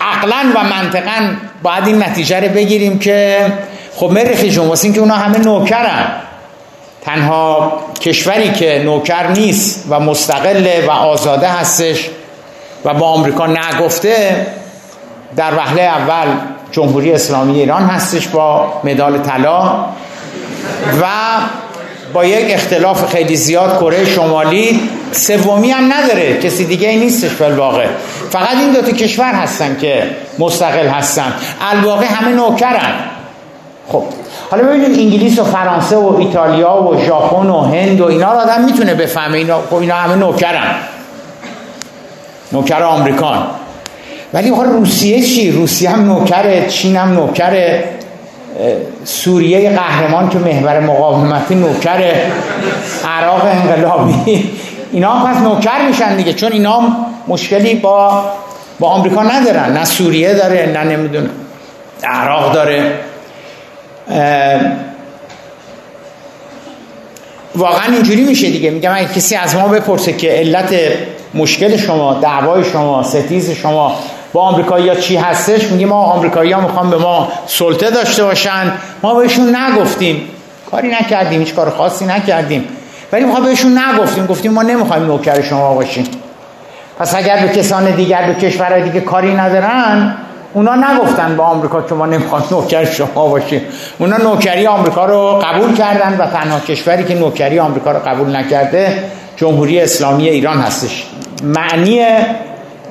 عقلا 0.00 0.52
و 0.54 0.64
منطقا 0.64 1.36
باید 1.62 1.86
این 1.86 2.02
نتیجه 2.02 2.40
رو 2.40 2.48
بگیریم 2.48 2.98
که 2.98 3.46
خب 3.96 4.10
مریخی 4.10 4.50
جون 4.50 4.68
واسه 4.68 4.92
که 4.92 5.00
اونا 5.00 5.14
همه 5.14 5.38
نوکرن. 5.38 6.06
تنها 7.02 7.72
کشوری 8.00 8.52
که 8.52 8.82
نوکر 8.84 9.26
نیست 9.26 9.84
و 9.90 10.00
مستقله 10.00 10.84
و 10.86 10.90
آزاده 10.90 11.48
هستش 11.48 12.10
و 12.84 12.94
با 12.94 13.06
آمریکا 13.06 13.46
نگفته 13.46 14.46
در 15.36 15.54
وهله 15.54 15.82
اول 15.82 16.26
جمهوری 16.72 17.12
اسلامی 17.12 17.60
ایران 17.60 17.82
هستش 17.82 18.28
با 18.28 18.72
مدال 18.84 19.18
طلا 19.18 19.84
و 21.02 21.06
با 22.16 22.24
یک 22.24 22.54
اختلاف 22.54 23.12
خیلی 23.12 23.36
زیاد 23.36 23.78
کره 23.80 24.04
شمالی 24.04 24.80
سومی 25.12 25.70
هم 25.70 25.92
نداره. 25.92 26.38
کسی 26.38 26.64
دیگه 26.64 26.88
ای 26.88 26.96
نیستش 26.96 27.40
واقع. 27.40 27.86
فقط 28.30 28.56
این 28.56 28.72
دو 28.72 28.82
تا 28.82 28.90
کشور 28.90 29.32
هستن 29.32 29.76
که 29.80 30.02
مستقل 30.38 30.86
هستن. 30.86 31.32
الواقع 31.60 32.06
همه 32.06 32.30
نوکرن. 32.30 32.94
خب 33.88 34.02
حالا 34.50 34.62
ببینید 34.62 34.98
انگلیس 34.98 35.38
و 35.38 35.44
فرانسه 35.44 35.96
و 35.96 36.16
ایتالیا 36.16 36.82
و 36.82 37.04
ژاپن 37.06 37.46
و 37.46 37.60
هند 37.60 38.00
و 38.00 38.04
اینا 38.04 38.32
رو 38.32 38.38
آدم 38.38 38.64
می‌تونه 38.64 38.94
بفهمه. 38.94 39.38
اینا 39.38 39.60
خب 39.70 39.74
اینا 39.74 39.94
همه 39.94 40.14
نوکرن. 40.14 40.74
نوکر 42.52 42.82
آمریکان. 42.82 43.46
ولی 44.34 44.50
حالا 44.50 44.70
روسیه 44.70 45.22
چی؟ 45.22 45.50
روسیه 45.50 45.90
هم 45.90 46.04
نوکره 46.04 46.66
چین 46.68 46.96
هم 46.96 47.12
نوکره. 47.12 47.84
سوریه 49.04 49.70
قهرمان 49.70 50.28
که 50.28 50.38
محور 50.38 50.80
مقاومتی 50.80 51.54
نوکر 51.54 52.14
عراق 53.08 53.44
انقلابی. 53.44 54.50
اینا 54.92 55.24
پس 55.24 55.36
نوکر 55.36 55.86
میشن 55.88 56.16
دیگه 56.16 56.32
چون 56.32 56.52
اینا 56.52 56.82
مشکلی 57.28 57.74
با 57.74 58.24
با 58.80 58.88
آمریکا 58.88 59.22
ندارن. 59.22 59.72
نه 59.72 59.84
سوریه 59.84 60.34
داره 60.34 60.70
نه 60.74 60.84
نمی‌دونم 60.84 61.30
عراق 62.04 62.52
داره. 62.52 62.92
واقعا 67.56 67.92
اینجوری 67.92 68.24
میشه 68.24 68.50
دیگه. 68.50 68.70
میگم 68.70 68.94
اگه 68.94 69.08
کسی 69.08 69.36
از 69.36 69.56
ما 69.56 69.68
بپرسه 69.68 70.12
که 70.12 70.30
علت 70.30 70.74
مشکل 71.34 71.76
شما 71.76 72.14
دعوای 72.14 72.64
شما 72.64 73.02
ستیز 73.02 73.50
شما 73.50 73.98
با 74.32 74.42
آمریکایی 74.42 74.88
ها 74.88 74.94
چی 74.94 75.16
هستش؟ 75.16 75.64
میگیم 75.64 75.88
ما 75.88 76.04
آمریکایی 76.04 76.52
ها 76.52 76.60
می‌خوان 76.60 76.90
به 76.90 76.96
ما 76.96 77.28
سلطه 77.46 77.90
داشته 77.90 78.24
باشن. 78.24 78.72
ما 79.02 79.14
بهشون 79.14 79.56
نگفتیم. 79.56 80.28
کاری 80.70 80.88
نکردیم 80.88 81.40
هیچ 81.40 81.54
کار 81.54 81.70
خاصی 81.70 82.06
نکردیم. 82.06 82.64
ولی 83.12 83.24
ما 83.24 83.40
بهشون 83.40 83.78
نگفتیم. 83.78 84.26
گفتیم 84.26 84.52
ما 84.52 84.62
نمی‌خوایم 84.62 85.06
نوکر 85.06 85.42
شما 85.42 85.74
باشیم. 85.74 86.08
پس 86.98 87.14
اگر 87.14 87.46
به 87.46 87.48
کسان 87.48 87.90
دیگر 87.90 88.26
به 88.26 88.34
کشورهای 88.34 88.82
دیگه 88.82 89.00
کاری 89.00 89.34
ندارن 89.34 90.14
اونا 90.52 90.74
نگفتن 90.74 91.36
به 91.36 91.42
آمریکا 91.42 91.82
که 91.82 91.94
ما 91.94 92.06
نمی‌خوام 92.06 92.44
نوکر 92.50 92.84
شما 92.84 93.28
باشیم. 93.28 93.60
اونا 93.98 94.16
نوکری 94.16 94.66
آمریکا 94.66 95.06
رو 95.06 95.42
قبول 95.44 95.74
کردن 95.74 96.16
و 96.18 96.26
تنها 96.26 96.60
کشوری 96.60 97.04
که 97.04 97.14
نوکری 97.14 97.58
آمریکا 97.58 97.92
رو 97.92 97.98
قبول 97.98 98.36
نکرده 98.36 99.04
جمهوری 99.36 99.80
اسلامی 99.80 100.28
ایران 100.28 100.60
هستش. 100.60 101.06
معنی 101.42 102.06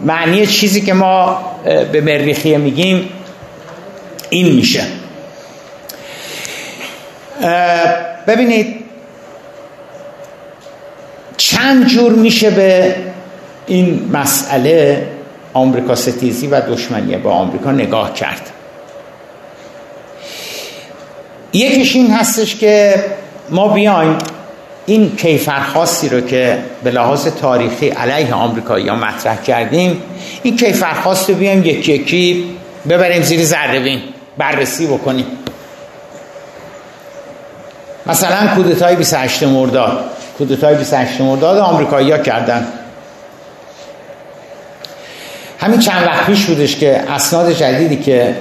معنی 0.05 0.47
چیزی 0.47 0.81
که 0.81 0.93
ما 0.93 1.41
به 1.91 2.01
مریخیه 2.01 2.57
میگیم 2.57 3.09
این 4.29 4.55
میشه. 4.55 4.83
ببینید 8.27 8.85
چند 11.37 11.87
جور 11.87 12.11
میشه 12.11 12.49
به 12.49 12.95
این 13.67 14.09
مسئله 14.13 15.07
آمریکا 15.53 15.95
ستیزی 15.95 16.47
و 16.47 16.61
دشمنی 16.61 17.17
با 17.17 17.31
آمریکا 17.31 17.71
نگاه 17.71 18.13
کرد. 18.13 18.49
یکیش 21.53 21.95
این 21.95 22.11
هستش 22.11 22.55
که 22.55 23.03
ما 23.49 23.67
بیایم 23.67 24.17
این 24.85 25.15
کیفرخواستی 25.15 26.09
رو 26.09 26.21
که 26.21 26.57
به 26.83 26.91
لحاظ 26.91 27.27
تاریخی 27.27 27.89
علیه 27.89 28.33
آمریکایی 28.33 28.91
مطرح 28.91 29.41
کردیم 29.41 30.01
این 30.43 30.57
کیفرخواست 30.57 31.29
رو 31.29 31.35
بیایم 31.35 31.65
یکی 31.65 31.93
یکی 31.93 32.45
ببریم 32.89 33.21
زیر 33.21 33.43
ذره 33.43 33.99
بررسی 34.37 34.87
بکنیم. 34.87 35.25
مثلا 38.05 38.55
کودتای 38.55 38.95
28 38.95 39.43
مرداد. 39.43 40.05
کودتای 40.37 40.75
28 40.75 41.21
مرداد 41.21 41.57
آمریکایی 41.57 42.11
ها 42.11 42.17
کردن. 42.17 42.67
همین 45.59 45.79
چند 45.79 46.07
وقت 46.07 46.25
پیش 46.25 46.45
بودش 46.45 46.75
که 46.75 47.03
اسناد 47.09 47.51
جدیدی 47.51 47.97
که 47.97 48.35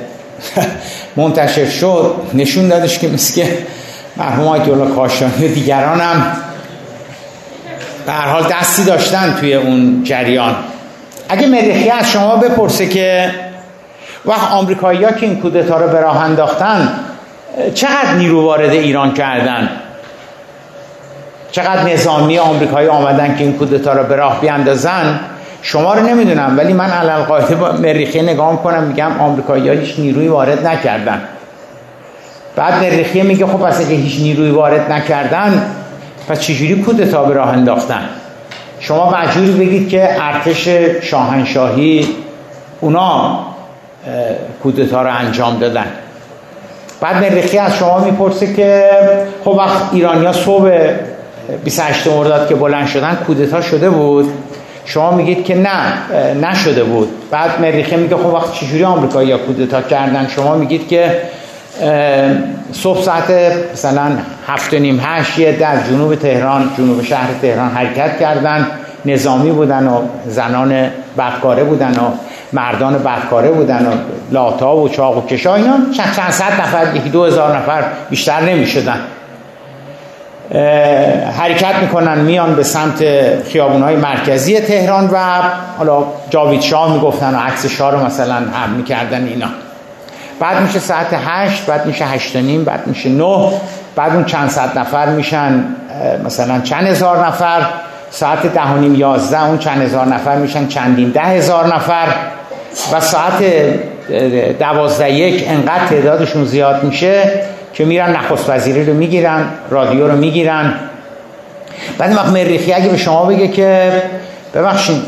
منتشر 1.16 1.68
شد 1.68 2.14
نشون 2.34 2.68
دادش 2.68 2.98
که 2.98 3.08
مثل 3.08 3.34
که 3.34 3.58
مرحوم 4.16 4.48
آیت 4.48 4.68
الله 4.68 4.94
کاشانی 4.94 5.48
و 5.48 5.54
دیگران 5.54 6.00
هم 6.00 6.36
به 8.06 8.12
حال 8.12 8.44
دستی 8.60 8.84
داشتن 8.84 9.36
توی 9.40 9.54
اون 9.54 10.04
جریان. 10.04 10.54
اگه 11.28 11.46
مریخی 11.46 11.90
از 11.90 12.10
شما 12.10 12.36
بپرسه 12.36 12.86
که 12.86 13.30
وقت 14.24 14.50
آمریکایی 14.50 15.04
ها 15.04 15.12
که 15.12 15.26
این 15.26 15.40
کودتا 15.40 15.78
رو 15.78 15.88
به 15.88 16.00
راه 16.00 16.20
انداختن 16.20 16.88
چقدر 17.74 18.14
نیرو 18.14 18.42
وارد 18.42 18.70
ایران 18.70 19.14
کردن؟ 19.14 19.68
چقدر 21.52 21.82
نظامی 21.82 22.38
آمریکایی 22.38 22.88
آمدن 22.88 23.36
که 23.36 23.44
این 23.44 23.52
کودتا 23.52 23.92
رو 23.92 24.04
به 24.04 24.16
راه 24.16 24.40
بیاندازن؟ 24.40 25.20
شما 25.62 25.94
رو 25.94 26.06
نمی‌دونم 26.06 26.54
ولی 26.58 26.72
من 26.72 26.90
علل 26.90 27.22
قاعده 27.22 27.72
مریخی 27.72 28.22
نگاه 28.22 28.62
کنم 28.62 28.82
میگم 28.82 29.20
آمریکایی 29.20 29.68
ها 29.68 29.74
هیچ 29.74 29.98
نیروی 29.98 30.28
وارد 30.28 30.66
نکردن. 30.66 31.22
بعد 32.56 32.74
مریخی 32.74 33.22
میگه 33.22 33.46
خب 33.46 33.58
پس 33.58 33.80
اگه 33.80 33.94
هیچ 33.94 34.20
نیروی 34.20 34.50
وارد 34.50 34.92
نکردن 34.92 35.62
پس 36.28 36.40
چجوری 36.40 36.82
کودتا 36.82 37.24
به 37.24 37.34
راه 37.34 37.48
انداختن؟ 37.48 38.08
شما 38.80 39.10
مجبوری 39.10 39.52
بگید 39.52 39.88
که 39.88 40.08
ارتش 40.22 40.68
شاهنشاهی 41.02 42.08
اونا 42.80 43.38
کودتا 44.62 45.02
رو 45.02 45.10
انجام 45.18 45.58
دادن. 45.58 45.86
بعد 47.00 47.16
مریخی 47.16 47.58
از 47.58 47.76
شما 47.76 47.98
می‌پرسه 47.98 48.54
که 48.54 48.90
خب 49.44 49.50
وقت 49.50 49.82
ایرانیا 49.92 50.32
صبح 50.32 50.70
28 51.64 52.06
مرداد 52.06 52.48
که 52.48 52.54
بلند 52.54 52.86
شدن 52.86 53.18
کودتا 53.26 53.60
شده 53.60 53.90
بود؟ 53.90 54.30
شما 54.84 55.10
میگید 55.10 55.44
که 55.44 55.54
نه 55.54 55.92
نشده 56.34 56.84
بود. 56.84 57.08
بعد 57.30 57.60
مریخی 57.60 57.96
میگه 57.96 58.16
خب 58.16 58.26
وقت 58.26 58.52
چجوری 58.52 58.84
آمریکایی 58.84 59.28
یا 59.28 59.38
کودتا 59.38 59.82
کردن؟ 59.82 60.28
شما 60.28 60.54
میگید 60.54 60.88
که 60.88 61.22
صبح 62.72 63.02
ساعت 63.02 63.30
مثلا 63.72 64.12
هفت 64.46 64.74
نیم 64.74 65.00
هشت 65.04 65.58
در 65.58 65.76
جنوب 65.90 66.14
تهران 66.14 66.70
جنوب 66.78 67.02
شهر 67.02 67.28
تهران 67.42 67.70
حرکت 67.70 68.18
کردن. 68.20 68.66
نظامی 69.06 69.50
بودن 69.50 69.86
و 69.86 70.02
زنان 70.26 70.90
بدکاره 71.18 71.64
بودن 71.64 71.90
و 71.90 72.10
مردان 72.52 72.98
بدکاره 72.98 73.50
بودن 73.50 73.86
و 73.86 73.90
لاتا 74.32 74.76
و 74.76 74.88
چاق 74.88 75.18
و 75.18 75.26
کشا 75.26 75.54
اینا 75.54 75.76
چند 75.96 76.30
صد 76.30 76.60
نفر 76.60 76.96
یکی 76.96 77.08
دو 77.08 77.24
هزار 77.24 77.56
نفر 77.56 77.84
بیشتر 78.10 78.40
نمی 78.40 78.66
شدن 78.66 78.98
حرکت 81.38 81.74
می‌کنن 81.82 82.18
میان 82.18 82.54
به 82.54 82.62
سمت 82.62 83.02
خیابونهای 83.42 83.96
مرکزی 83.96 84.60
تهران 84.60 85.10
و 85.12 85.18
حالا 85.78 86.04
جاوید 86.30 86.60
شاه 86.60 86.92
می‌گفتن 86.92 87.34
و 87.34 87.38
عکس 87.38 87.66
شاه 87.66 87.90
رو 87.90 88.06
مثلا 88.06 88.34
هم 88.34 88.70
می‌کردن 88.76 89.26
اینا. 89.26 89.48
بعد 90.40 90.62
میشه 90.62 90.78
ساعت 90.78 91.06
هشت 91.26 91.66
بعد 91.66 91.86
میشه 91.86 92.04
هشت 92.04 92.36
نیم 92.36 92.64
بعد 92.64 92.86
میشه 92.86 93.08
نه 93.08 93.52
بعد 93.96 94.14
اون 94.14 94.24
چند 94.24 94.50
صد 94.50 94.78
نفر 94.78 95.06
میشن 95.06 95.64
مثلا 96.24 96.60
چند 96.60 96.86
هزار 96.86 97.26
نفر 97.26 97.66
ساعت 98.10 98.46
ده 98.46 98.66
و 98.66 98.76
نیم 98.76 98.94
یازده 98.94 99.44
اون 99.44 99.58
چند 99.58 99.82
هزار 99.82 100.06
نفر 100.06 100.36
میشن 100.36 100.68
چندین 100.68 101.10
ده 101.10 101.20
هزار 101.20 101.74
نفر 101.74 102.06
و 102.92 103.00
ساعت 103.00 103.42
دوازده 104.58 105.12
یک 105.12 105.44
انقدر 105.48 105.86
تعدادشون 105.86 106.44
زیاد 106.44 106.84
میشه 106.84 107.32
که 107.72 107.84
میرن 107.84 108.16
نخست 108.16 108.50
وزیری 108.50 108.84
رو 108.84 108.94
می‌گیرن 108.94 109.44
رادیو 109.70 110.08
رو 110.08 110.16
می‌گیرن. 110.16 110.74
بعد 111.98 112.16
وقت 112.16 112.28
مریخی 112.28 112.72
اگه 112.72 112.88
به 112.88 112.96
شما 112.96 113.24
بگه 113.24 113.48
که 113.48 114.02
ببخشید 114.54 115.02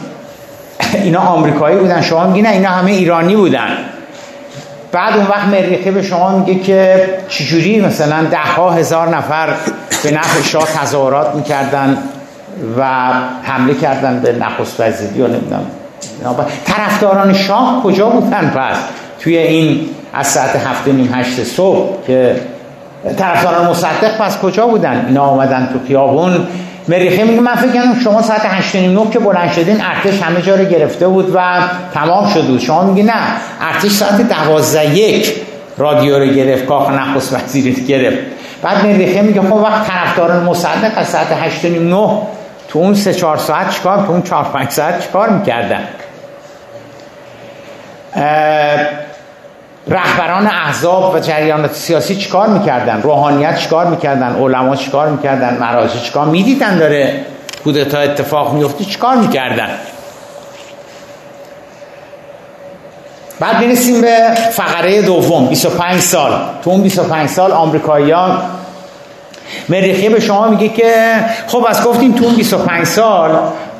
اینا 0.95 1.21
آمریکایی 1.21 1.77
بودن 1.77 2.01
شما 2.01 2.27
میگی 2.27 2.43
نه 2.43 2.49
اینا 2.49 2.69
همه 2.69 2.91
ایرانی 2.91 3.37
بودن. 3.37 3.69
بعد 4.93 5.17
اون 5.17 5.27
وقت 5.27 5.45
مریخی 5.45 5.91
به 5.91 6.03
شما 6.03 6.39
میگه 6.39 6.61
که 6.61 7.09
چجوری 7.29 7.81
مثلا 7.81 8.25
ده 8.25 8.39
ها 8.39 8.71
هزار 8.71 9.17
نفر 9.17 9.55
به 10.03 10.11
نفع 10.11 10.43
شاه 10.43 10.69
تظاهرات 10.83 11.35
می‌کردن 11.35 11.99
و 12.79 12.85
حمله 13.43 13.75
کردن 13.75 14.21
به 14.21 14.33
نخست 14.33 14.81
وزیری 14.81 15.23
و 15.23 15.27
نمی‌دونم. 15.27 15.67
طرفداران 16.65 17.33
شاه 17.33 17.83
کجا 17.83 18.09
بودن 18.09 18.53
پس؟ 18.57 18.77
توی 19.21 19.37
این 19.37 19.89
از 20.15 20.27
ساعت 20.27 20.57
هفته 20.57 20.93
نیم 20.93 21.15
هشت 21.15 21.45
صبح 21.45 22.07
که 22.07 22.37
طرفداران 23.19 23.71
مصدق 23.71 24.19
پس 24.19 24.39
کجا 24.39 24.67
بودن؟ 24.67 25.05
اینا 25.09 25.23
آمدن 25.23 25.69
تو 25.73 25.87
خیابون. 25.89 26.47
مریخه 26.89 27.25
میگه 27.25 27.41
من 27.41 27.55
فکر 27.55 27.73
کنم 27.73 28.01
شما 28.05 28.23
ساعت 28.23 28.41
8 28.45 28.77
نه 28.77 29.11
که 29.11 29.19
بلند 29.19 29.53
شدین 29.53 29.81
ارتش 29.81 30.23
همه 30.23 30.43
جا 30.43 30.55
رو 30.55 30.65
گرفته 30.65 31.09
بود 31.09 31.33
و 31.35 31.41
تمام 31.95 32.29
شده 32.29 32.43
بود. 32.43 32.61
شما 32.61 32.83
میگه 32.83 33.03
نه 33.03 33.23
ارتش 33.61 33.91
ساعت 33.91 34.21
12 34.21 34.97
یک 34.97 35.35
رادیو 35.79 36.19
رو 36.19 36.27
گرفت 36.27 36.67
کاخ 36.67 36.91
نخست 36.91 37.33
وزیری 37.33 37.85
گرفت. 37.85 38.19
بعد 38.63 38.87
مریخه 38.87 39.23
میگه 39.23 39.41
خب 39.41 39.53
وقت 39.53 39.87
طرفداران 39.87 40.45
مصدق 40.45 40.93
از 40.97 41.09
ساعت 41.09 41.33
8 41.33 41.65
نه. 41.65 42.09
تو 42.69 42.79
اون 42.79 42.95
3 42.95 43.15
4 43.15 43.37
ساعت 43.37 43.71
چیکار؟ 43.71 43.97
تو 44.07 44.13
اون 44.13 44.23
4 44.23 44.45
5 44.45 44.71
ساعت 44.71 45.03
چیکار 45.03 45.29
می‌کردن؟ 45.29 45.83
رهبران 49.89 50.47
احزاب 50.47 51.15
و 51.15 51.19
جریانات 51.19 51.75
سیاسی 51.75 52.17
چیکار 52.17 52.49
می‌کردن؟ 52.49 53.03
روحانیت 53.03 53.59
چیکار 53.59 53.87
می‌کردن؟ 53.87 54.37
علما 54.37 54.77
چیکار 54.77 55.09
می‌کردن؟ 55.09 55.57
مراجع 55.61 55.99
چیکار 55.99 56.27
می‌دیدن 56.27 56.79
داره؟ 56.79 57.25
کودتا 57.65 57.99
اتفاق 57.99 58.55
میفته 58.55 58.85
چیکار 58.85 59.17
می‌کردن؟ 59.17 59.71
بعد 63.41 63.61
برسیم 63.61 64.01
به 64.01 64.17
فقره 64.53 65.03
دوم 65.03 65.47
25 65.47 66.01
سال. 66.01 66.33
تو 66.65 66.71
اون 66.71 66.83
25 66.83 67.29
سال 67.29 67.53
آمریکایی‌ها 67.53 68.39
مریخی 69.69 70.09
به 70.09 70.21
شما 70.21 70.49
میگه 70.49 70.69
که 70.69 70.95
خب 71.47 71.67
از 71.69 71.85
گفتیم 71.85 72.13
تو 72.13 72.25
اون 72.25 72.35
25 72.35 72.85
سال 72.85 73.31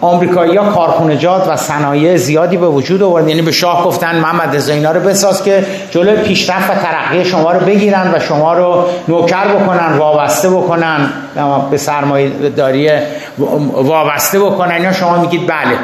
آمریکایی‌ها 0.01 0.73
کارخونجات 0.73 1.49
و 1.49 1.57
صنایع 1.57 2.17
زیادی 2.17 2.57
به 2.57 2.69
وجود 2.69 3.03
آورد 3.03 3.29
یعنی 3.29 3.43
به 3.43 3.53
شاه 3.53 3.85
گفتن 3.85 4.19
محمد 4.19 4.57
رضا 4.57 4.73
اینا 4.73 4.93
رو 4.93 5.01
بساز 5.01 5.45
که 5.45 5.67
جلوی 5.91 6.17
پیشرفت 6.17 6.71
و 6.71 6.75
ترقی 6.75 7.25
شما 7.25 7.53
رو 7.53 7.61
بگیرن 7.61 8.15
و 8.15 8.19
شما 8.19 8.55
رو 8.55 8.85
نوکر 9.09 9.49
بکنن 9.49 9.99
وابسته 9.99 10.51
بکنن. 10.51 11.11
به 11.71 11.77
سرمایه 11.77 12.31
داری 12.57 12.91
وابسته 13.73 14.41
بکنن. 14.41 14.83
یا 14.83 14.93
شما 14.93 15.19
میگید 15.19 15.47
بله. 15.47 15.79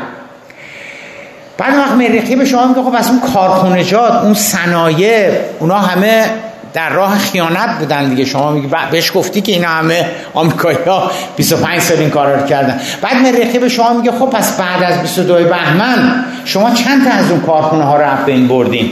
بعد 1.59 1.79
وقت 1.79 1.93
مریخی 1.93 2.37
به 2.37 2.45
شما 2.45 2.67
میگه 2.67 2.83
خب 2.83 2.95
از 2.95 3.11
اون 3.11 3.21
کارخونجات 3.35 4.13
اون 4.13 4.35
صنایع 4.35 5.31
اونا 5.59 5.79
همه 5.79 6.25
در 6.75 6.91
راه 6.91 7.19
خیانت 7.19 7.79
بودن 7.79 8.09
دیگه. 8.09 8.25
شما 8.25 8.51
میگی 8.51 8.69
بهش 8.91 9.13
گفتی 9.15 9.41
که 9.41 9.53
اینا 9.53 9.69
همه 9.69 10.11
آمریکایی 10.35 10.79
ها 10.87 11.11
25 11.37 11.81
سال 11.81 11.99
این 11.99 12.11
کار 12.11 12.37
رو 12.37 12.47
کردن. 12.47 12.81
بعد 13.03 13.17
مریخی 13.17 13.59
به 13.59 13.69
شما 13.69 13.93
میگه 13.93 14.13
خب 14.13 14.27
پس 14.27 14.61
بعد 14.61 14.83
از 14.83 15.01
22 15.01 15.35
بهمن 15.35 16.25
شما 16.45 16.71
چند 16.71 17.05
تا 17.05 17.11
از 17.11 17.31
اون 17.31 17.41
کارخونه 17.41 17.85
ها 17.85 17.97
رو 17.97 18.25
بین 18.27 18.49
بردین؟ 18.49 18.91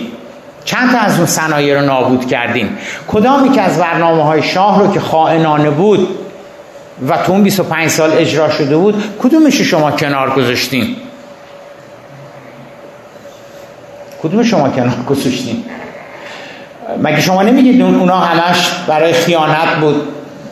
چند 0.64 0.92
تا 0.92 0.98
از 0.98 1.16
اون 1.16 1.26
صنایع 1.26 1.80
رو 1.80 1.86
نابود 1.86 2.26
کردین؟ 2.26 2.68
کدامی 3.08 3.50
که 3.50 3.62
از 3.62 3.78
برنامه 3.78 4.22
های 4.22 4.42
شاه 4.42 4.80
رو 4.80 4.92
که 4.92 5.00
خائنانه 5.00 5.70
بود 5.70 6.08
و 7.08 7.16
تو 7.16 7.32
اون 7.32 7.42
25 7.42 7.90
سال 7.90 8.10
اجرا 8.12 8.50
شده 8.50 8.76
بود 8.76 9.04
کدومش 9.22 9.60
شما 9.60 9.90
کنار 9.90 10.30
گذاشتین؟ 10.30 10.96
کدوم 14.22 14.42
شما 14.42 14.68
کنار 14.68 15.02
گذاشتین؟ 15.08 15.64
مگه 17.02 17.20
شما 17.20 17.42
نمیگید 17.42 17.82
اونا 17.82 18.18
همش 18.18 18.70
برای 18.86 19.12
خیانت 19.12 19.76
بود؟ 19.80 20.02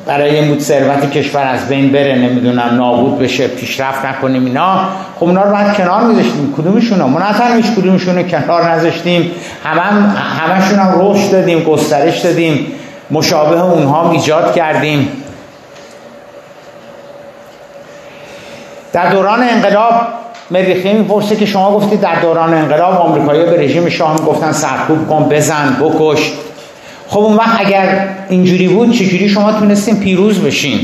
برای 0.06 0.36
این 0.38 0.48
بود 0.48 0.60
ثروت 0.60 1.10
کشور 1.10 1.42
از 1.42 1.68
بین 1.68 1.92
بره 1.92 2.14
نمی‌دونم 2.14 2.74
نابود 2.76 3.18
بشه 3.18 3.48
پیشرفت 3.48 4.04
نکنیم 4.04 4.44
اینا؟ 4.44 4.88
خب 5.16 5.24
اونا 5.24 5.42
رو 5.42 5.50
باید 5.50 5.74
کنار 5.74 6.02
میذاشتیم. 6.02 6.54
کدومشون 6.56 7.02
ما 7.02 7.18
نه 7.18 7.56
هیچ 7.56 7.66
کدومشون 7.66 8.16
رو 8.16 8.22
کنار 8.22 8.70
نذاشتیم. 8.70 9.30
همه 9.64 9.80
هم 9.80 10.16
همشون 10.40 10.78
هم 10.78 10.94
رشد 10.96 11.30
دادیم 11.30 11.60
گسترش 11.60 12.18
دادیم. 12.18 12.66
مشابه 13.10 13.62
اونها 13.62 14.10
ایجاد 14.10 14.54
کردیم. 14.54 15.08
در 18.92 19.10
دوران 19.10 19.42
انقلاب 19.42 19.94
مریخی 20.50 20.92
می‌پرسه 20.92 21.36
که 21.36 21.46
شما 21.46 21.70
گفتید 21.70 22.00
در 22.00 22.20
دوران 22.20 22.54
انقلاب 22.54 22.94
آمریکایی 22.94 23.42
به 23.44 23.60
رژیم 23.60 23.88
شاه 23.88 24.24
گفتن 24.24 24.52
سرکوب 24.52 25.08
کن 25.08 25.28
بزن 25.30 25.76
بکش. 25.80 26.32
خب 27.08 27.18
اون 27.18 27.36
وقت 27.36 27.60
اگر 27.60 28.08
اینجوری 28.28 28.68
بود 28.68 28.92
چجوری 28.92 29.28
شما 29.28 29.52
تونستین 29.52 30.00
پیروز 30.00 30.38
بشین؟ 30.40 30.80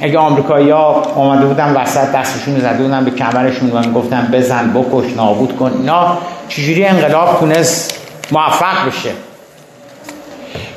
اگه 0.00 0.18
آمریکایی 0.18 0.70
ها 0.70 1.02
آمده 1.16 1.46
بودن 1.46 1.72
وسط 1.74 2.12
دستشون 2.12 2.60
زده 2.60 2.82
بودن 2.82 3.04
به 3.04 3.10
کمرشون 3.10 3.70
و 3.70 3.92
گفتن 3.92 4.28
بزن 4.32 4.72
بکش 4.72 5.16
نابود 5.16 5.56
کن 5.56 5.72
اینا 5.78 6.18
چجوری 6.48 6.84
انقلاب 6.84 7.40
تونست 7.40 8.00
موفق 8.32 8.86
بشه؟ 8.86 9.10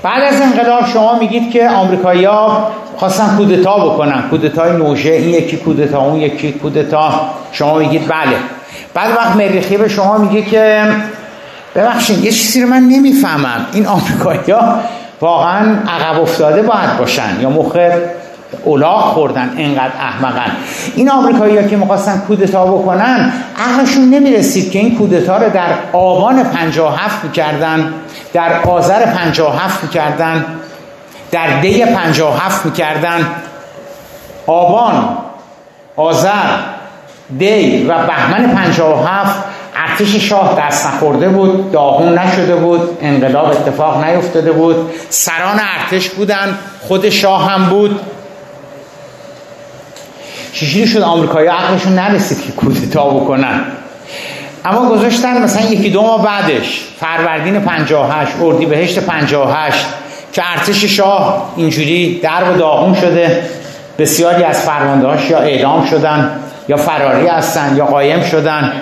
بعد 0.03 0.23
از 0.33 0.41
انقلاب 0.41 0.85
شما 0.85 1.19
میگید 1.19 1.51
که 1.51 1.69
آمریکایی 1.69 2.25
ها 2.25 2.71
خواستن 2.97 3.37
کودتا 3.37 3.89
بکنن. 3.89 4.21
کودتای 4.29 4.71
نوژه 4.71 5.11
این 5.11 5.29
یکی 5.29 5.57
کودتا 5.57 6.01
اون 6.01 6.21
یکی 6.21 6.51
کودتا. 6.51 7.29
شما 7.51 7.77
میگید 7.77 8.07
بله. 8.07 8.35
بعد 8.93 9.11
وقت 9.17 9.35
مریخی 9.35 9.77
به 9.77 9.87
شما 9.87 10.17
میگه 10.17 10.41
که 10.41 10.83
ببخشید 11.75 12.25
یه 12.25 12.31
چیزی 12.31 12.61
رو 12.61 12.69
من 12.69 12.81
نمی‌فهمم. 12.81 13.65
این 13.73 13.87
آمریکایی 13.87 14.51
ها 14.51 14.79
واقعا 15.21 15.75
عقب 15.87 16.21
افتاده 16.21 16.61
باید 16.61 16.97
باشن 16.97 17.37
یا 17.41 17.49
مخ 17.49 17.77
اولاغ 18.63 19.01
خوردن 19.01 19.53
انقدر 19.57 19.93
احمقن. 19.99 20.51
این 20.95 21.09
آمریکایی 21.09 21.57
ها 21.57 21.63
که 21.63 21.75
می‌خواستن 21.75 22.23
کودتا 22.27 22.65
بکنن 22.65 23.33
عقلشون 23.57 24.09
نمی‌رسید 24.09 24.71
که 24.71 24.79
این 24.79 24.97
کودتا 24.97 25.37
رو 25.37 25.49
در 25.49 25.69
آبان 25.93 26.43
57 26.43 27.23
می‌کردن 27.23 27.93
در 28.33 28.61
آذر 28.61 29.05
57 29.05 29.83
می‌کردن 29.83 30.45
در 31.31 31.59
دی 31.59 31.85
57 31.85 32.65
می‌کردن. 32.65 33.25
آبان 34.47 35.17
آذر 35.95 36.47
دی 37.37 37.85
و 37.87 37.93
بهمن 38.07 38.55
57 38.55 39.43
ارتش 39.75 40.15
شاه 40.15 40.61
دست 40.61 40.87
نخورده 40.87 41.29
بود 41.29 41.71
داغون 41.71 42.17
نشده 42.17 42.55
بود 42.55 42.97
انقلاب 43.01 43.45
اتفاق 43.45 44.03
نیفتاده 44.03 44.51
بود. 44.51 44.89
سران 45.09 45.59
ارتش 45.79 46.09
بودن 46.09 46.57
خود 46.87 47.09
شاه 47.09 47.51
هم 47.51 47.65
بود. 47.65 47.99
چجوری 50.53 50.87
شد 50.87 51.01
آمریکایی؟ 51.01 51.47
عقلشون 51.47 51.93
نرسید 51.93 52.41
که 52.45 52.51
کودتا 52.51 53.09
بکنن. 53.09 53.61
اما 54.65 54.89
گذاشتن 54.89 55.43
مثلا 55.43 55.61
یکی 55.61 55.89
دو 55.89 56.01
ماه 56.01 56.23
بعدش 56.23 56.85
فروردین 56.99 57.59
58 57.59 58.33
اردیبهشت 58.41 58.99
58 58.99 59.85
که 60.33 60.43
ارتش 60.51 60.85
شاه 60.85 61.53
اینجوری 61.55 62.19
در 62.19 62.51
و 62.51 62.57
داغون 62.57 62.93
شده. 62.95 63.43
بسیاری 63.99 64.43
از 64.43 64.61
فرماندهاش 64.61 65.29
یا 65.29 65.39
اعدام 65.39 65.85
شدن 65.85 66.39
یا 66.67 66.77
فراری 66.77 67.27
هستن 67.27 67.75
یا 67.77 67.85
قایم 67.85 68.23
شدن. 68.23 68.73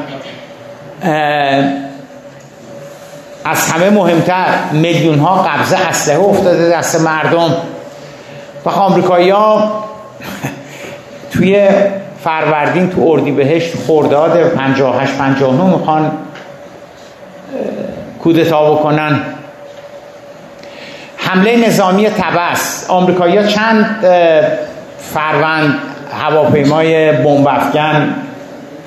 از 3.46 3.72
همه 3.72 3.90
مهمتر 3.90 4.46
میلیون 4.72 5.20
ها 5.20 5.36
قبضه 5.36 5.78
اسلحه 5.78 6.20
افتاده 6.20 6.70
دست 6.70 7.02
مردم. 7.02 7.54
و 8.66 8.70
آمریکایی 8.70 9.30
ها 9.30 9.84
توی 11.38 11.68
فروردین 12.24 12.90
تو 12.90 13.02
اردی 13.08 13.32
بهشت 13.32 13.76
خورداد 13.76 14.50
58 14.50 15.18
59 15.18 15.64
می‌خوان 15.64 16.12
کودتا 18.24 18.74
بکنن. 18.74 19.20
حمله 21.18 21.68
نظامی 21.68 22.10
تبس. 22.10 22.86
آمریکایی‌ها 22.90 23.44
چند 23.44 24.06
فروند 25.14 25.74
هواپیمای 26.22 27.12
بمب 27.12 27.48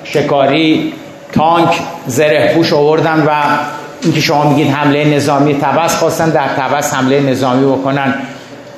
شکاری 0.04 0.92
تانک 1.32 1.80
زره 2.06 2.54
پوش 2.54 2.72
آوردن 2.72 3.24
و 3.26 3.30
اینکه 4.02 4.20
شما 4.20 4.48
میگید 4.48 4.72
حمله 4.72 5.16
نظامی 5.16 5.54
تبس 5.54 5.96
خواستن 5.96 6.30
در 6.30 6.48
تبس 6.48 6.94
حمله 6.94 7.20
نظامی 7.20 7.72
بکنن. 7.72 8.14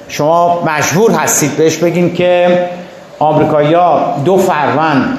شما 0.08 0.62
مجبور 0.66 1.10
هستید 1.10 1.56
بهش 1.56 1.76
بگین 1.76 2.14
که 2.14 2.68
آمریکایی‌ها 3.22 4.16
دو 4.24 4.36
فروند 4.36 5.18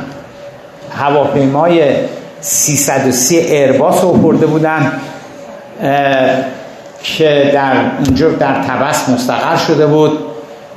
هواپیمای 0.98 1.96
330 2.42 3.38
ایرباس 3.38 4.04
آورده 4.04 4.46
بودن 4.46 4.92
که 7.04 7.52
در 7.54 7.74
اونجا 8.06 8.30
در 8.30 8.54
تبس 8.54 9.10
مستقر 9.10 9.58
شده 9.58 9.86
بود. 9.86 10.20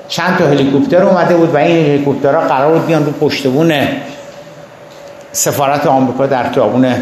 چند 0.08 0.38
تا 0.38 0.46
هلیکوپتر 0.46 1.02
اومده 1.02 1.36
بود 1.36 1.54
و 1.54 1.56
این 1.56 1.86
هلیکوپترها 1.86 2.40
قرار 2.40 2.72
بود 2.72 2.86
بیان 2.86 3.06
رو 3.06 3.12
پشتبون 3.12 3.72
سفارت 5.32 5.86
آمریکا 5.86 6.26
در 6.26 6.50
خیابون 6.52 6.94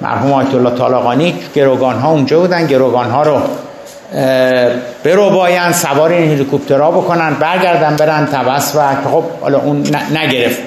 مرحوم 0.00 0.32
آیت 0.32 0.54
الله 0.54 0.70
طالقانی. 0.70 1.34
گروگان 1.54 1.98
ها 1.98 2.10
اونجا 2.10 2.40
بودن 2.40 2.66
گروگان 2.66 3.10
ها 3.10 3.22
رو 3.22 3.40
برو 5.04 5.30
باین 5.30 5.72
سوار 5.72 6.10
این 6.10 6.32
هلیکوپترها 6.32 6.90
بکنن 6.90 7.34
برگردن 7.34 7.96
برن 7.96 8.26
تبس 8.26 8.76
و 8.76 9.10
خب 9.10 9.24
حالا 9.40 9.58
اون 9.58 9.86
نگرفت. 10.14 10.58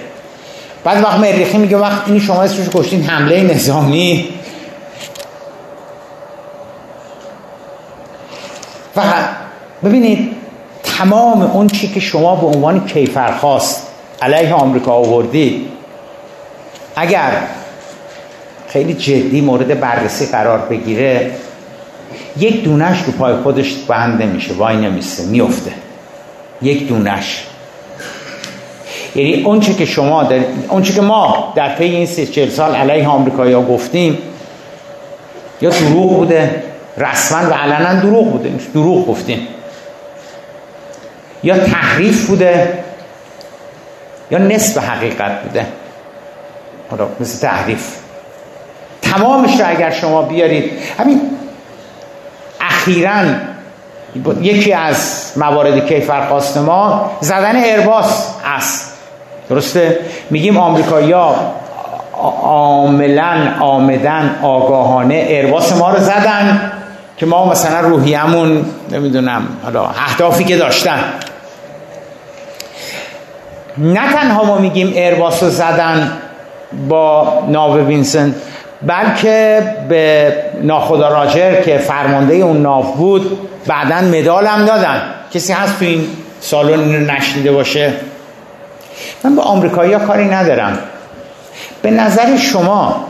بعد 0.84 1.04
وقت 1.04 1.20
مریخی 1.20 1.58
میگه 1.58 1.78
وقت 1.78 2.02
اینی 2.06 2.20
شما 2.20 2.44
اسمش 2.44 2.70
کشتین 2.74 3.04
حمله 3.04 3.42
نظامی. 3.42 4.30
و 8.96 9.02
ببینید 9.84 10.36
تمام 10.84 11.42
اون 11.42 11.68
چی 11.68 11.88
که 11.88 12.00
شما 12.00 12.36
به 12.36 12.48
عنوان 12.48 12.86
کیفرخواست 12.86 13.88
علیه 14.22 14.54
آمریکا 14.54 14.92
آوردید 14.92 15.68
اگر 16.96 17.32
خیلی 18.68 18.94
جدی 18.94 19.42
مورد 19.42 19.80
بررسی 19.80 20.26
قرار 20.26 20.60
بگیره 20.60 21.32
یک 22.38 22.64
دونش 22.64 23.04
رو 23.04 23.12
پای 23.12 23.36
خودش 23.36 23.74
بند 23.74 24.22
نمیشه 24.22 24.54
وای 24.54 24.78
نمیسته 24.78 25.24
میفته 25.26 25.72
یک 26.62 26.88
دونش. 26.88 27.44
یعنی 29.16 29.44
اونچه 29.44 29.74
که 29.74 29.86
شما 29.86 30.24
در 30.24 30.40
اونچه 30.70 30.94
که 30.94 31.02
ما 31.02 31.54
در 31.56 31.76
پی 31.76 31.84
این 31.84 32.06
سی 32.06 32.28
چهل 32.28 32.50
سال 32.50 32.76
علیه 32.76 33.08
آمریکایی 33.08 33.56
گفتیم 33.56 34.18
یا 35.62 35.70
دروغ 35.70 36.18
بوده 36.18 36.64
رسما 36.98 37.50
و 37.50 37.54
علنا 37.54 38.02
دروغ 38.02 38.32
بوده. 38.32 38.52
دروغ 38.74 39.08
گفتیم. 39.08 39.48
یا 41.44 41.58
تحریف 41.58 42.28
بوده 42.28 42.84
یا 44.32 44.38
نصف 44.38 44.78
حقیقت 44.84 45.44
بوده. 45.44 45.66
مثل 47.20 47.48
تحریف. 47.48 47.96
تمامش 49.02 49.60
رو 49.60 49.70
اگر 49.70 49.92
شما 49.92 50.22
بیارید 50.22 50.72
همین 51.00 51.22
اخیرا 52.86 53.24
یکی 54.42 54.74
از 54.74 55.32
موارد 55.38 55.88
کیفرخواست 55.88 56.58
ما 56.58 57.12
زدن 57.22 57.64
ارباس 57.66 58.28
است. 58.46 58.94
درسته؟ 59.50 60.00
میگیم 60.30 60.58
آمریکایی‌ها 60.58 61.36
عاملا 62.44 63.54
آمدن 63.60 64.36
آگاهانه 64.44 65.26
ارباس 65.30 65.74
ما 65.74 65.90
رو 65.90 66.00
زدن 66.00 66.72
که 67.18 67.26
ما 67.26 67.46
مثلا 67.46 67.80
روحیمون 67.80 68.66
نمی‌دونم 68.92 69.48
حالا 69.64 69.86
اهدافی 69.86 70.44
که 70.44 70.58
داشتن. 70.58 71.00
نه 73.78 74.14
تنها 74.14 74.44
ما 74.44 74.58
میگیم 74.58 74.94
ارباس 74.96 75.44
رو 75.44 75.50
زدن 75.50 76.12
با 76.90 77.34
ناو 77.48 77.78
وینسن 77.78 78.36
بلکه 78.86 79.64
به 79.90 80.34
ناخدا 80.62 81.08
راجر 81.08 81.62
که 81.62 81.78
فرمانده 81.78 82.34
اون 82.34 82.62
ناو 82.62 82.84
بود 82.84 83.40
بعدا 83.68 84.02
مدال 84.02 84.46
هم 84.46 84.66
دادن. 84.66 85.02
کسی 85.34 85.54
هست 85.54 85.80
تو 85.80 85.86
این 85.86 86.08
سالن 86.42 87.10
نشنیده 87.12 87.52
باشه؟ 87.52 87.94
من 89.24 89.36
به 89.36 89.42
آمریکایی 89.42 89.94
ها 89.94 90.06
کاری 90.06 90.26
ندارم. 90.26 90.80
به 91.82 91.92
نظر 91.92 92.38
شما 92.38 93.06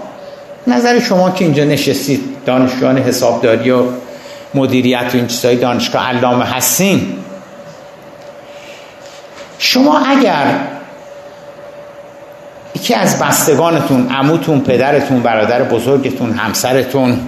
نظر 0.68 1.00
شما 1.00 1.32
که 1.32 1.46
اینجا 1.46 1.64
نشستید 1.64 2.22
دانشجویان 2.46 2.98
حسابداری 2.98 3.72
و 3.72 3.84
مدیریت 4.54 5.10
و 5.14 5.18
این 5.18 5.28
چیزهای 5.28 5.56
دانشگاه 5.56 6.08
علامه 6.10 6.46
هستین 6.46 7.18
شما 9.58 10.00
اگر 10.00 10.46
یکی 12.76 12.94
از 12.94 13.20
بستگانتون 13.20 14.10
عموتون 14.10 14.60
پدرتون 14.60 15.20
برادر 15.20 15.64
بزرگتون 15.64 16.32
همسرتون. 16.32 17.20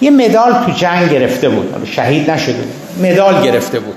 یه 0.00 0.10
مدال 0.10 0.52
تو 0.66 0.72
جنگ 0.72 1.10
گرفته 1.10 1.48
بود. 1.48 1.86
شهید 1.86 2.30
نشده 2.30 2.64
مدال 3.02 3.42
گرفته 3.42 3.80
بود. 3.80 3.96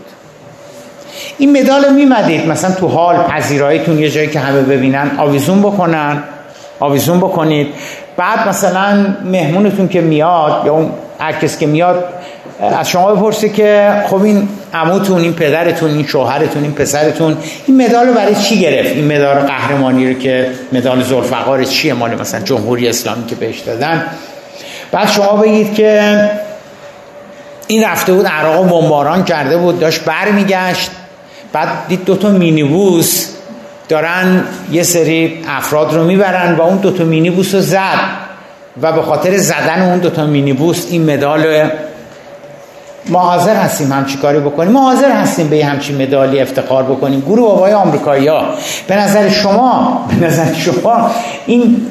این 1.37 1.61
مدال 1.61 1.93
میمدید 1.93 2.47
مثلا 2.47 2.71
تو 2.71 2.87
حال 2.87 3.15
پذیراییتون 3.17 3.99
یه 3.99 4.09
جایی 4.09 4.27
که 4.27 4.39
همه 4.39 4.61
ببینن 4.61 5.11
آویزون 5.17 5.61
بکنن. 5.61 6.23
آویزون 6.79 7.17
بکنید. 7.17 7.67
بعد 8.17 8.47
مثلا 8.47 9.15
مهمونتون 9.25 9.87
که 9.87 10.01
میاد 10.01 10.61
یا 10.65 10.73
اون 10.73 10.91
هر 11.19 11.33
که 11.33 11.65
میاد 11.65 12.05
از 12.79 12.89
شما 12.89 13.15
بپرسه 13.15 13.49
که 13.49 13.93
خب 14.07 14.21
این 14.21 14.49
عموتون 14.73 15.21
این 15.21 15.33
پدرتون 15.33 15.91
این 15.91 16.05
شوهرتون 16.05 16.63
این 16.63 16.73
پسرتون 16.73 17.37
این 17.67 17.85
مدال 17.85 18.07
رو 18.07 18.13
برای 18.13 18.35
چی 18.35 18.59
گرفت؟ 18.59 18.89
این 18.89 19.05
مدال 19.05 19.35
قهرمانی 19.35 20.13
رو 20.13 20.19
که 20.19 20.51
مدال 20.71 21.03
ذوالفقار 21.03 21.63
چیه؟ 21.63 21.93
مال 21.93 22.21
مثلا 22.21 22.41
جمهوری 22.41 22.87
اسلامی 22.87 23.25
که 23.25 23.35
بهش 23.35 23.59
دادن. 23.59 24.05
بعد 24.91 25.09
شما 25.09 25.37
بگید 25.37 25.73
که 25.73 26.29
این 27.67 27.83
رفته 27.83 28.13
بود 28.13 28.27
عراق 28.27 28.69
بمباران 28.69 29.23
کرده 29.23 29.57
بود 29.57 29.79
داشت 29.79 30.03
برمیگشت. 30.03 30.91
بعد 31.53 31.69
دید 31.87 32.05
دوتا 32.05 32.29
مینیبوس 32.29 33.27
دارن 33.89 34.43
یه 34.71 34.83
سری 34.83 35.43
افراد 35.47 35.93
رو 35.93 36.03
می‌برن 36.03 36.55
و 36.55 36.61
اون 36.61 36.77
دوتا 36.77 37.03
مینیبوس 37.03 37.55
رو 37.55 37.61
زد. 37.61 37.99
و 38.81 38.91
به 38.91 39.01
خاطر 39.01 39.37
زدن 39.37 39.81
اون 39.81 39.99
دوتا 39.99 40.25
مینیبوس 40.25 40.87
این 40.89 41.13
مدال 41.13 41.69
ما 43.09 43.19
حاضر 43.19 43.55
هستیم 43.55 43.91
همچی 43.91 44.17
کاری 44.17 44.39
بکنیم. 44.39 44.71
ما 44.71 44.81
حاضر 44.81 45.11
هستیم 45.11 45.47
به 45.47 45.65
همچی 45.65 45.93
مدالی 45.93 46.39
افتخار 46.39 46.83
بکنیم. 46.83 47.19
گروه 47.21 47.47
بابای 47.47 47.73
آمریکایی 47.73 48.27
ها 48.27 48.45
به 48.87 48.95
نظر 48.95 49.29
شما 49.29 50.05
به 50.19 50.27
نظر 50.27 50.53
شما 50.53 51.11
این 51.45 51.85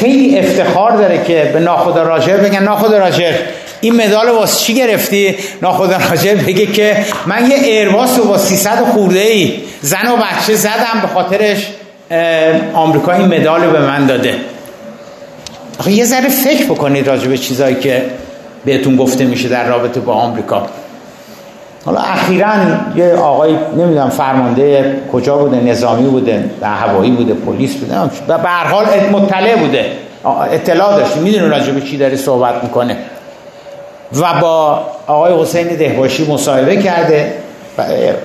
خیلی 0.00 0.38
افتخار 0.38 0.96
داره 0.96 1.24
که 1.24 1.50
به 1.52 1.60
ناخدا 1.60 2.02
راجر 2.02 2.36
بگن. 2.36 2.62
ناخدا 2.62 2.98
راجر 2.98 3.32
این 3.80 3.96
مدال 3.96 4.28
واسه 4.28 4.58
چی 4.58 4.74
گرفتی؟ 4.74 5.34
ناخدا 5.62 5.96
راجر 6.10 6.34
بگه 6.34 6.66
که 6.66 6.96
من 7.26 7.50
یه 7.50 7.56
ایرباس 7.56 8.18
با 8.18 8.38
300 8.38 8.84
خورده 8.92 9.20
ای 9.20 9.54
زن 9.80 10.08
و 10.08 10.16
بچه 10.16 10.54
زدم 10.54 11.00
به 11.02 11.08
خاطرش 11.08 11.66
آمریکا 12.74 13.12
این 13.12 13.40
مدال 13.40 13.60
به 13.60 13.80
من 13.80 14.06
داده. 14.06 14.34
آخه 15.78 15.92
یه 15.92 16.04
ذره 16.04 16.28
فکر 16.28 16.64
بکنید 16.64 17.08
راجع 17.08 17.28
به 17.28 17.38
چیزایی 17.38 17.74
که 17.74 18.04
بهتون 18.64 18.96
گفته 18.96 19.24
میشه 19.24 19.48
در 19.48 19.68
رابطه 19.68 20.00
با 20.00 20.12
آمریکا. 20.12 20.66
حالا 21.84 22.00
اخیرا 22.00 22.48
یه 22.96 23.14
آقای 23.14 23.56
نمی‌دونم 23.76 24.08
فرمانده 24.08 24.96
کجا 25.12 25.36
بوده 25.36 25.60
نظامی 25.60 26.08
بوده 26.08 26.50
هوایی 26.62 27.10
بوده 27.10 27.34
پلیس 27.34 27.74
بوده 27.74 27.96
و 28.28 28.38
به 28.38 28.48
هر 28.48 28.66
حال 28.66 28.86
مطلع 29.12 29.56
بوده. 29.56 29.86
اطلاع 30.52 30.98
داشت 30.98 31.16
می‌دونه 31.16 31.48
راجع 31.48 31.72
به 31.72 31.80
چی 31.80 31.98
داره 31.98 32.16
صحبت 32.16 32.64
می‌کنه. 32.64 32.96
و 34.20 34.40
با 34.40 34.86
آقای 35.06 35.42
حسین 35.42 35.68
دهباشی 35.68 36.32
مصاحبه 36.32 36.76
کرده. 36.76 37.34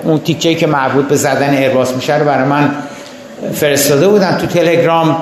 اون 0.04 0.20
تیکه 0.20 0.56
که 0.56 0.68
مربوط 0.68 1.08
به 1.08 1.16
زدن 1.16 1.64
ارباس 1.64 1.96
میشه 1.96 2.18
رو 2.18 2.26
برای 2.26 2.48
من 2.48 2.72
فرستاده 3.54 4.08
بودن 4.08 4.38
تو 4.38 4.48
تلگرام. 4.48 5.18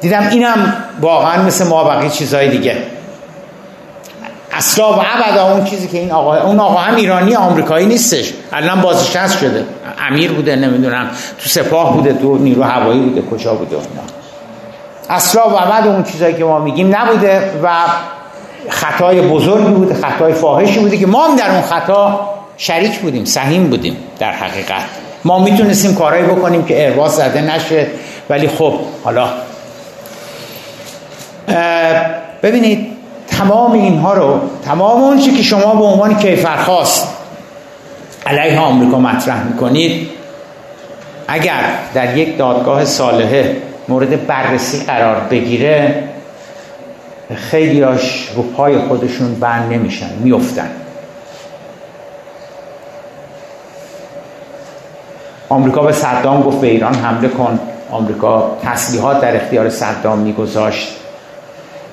دیدم 0.00 0.28
اینم 0.30 0.74
واقعا 1.00 1.42
مثل 1.42 1.66
ما 1.66 1.84
بقیه 1.84 2.10
چیزهای 2.10 2.48
دیگه. 2.48 2.76
اصلا 4.56 4.92
و 4.92 5.04
ابدا 5.16 5.52
اون 5.52 5.64
چیزی 5.64 5.88
که 5.88 5.98
این 5.98 6.12
آقا 6.12 6.36
اون 6.36 6.60
آقا 6.60 6.80
هم 6.80 6.96
ایرانی 6.96 7.34
آمریکایی 7.34 7.86
نیستش. 7.86 8.32
الان 8.52 8.80
بازنشسته 8.80 9.38
شده. 9.38 9.64
امیر 10.10 10.32
بوده 10.32 10.56
نمی‌دونم. 10.56 11.10
تو 11.38 11.48
سپاه 11.48 11.92
بوده 11.96 12.12
تو 12.12 12.38
نیرو 12.38 12.62
هوایی 12.62 13.00
بوده 13.00 13.22
کجا 13.22 13.54
بوده 13.54 13.76
اینا 13.76 14.02
اصلا 15.10 15.50
و 15.50 15.56
ابدا 15.56 15.92
اون 15.92 16.04
چیزایی 16.04 16.34
که 16.34 16.44
ما 16.44 16.58
میگیم 16.58 16.96
نبوده 16.96 17.50
و 17.62 17.68
خطای 18.68 19.20
بزرگی 19.20 19.70
بوده 19.70 19.94
خطای 19.94 20.32
فاحشی 20.32 20.78
بوده 20.78 20.96
که 20.96 21.06
ما 21.06 21.26
هم 21.26 21.36
در 21.36 21.50
اون 21.50 21.62
خطا 21.62 22.30
شریک 22.56 22.98
بودیم 22.98 23.24
سهیم 23.24 23.70
بودیم 23.70 23.96
در 24.18 24.32
حقیقت. 24.32 24.84
ما 25.24 25.38
می‌تونستیم 25.38 25.94
کارهایی 25.94 26.24
بکنیم 26.24 26.64
که 26.64 26.86
ارواز 26.86 27.12
زده 27.12 27.40
نشه. 27.40 27.86
ولی 28.30 28.48
خب 28.48 28.74
حالا 29.04 29.28
ببینید 32.42 32.95
تمام 33.28 33.72
اینها 33.72 34.14
رو 34.14 34.40
تمام 34.64 35.02
اون 35.02 35.20
که 35.20 35.42
شما 35.42 35.74
به 35.74 35.84
عنوان 35.84 36.18
کیفرخواست 36.18 37.08
علیه 38.26 38.60
آمریکا 38.60 38.98
مطرح 38.98 39.44
می‌کنید 39.44 40.08
اگر 41.28 41.60
در 41.94 42.16
یک 42.16 42.38
دادگاه 42.38 42.84
صالحه 42.84 43.56
مورد 43.88 44.26
بررسی 44.26 44.84
قرار 44.84 45.20
بگیره 45.30 46.08
خیلیاش 47.34 48.28
رو 48.36 48.42
پای 48.42 48.78
خودشون 48.78 49.34
بند 49.34 49.72
نمیشن 49.72 50.10
میفتن 50.22 50.70
آمریکا 55.48 55.82
به 55.82 55.92
صدام 55.92 56.42
گفت 56.42 56.60
به 56.60 56.66
ایران 56.66 56.94
حمله 56.94 57.28
کن. 57.28 57.60
آمریکا 57.90 58.56
تسلیحات 58.62 59.20
در 59.20 59.36
اختیار 59.36 59.68
صدام 59.68 60.18
میگذاشت. 60.18 60.88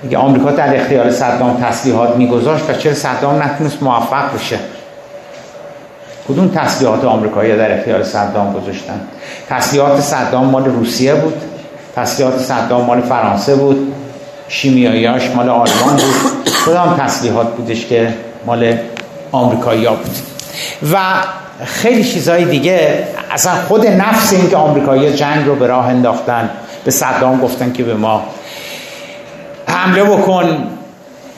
میگه 0.03 0.17
آمریکا 0.17 0.51
در 0.51 0.81
اختیار 0.81 1.11
صدام 1.11 1.63
تسلیحات 1.63 2.15
میگذاشت 2.15 2.69
و 2.69 2.73
چرا 2.73 2.93
صدام 2.93 3.43
نتونست 3.43 3.83
موفق 3.83 4.33
بشه. 4.35 4.59
کدوم 6.27 6.47
تسلیحات 6.55 7.03
آمریکایی 7.03 7.57
در 7.57 7.77
اختیار 7.77 8.03
صدام 8.03 8.53
گذاشتن؟ 8.53 9.01
تسلیحات 9.49 10.01
صدام 10.01 10.45
مال 10.45 10.65
روسیه 10.65 11.15
بود. 11.15 11.41
تسلیحات 11.95 12.37
صدام 12.37 12.85
مال 12.85 13.01
فرانسه 13.01 13.55
بود. 13.55 13.93
شیمیاییاش 14.47 15.29
مال 15.35 15.49
آلمان 15.49 15.95
بود. 15.95 16.49
کدام 16.65 16.97
تسلیحات 16.97 17.47
بودش 17.55 17.85
که 17.85 18.13
مال 18.45 18.77
آمریکایی 19.31 19.87
بود؟ 19.87 20.17
و 20.93 20.97
خیلی 21.65 22.03
چیزهای 22.03 22.45
دیگه 22.45 23.07
اصلا 23.31 23.53
خود 23.67 23.87
نفس 23.87 24.33
این 24.33 24.49
که 24.49 24.57
آمریکایی 24.57 25.13
جنگ 25.13 25.45
رو 25.45 25.55
به 25.55 25.67
راه 25.67 25.87
انداختن 25.87 26.49
به 26.85 26.91
صدام 26.91 27.41
گفتن 27.41 27.73
که 27.73 27.83
به 27.83 27.93
ما 27.93 28.23
حمله 29.73 30.03
بکن. 30.03 30.67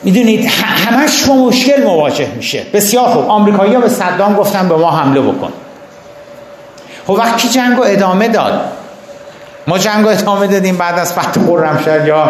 می‌دونید 0.04 0.46
همش 0.60 1.24
با 1.24 1.34
مشکل 1.34 1.84
مواجه 1.84 2.28
میشه. 2.36 2.64
بسیار 2.74 3.08
خوب. 3.08 3.30
آمریکایی‌ها 3.30 3.82
به 3.82 3.90
صدام 3.90 4.36
گفتن 4.36 4.70
به 4.70 4.76
ما 4.76 4.92
حمله 4.92 5.22
بکن. 5.22 5.54
خب 7.08 7.14
وقتی 7.14 7.50
جنگ 7.50 7.80
ادامه 7.86 8.28
داد 8.28 8.62
ما 9.68 9.78
جنگ 9.78 10.08
ادامه 10.08 10.48
دادیم 10.48 10.78
بعد 10.78 11.00
از 11.00 11.14
فتح 11.14 11.42
خرمشهر 11.46 12.08
یا 12.08 12.30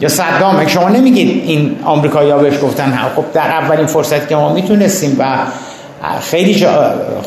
یا 0.00 0.08
صدام. 0.08 0.66
شما 0.66 0.88
نمیگید 0.88 1.48
این 1.48 1.76
آمریکایی‌ها 1.84 2.38
بهش 2.38 2.54
گفتن 2.62 2.98
خب 3.16 3.24
در 3.32 3.48
اولین 3.48 3.86
فرصتی 3.86 4.26
که 4.28 4.36
ما 4.36 4.52
می‌تونستیم 4.52 5.16
و 5.18 5.24
خیلی 6.20 6.66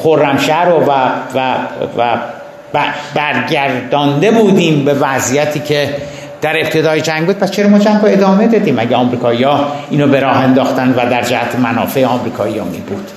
خرمشهر 0.04 0.66
رو 0.66 0.86
و, 0.86 0.92
و, 1.36 1.56
و 1.98 2.80
برگردانده 3.16 4.32
بودیم 4.32 4.86
به 4.86 4.94
وضعیتی 4.94 5.60
که 5.60 5.96
در 6.44 6.60
ابتدای 6.60 7.02
جنگ 7.02 7.26
بود 7.26 7.38
پس 7.38 7.52
چرا 7.52 7.70
ما 7.70 7.80
جنگ 7.80 8.02
رو 8.02 8.08
ادامه 8.08 8.48
دادیم؟ 8.48 8.80
اگه 8.80 8.96
آمریکایی‌ها 8.96 9.68
اینو 9.90 10.08
به 10.08 10.20
راه 10.20 10.38
انداختن 10.38 10.90
و 10.90 11.10
در 11.10 11.22
جهت 11.22 11.56
منافع 11.56 12.06
آمریکایی‌ها 12.06 12.66
می 12.66 12.78
بود. 12.78 13.12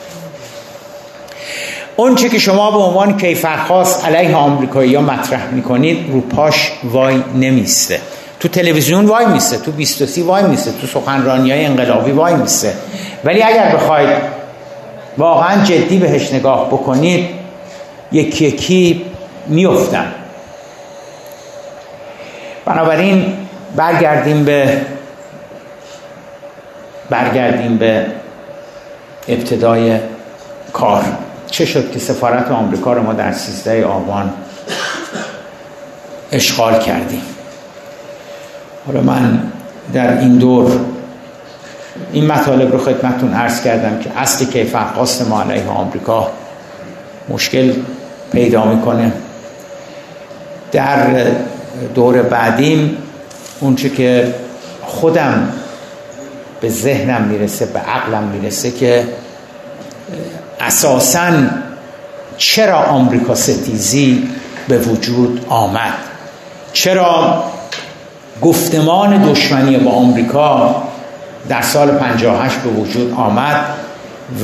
اون 1.96 2.14
چه 2.14 2.28
که 2.28 2.38
شما 2.38 2.70
به 2.70 2.78
عنوان 2.78 3.16
کیفرخواست 3.16 4.04
علیه 4.04 4.36
آمریکایی‌ها 4.36 5.02
مطرح 5.02 5.50
می‌کنید 5.52 6.12
رو 6.12 6.20
پاش 6.20 6.72
وای 6.84 7.16
نمیسته. 7.34 8.00
تو 8.40 8.48
تلویزیون 8.48 9.06
وای 9.06 9.26
میسته 9.26 9.58
تو 9.58 9.72
23 9.72 10.22
وای 10.22 10.42
میسته 10.42 10.72
تو 10.80 10.86
سخنرانی 10.86 11.50
های 11.50 11.64
انقلابی 11.64 12.10
وای 12.10 12.34
میسته. 12.34 12.72
ولی 13.24 13.42
اگر 13.42 13.76
بخواید 13.76 14.18
واقعا 15.18 15.64
جدی 15.64 15.98
بهش 15.98 16.32
نگاه 16.32 16.66
بکنید 16.66 17.28
یکی 18.12 18.44
یکی 18.44 19.02
میفتن 19.46 20.12
بنابراین 22.66 23.36
برگردیم 23.76 24.44
به 24.44 24.80
برگردیم 27.10 27.76
به 27.76 28.06
ابتدای 29.28 29.98
کار. 30.72 31.04
چه 31.46 31.64
شد 31.64 31.92
که 31.92 31.98
سفارت 31.98 32.50
آمریکا 32.50 32.92
رو 32.92 33.02
ما 33.02 33.12
در 33.12 33.32
13 33.32 33.84
آبان 33.84 34.32
اشغال 36.32 36.78
کردیم؟ 36.78 37.22
حالا 38.86 39.00
من 39.00 39.52
در 39.92 40.18
این 40.18 40.38
دور 40.38 40.80
این 42.12 42.26
مطالب 42.26 42.72
رو 42.72 42.78
خدمتتون 42.78 43.34
عرض 43.34 43.62
کردم 43.62 43.98
که 43.98 44.10
اصل 44.16 44.44
کیف 44.44 44.76
خواست 44.94 45.28
ما 45.28 45.42
علیه 45.42 45.68
آمریکا 45.68 46.30
مشکل 47.28 47.72
پیدا 48.32 48.64
می‌کنه. 48.64 49.12
در 50.72 51.26
دور 51.94 52.22
بعدیم 52.22 52.96
اونچه 53.60 53.90
که 53.90 54.34
خودم 54.82 55.52
به 56.60 56.70
ذهنم 56.70 57.22
می‌رسه 57.22 57.66
به 57.66 57.78
عقلم 57.78 58.22
می‌رسه 58.22 58.70
که 58.70 59.04
اساسا 60.60 61.32
چرا 62.36 62.78
آمریکا 62.78 63.34
ستیزی 63.34 64.28
به 64.68 64.78
وجود 64.78 65.46
آمد؟ 65.48 65.94
چرا 66.72 67.44
گفتمان 68.42 69.32
دشمنی 69.32 69.76
با 69.76 69.90
آمریکا 69.90 70.82
در 71.48 71.62
سال 71.62 71.90
58 71.90 72.56
به 72.56 72.70
وجود 72.70 73.14
آمد 73.16 73.64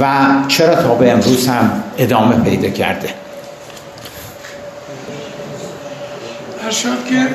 و 0.00 0.26
چرا 0.48 0.74
تا 0.74 0.94
به 0.94 1.12
امروز 1.12 1.48
هم 1.48 1.82
ادامه 1.98 2.36
پیدا 2.36 2.68
کرده؟ 2.68 3.08
شد 6.72 7.06
که 7.08 7.26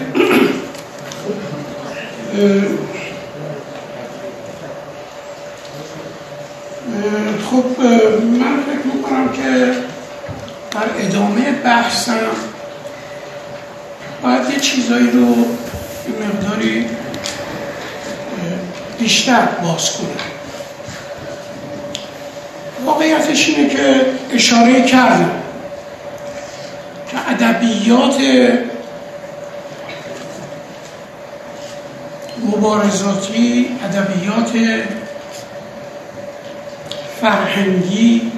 خب 7.52 7.82
من 8.22 8.64
فکر 8.64 8.96
می‌کنم 8.96 9.30
که 9.30 9.74
در 10.72 11.06
ادامه 11.06 11.52
بحثم 11.52 12.20
باید 14.24 14.50
یه 14.54 14.60
چیزایی 14.60 15.12
رو 15.12 15.36
مقداری 16.26 16.86
بیشتر 19.00 19.46
باز 19.64 19.92
کنم. 19.92 20.08
واقعیتش 22.86 23.50
اینه 23.50 23.70
که 23.70 24.06
اشاره 24.34 24.82
کردم 24.82 25.32
که 27.12 27.18
ادبیات 27.32 28.18
مبارزاتی 32.44 33.68
ادبیات 33.84 34.52
فرهنگی 37.22 38.32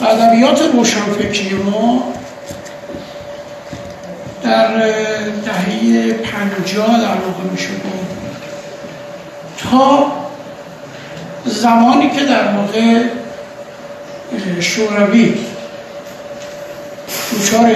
و 0.00 0.04
ادبیات 0.04 0.62
روشنفکری 0.72 1.54
ما 1.54 2.12
در 4.42 4.68
دهه 5.44 6.12
پنجاه 6.12 7.00
در 7.00 7.06
واقع 7.06 7.50
میشه 7.52 7.68
تا 9.70 10.12
زمانی 11.44 12.10
که 12.10 12.24
در 12.24 12.52
واقع 12.52 13.02
شوروی 14.60 15.34
دچار 17.32 17.74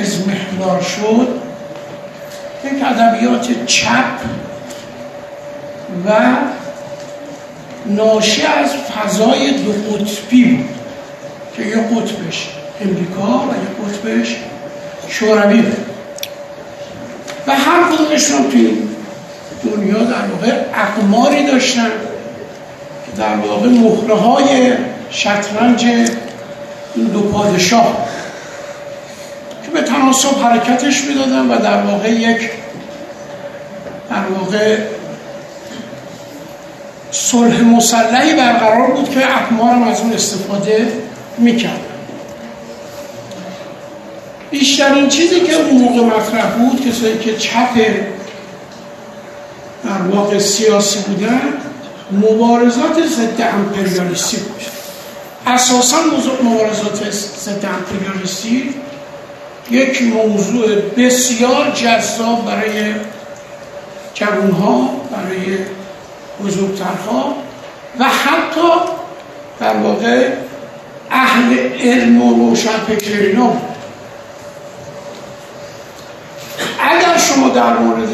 ازمهلال 0.00 0.80
شد 0.82 1.49
یک 2.64 2.84
ادبیات 2.84 3.66
چپ 3.66 4.04
و 6.06 6.10
ناشی 7.86 8.42
از 8.42 8.70
فضای 8.70 9.52
دو 9.52 9.72
قطبی 9.72 10.44
بود 10.44 10.68
که 11.56 11.62
یک 11.62 11.74
قطبش 11.74 12.48
امریکا 12.80 13.38
و 13.38 13.50
یک 13.50 13.94
قطبش 13.94 14.36
شوروی 15.08 15.62
بود. 15.62 15.86
و 17.46 17.52
هر 17.52 17.92
کدومشون 17.92 18.50
توی 18.50 18.78
دنیا 19.64 19.98
در 19.98 20.26
واقع 20.32 20.60
اقماری 20.74 21.46
داشتن 21.46 21.90
که 23.06 23.22
در 23.22 23.36
واقع 23.36 23.68
مهره 23.68 24.14
های 24.14 24.72
شطرنج 25.10 25.84
این 26.94 27.06
دو 27.06 27.20
پادشاه 27.20 28.08
به 29.74 29.82
تناسب 29.82 30.38
حرکتش 30.42 31.04
می‌دادن 31.04 31.50
و 31.50 31.58
در 31.58 31.82
واقع 31.82 32.10
یک 32.10 32.50
در 34.10 34.24
واقع 34.38 34.76
صلح 37.10 37.62
مسلحی 37.62 38.34
برقرار 38.34 38.90
بود 38.90 39.10
که 39.10 39.36
اقمار 39.36 39.74
هم 39.74 39.82
از 39.82 40.00
اون 40.00 40.12
استفاده 40.12 40.92
می‌کرد 41.38 41.80
بیشترین 44.50 45.08
چیزی 45.08 45.40
که 45.40 45.54
اون 45.54 45.80
موقع 45.80 46.16
مطرح 46.16 46.46
بود 46.46 46.88
کسایی 46.88 47.18
که 47.18 47.36
چپ 47.36 47.76
در 49.84 50.02
واقع 50.16 50.38
سیاسی 50.38 50.98
بودن 50.98 51.40
مبارزات 52.12 53.06
ضد 53.06 53.40
امپریالیستی 53.40 54.36
بود. 54.36 54.62
اساسا 55.46 55.96
مبارزات 56.42 57.10
ضد 57.38 57.64
امپریالیستی 57.64 58.74
یک 59.70 60.02
موضوع 60.02 60.80
بسیار 60.96 61.70
جذاب 61.70 62.46
برای 62.46 62.94
جوانها 64.14 64.90
برای 65.12 65.58
بزرگترها 66.44 67.34
و 67.98 68.04
حتی 68.04 68.68
در 69.60 69.76
واقع 69.76 70.28
اهل 71.10 71.58
علم 71.80 72.22
و 72.22 72.34
روشنفکرینا 72.34 73.46
بود 73.46 73.70
اگر 76.80 77.18
شما 77.18 77.48
در 77.48 77.78
مورد 77.78 78.08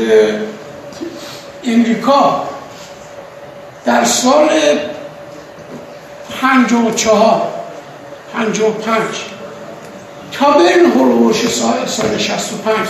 امریکا 1.64 2.48
در 3.84 4.04
سال 4.04 4.48
پنج 6.40 6.72
و 6.72 6.94
چهار 6.94 7.42
پنج 8.34 8.60
و 8.60 8.70
پنج 8.70 9.35
تا 10.38 10.50
بین 10.50 10.92
هلوش 10.94 11.48
سال, 11.48 11.86
سال 11.86 12.18
شست 12.18 12.52
و 12.52 12.56
پنج. 12.56 12.86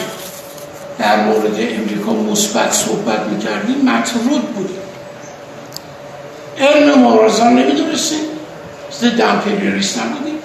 در 0.99 1.25
مورد 1.25 1.55
امریکا 1.55 2.13
مثبت 2.13 2.73
صحبت 2.73 3.21
می‌کردیم 3.21 3.91
مطرود 3.91 4.55
بودیم. 4.55 4.77
علم 6.59 6.99
مبارزان 6.99 7.55
نمی‌دونستیم. 7.55 8.19
ضد 9.01 9.21
امپریالیست 9.21 9.99
نبودیم. 9.99 10.39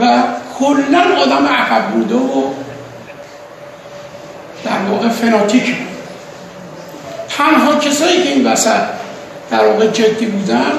و 0.00 0.22
کلا 0.58 1.04
آدم 1.22 1.46
عقب 1.46 1.90
بوده 1.90 2.14
و 2.14 2.42
در 4.64 4.78
واقع 4.90 5.08
فناتیک. 5.08 5.74
تنها 7.28 7.74
کسایی 7.74 8.22
که 8.22 8.28
این 8.28 8.46
وسط 8.46 8.82
در 9.50 9.66
واقع 9.66 9.86
جدی 9.86 10.26
بودن 10.26 10.72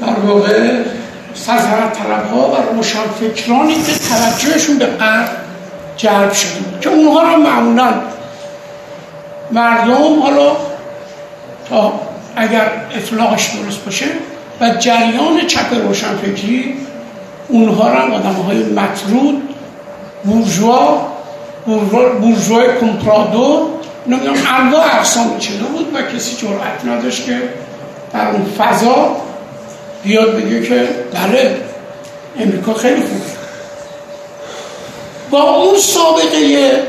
در 0.00 0.20
واقع 0.26 0.82
سلطنت 1.34 1.92
طلب 1.92 2.30
ها 2.30 2.48
و 2.48 2.76
روشنفکرانی 2.76 3.74
که 3.74 3.92
توجهشون 3.92 4.78
به 4.78 4.86
غرب 4.86 5.28
جلب 5.96 6.32
شده 6.32 6.50
که 6.80 6.90
اونها 6.90 7.22
رو 7.22 7.42
معمولا 7.42 7.94
مردم 9.50 10.22
حالا 10.22 10.56
تا 11.68 11.92
اگر 12.36 12.70
اطلاقش 12.94 13.48
درست 13.48 13.84
باشه 13.84 14.06
و 14.60 14.70
جریان 14.70 15.46
چپ 15.46 15.74
روشنفکری 15.74 16.74
اونها 17.48 17.92
را 17.92 18.02
آدم 18.02 18.32
های 18.32 18.58
مطرود 18.58 19.54
بورژوا 20.24 21.06
بورژوای 22.20 22.66
کمپرادور 22.80 23.66
نمی‌دونم 24.06 24.36
انواع 24.60 24.96
اقسام 24.96 25.38
چیزا 25.38 25.64
بود 25.64 25.94
و 25.94 26.02
کسی 26.02 26.36
جرأت 26.36 26.84
نداشت 26.84 27.26
که 27.26 27.42
در 28.12 28.28
اون 28.28 28.44
فضا 28.58 29.16
بیاد 30.02 30.36
بگه 30.36 30.62
که 30.68 30.88
بله 31.14 31.56
امریکا 32.38 32.74
خیلی 32.74 33.02
خوبه. 33.02 33.30
با 35.30 35.42
اون 35.42 35.78
سابقه 35.78 36.82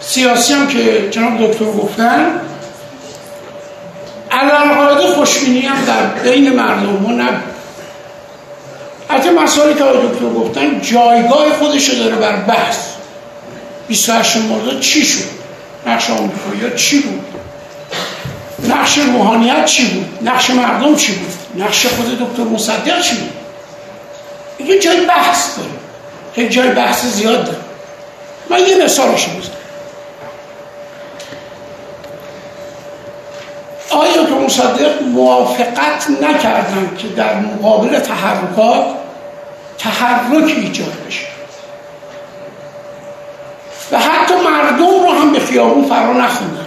سیاسی 0.00 0.52
هم 0.52 0.68
که 0.68 1.08
جناب 1.10 1.50
دکتر 1.50 1.64
گفتن 1.64 2.40
علالقاعده 4.30 5.14
خوشبینی 5.14 5.60
هم 5.60 5.84
در 5.84 6.06
بین 6.06 6.52
مردم 6.52 6.86
ما 6.86 7.12
نبود. 7.12 7.50
حتی 9.08 9.30
مسائلی 9.30 9.74
که 9.74 9.84
دکتر 9.84 10.24
گفتن 10.24 10.80
جایگاه 10.80 11.52
خودش 11.58 11.88
داره 11.88 12.16
بر 12.16 12.36
بحث. 12.36 12.76
28 13.88 14.36
مرداد 14.36 14.80
چی 14.80 15.04
شد؟ 15.04 15.24
نقش 15.86 16.10
آمریکایی 16.10 16.76
چی 16.76 17.00
بود؟ 17.00 17.24
نقش 18.68 18.98
روحانیت 18.98 19.64
چی 19.64 19.84
بود؟ 19.84 20.28
نقش 20.28 20.50
مردم 20.50 20.96
چی 20.96 21.12
بود؟ 21.12 21.39
نقش 21.56 21.86
خود 21.86 22.18
دکتر 22.18 22.42
مصدق 22.42 23.00
چی 23.00 23.16
بود؟ 23.16 23.40
یه 24.68 24.78
جای 24.78 25.06
بحث 25.06 25.56
داره. 25.56 25.70
خیلی 26.34 26.48
جای 26.48 26.68
بحث 26.68 27.04
زیاد 27.04 27.44
داره. 27.44 27.58
من 28.50 28.58
یه 28.58 28.84
مثالش 28.84 29.26
بزنم. 29.26 29.60
آیا 33.90 34.24
که 34.26 34.32
مصدق 34.32 35.02
موافقت 35.02 36.10
نکردن 36.22 36.96
که 36.98 37.08
در 37.08 37.34
مقابل 37.34 37.98
تحرکات 37.98 38.84
تحرک 39.78 40.44
ایجاد 40.44 40.92
بشه؟ 41.06 41.26
و 43.92 43.98
حتی 43.98 44.34
مردم 44.34 45.06
رو 45.06 45.12
هم 45.12 45.32
به 45.32 45.40
خیابون 45.40 45.84
فرا 45.84 46.12
نخوندن. 46.12 46.66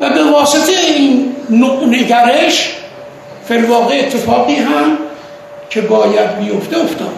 و 0.00 0.10
به 0.10 0.24
واسطه 0.24 0.72
این 0.72 1.27
نگرش 1.50 2.74
فلواقع 3.48 3.94
اتفاقی 3.98 4.54
هم 4.54 4.98
که 5.70 5.80
باید 5.80 6.38
بیفته 6.38 6.78
افتاد. 6.78 7.14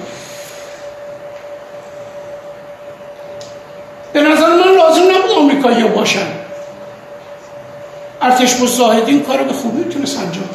به 4.12 4.20
نظر 4.20 4.48
من 4.48 4.74
لازم 4.76 5.02
نبود 5.02 5.30
آمریکایی 5.38 5.82
باشن. 5.84 6.26
ارتش 8.22 8.54
این 9.06 9.22
کار 9.22 9.42
به 9.42 9.52
خوبی 9.52 9.84
می‌تونست 9.84 10.18
انجام 10.18 10.48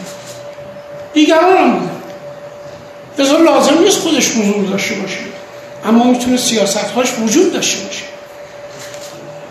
دیگران 1.14 1.58
هم 1.58 1.72
بودن. 1.72 1.92
بذار 3.18 3.42
لازم 3.42 3.80
نیست 3.80 4.00
خودش 4.00 4.32
حضور 4.32 4.66
داشته 4.72 4.96
باشه 4.96 5.18
اما 5.86 6.04
می‌تونه 6.04 6.38
سیاست 6.38 6.92
هاش 6.92 7.08
وجود 7.20 7.54
داشته 7.54 7.84
باشه. 7.84 8.04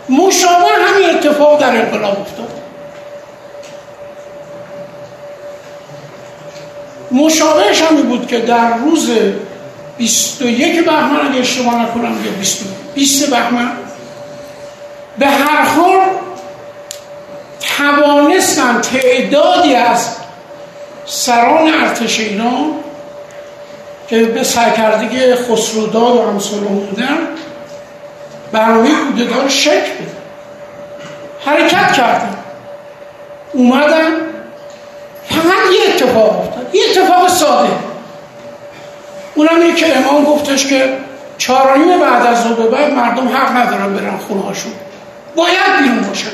مشابه 0.09 0.65
همین 0.87 1.09
اتفاق 1.09 1.59
در 1.59 1.85
انقلاب 1.85 2.19
افتاد. 2.21 2.64
مشابهش 7.15 7.81
همی 7.81 8.01
بود 8.01 8.27
که 8.27 8.39
در 8.39 8.77
روز 8.77 9.09
21 9.97 10.85
بهمن 10.85 11.29
اگه 11.29 11.39
اشتباه 11.39 11.81
نکنم 11.81 12.25
یا 12.25 12.31
20 12.95 13.29
بهمن 13.29 13.71
به 15.17 15.27
هر 15.27 15.61
حال 15.61 15.99
توانستن 17.77 18.81
تعدادی 18.81 19.75
از 19.75 20.07
سران 21.05 21.73
ارتش 21.73 22.19
ایران 22.19 22.71
که 24.09 24.23
به 24.25 24.43
سرکردگی 24.43 25.35
خسروداد 25.35 26.15
و 26.15 26.31
همسال 26.31 26.59
بودن 26.59 27.17
برنامه 28.51 28.89
کودتا 28.89 29.49
شکل 29.49 29.71
بده 29.71 30.15
حرکت 31.45 31.93
کردن. 31.93 32.35
اومدن 33.53 34.11
فقط 35.45 35.71
یه 35.73 35.93
اتفاق 35.93 36.39
افتاد. 36.39 36.75
یه 36.75 36.81
اتفاق 36.91 37.27
ساده. 37.27 37.69
اونم 39.35 39.61
اینه 39.61 39.75
که 39.75 39.97
امام 39.97 40.23
گفتش 40.23 40.67
که 40.67 40.97
چهارانیم 41.37 41.99
بعد 41.99 42.25
از 42.25 42.43
به 42.43 42.67
بعد 42.67 42.93
مردم 42.93 43.27
حق 43.27 43.57
ندارن 43.57 43.93
برن 43.93 44.17
خونه 44.17 44.41
هاشون 44.41 44.71
باید 45.35 45.81
بیرون 45.81 46.01
باشن 46.01 46.31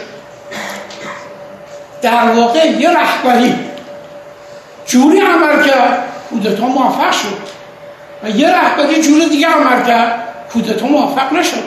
در 2.01 2.32
واقع 2.36 2.68
یه 2.68 2.89
رهبری 2.89 3.55
جوری 4.86 5.20
عمل 5.20 5.68
کرد 5.68 6.03
کودتا 6.30 6.66
موفق 6.66 7.12
شد. 7.12 7.38
و 8.24 8.30
یه 8.30 8.49
رهبری 8.49 9.01
جوری 9.01 9.30
دیگه 9.30 9.47
عمل 9.47 9.86
کرد 9.88 10.24
کودتا 10.53 10.86
موفق 10.86 11.34
نشد. 11.34 11.64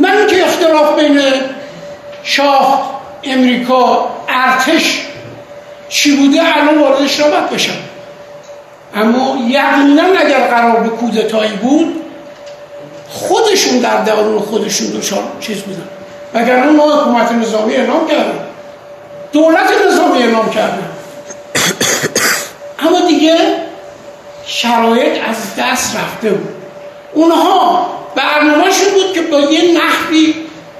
من 0.00 0.26
که 0.26 0.46
اختلاف 0.46 0.98
بین 0.98 1.20
شاه 2.22 3.00
امریکا 3.22 4.13
ارتش 4.34 5.06
چی 5.88 6.16
بوده 6.16 6.56
الان 6.56 6.78
واردش 6.78 7.20
را 7.20 7.26
بشم. 7.30 7.72
اما 8.94 9.36
یقینا 9.48 10.02
اگر 10.18 10.46
قرار 10.48 10.80
به 10.80 10.88
کودتایی 10.88 11.52
بود 11.52 12.02
خودشون 13.08 13.78
در 13.78 14.02
درون 14.02 14.38
خودشون 14.38 14.86
دچار 14.86 15.22
چیز 15.40 15.62
بودن. 15.62 15.88
وگرنه 16.34 16.66
ما 16.66 16.96
حکومت 16.96 17.32
نظامی 17.32 17.74
اعلام 17.74 18.08
کردیم. 18.08 18.40
دولت 19.32 19.70
نظامی 19.86 20.22
اعلام 20.22 20.50
کردیم 20.50 20.88
اما 22.78 23.00
دیگه 23.08 23.36
شرایط 24.46 25.18
از 25.28 25.36
دست 25.58 25.96
رفته 25.96 26.30
بود. 26.30 26.54
اونها 27.12 27.86
برنامهشون 28.14 28.88
بود 28.94 29.12
که 29.14 29.22
با 29.22 29.40
یه 29.40 29.80
نحوی 29.80 30.34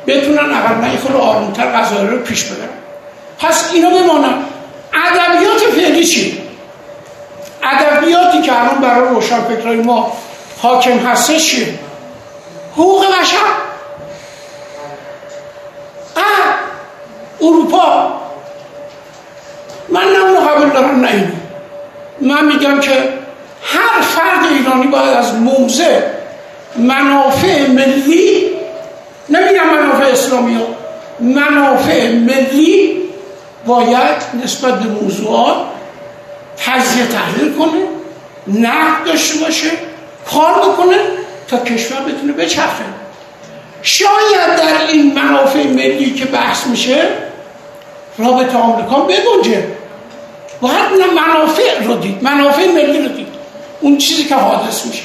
بتونن 0.06 0.54
اقل 0.54 0.74
نه 0.74 0.96
خود 0.96 1.16
آرومتر 1.16 1.66
قضایی 1.66 2.06
رو 2.06 2.18
پیش 2.18 2.44
ببرن. 2.44 2.83
پس 3.44 3.70
اینا 3.72 3.90
بمانم 3.90 4.44
ادبیات 4.94 5.60
فعلی 5.60 6.04
چی؟ 6.04 6.42
ادبیاتی 7.62 8.42
که 8.42 8.60
الان 8.60 8.80
برای 8.80 9.08
روشن 9.08 9.40
فکرهای 9.40 9.76
ما 9.76 10.12
حاکم 10.62 10.98
هستش 10.98 11.50
چیه؟ 11.50 11.78
حقوق 12.72 13.06
بشر 13.06 13.36
اروپا 17.40 18.12
من 19.88 20.00
نه 20.00 20.18
اونو 20.18 20.72
دارم 20.72 21.00
نه 21.00 21.10
اینو 21.10 21.26
من 22.20 22.44
میگم 22.44 22.80
که 22.80 22.92
هر 23.62 24.00
فرد 24.00 24.52
ایرانی 24.52 24.86
باید 24.86 25.16
از 25.16 25.34
موزه 25.34 26.02
منافع 26.76 27.70
ملی 27.70 28.50
نمیگم 29.28 29.66
منافع 29.66 30.04
اسلامی 30.04 30.54
ها 30.54 30.66
منافع 31.20 32.12
ملی 32.12 33.03
باید 33.66 34.22
نسبت 34.44 34.74
به 34.74 34.88
موضوعات 34.88 35.56
تجزیه 36.56 37.06
تحلیل 37.06 37.54
کنه 37.54 37.84
نقد 38.46 39.04
داشته 39.04 39.38
باشه 39.38 39.70
کار 40.32 40.54
بکنه 40.54 40.96
تا 41.48 41.58
کشور 41.58 42.00
بتونه 42.00 42.32
بچرخه. 42.32 42.84
شاید 43.82 44.56
در 44.56 44.86
این 44.88 45.14
منافع 45.14 45.66
ملی 45.66 46.14
که 46.14 46.24
بحث 46.24 46.66
میشه 46.66 47.08
رابطه 48.18 48.56
آمریکا 48.56 49.00
بگنجه. 49.00 49.66
باید 50.60 51.12
منافع 51.16 51.84
رو 51.84 51.96
دید 51.96 52.22
منافع 52.22 52.66
ملی 52.66 53.02
رو 53.02 53.08
دید. 53.08 53.28
اون 53.80 53.98
چیزی 53.98 54.24
که 54.24 54.34
حادث 54.34 54.86
میشه. 54.86 55.02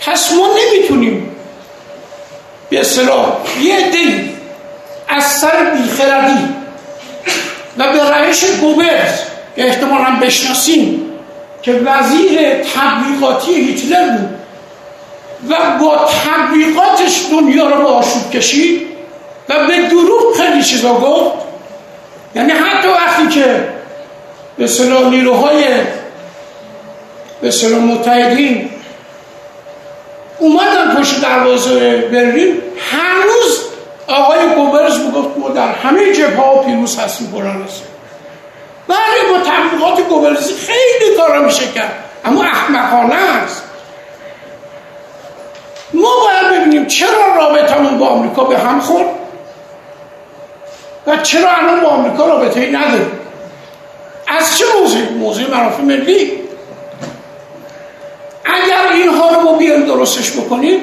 پس 0.00 0.32
ما 0.32 0.48
نمی‌تونیم 0.58 1.36
به 2.70 2.80
اصطلاح 2.80 3.36
یه 3.62 3.90
دی 3.90 4.33
از 5.08 5.24
سر 5.24 5.64
بیخردی 5.64 6.54
و 7.78 7.92
به 7.92 8.10
روش 8.10 8.44
گوبرز 8.60 9.20
که 9.56 9.64
احتمالا 9.64 10.18
بشناسیم 10.22 11.04
که 11.62 11.72
وزیر 11.72 12.40
تبلیغاتی 12.62 13.54
هیتلر 13.54 14.08
بود 14.10 14.38
و 15.48 15.78
با 15.80 16.08
تبلیغاتش 16.24 17.26
دنیا 17.30 17.68
رو 17.68 17.76
به 17.76 17.88
آشوب 17.88 18.30
کشید 18.30 18.82
و 19.48 19.66
به 19.66 19.88
دروغ 19.88 20.36
خیلی 20.36 20.62
چیزا 20.62 20.94
گفت. 20.94 21.44
یعنی 22.34 22.52
حتی 22.52 22.88
وقتی 22.88 23.28
که 23.28 23.68
به 24.58 24.66
صلاح 24.66 25.10
نیروهای 25.10 25.64
به 27.40 27.50
صلاح 27.50 27.80
متحدین 27.80 28.70
اومدن 30.38 30.96
پشت 30.96 31.20
دروازه 31.20 31.96
برلین 32.12 32.62
هنوز 32.90 33.63
آقای 34.08 34.54
گوبرز 34.54 35.00
می‌گفت 35.00 35.38
ما 35.38 35.48
در 35.48 35.72
همه 35.72 36.12
جبه 36.12 36.36
ها 36.36 36.54
پیروز 36.58 36.98
هستیم 36.98 37.30
قرآن 37.34 37.62
هستیم 37.62 37.86
بله 38.88 39.32
با 39.32 39.38
تبلیغات 39.38 40.08
گوبرزی 40.08 40.54
خیلی 40.54 41.16
کارا 41.16 41.42
میشه 41.42 41.72
کرد 41.72 42.04
اما 42.24 42.44
احمقانه 42.44 43.14
است. 43.14 43.62
ما 45.94 46.10
باید 46.24 46.60
ببینیم 46.60 46.86
چرا 46.86 47.36
رابطمون 47.36 47.98
با 47.98 48.06
آمریکا 48.08 48.44
به 48.44 48.58
هم 48.58 48.80
خورد 48.80 49.06
و 51.06 51.16
چرا 51.16 51.50
الان 51.50 51.80
با 51.80 51.88
آمریکا 51.88 52.26
رابطه 52.26 52.60
ای 52.60 52.70
نداریم. 52.70 53.10
از 54.28 54.58
چه 54.58 54.64
موضوع؟ 54.80 55.10
موضوع 55.10 55.50
منافع 55.50 55.82
ملی. 55.82 56.32
اگر 58.44 58.92
اینها 58.92 59.30
رو 59.30 59.40
ما 59.40 59.52
بیایم 59.52 59.86
درستش 59.86 60.32
بکنیم 60.32 60.80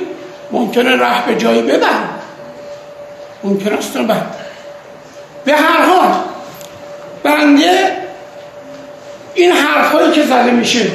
ممکنه 0.51 0.95
راه 0.95 1.26
به 1.26 1.36
جایی 1.36 1.61
ببریم. 1.61 2.20
ممکن 3.43 3.73
است 3.73 3.93
به 5.45 5.53
هر 5.53 5.85
حال 5.85 6.13
بنده 7.23 7.97
این 9.33 9.51
حرفهایی 9.51 10.11
که 10.11 10.23
زده 10.23 10.51
میشه 10.51 10.91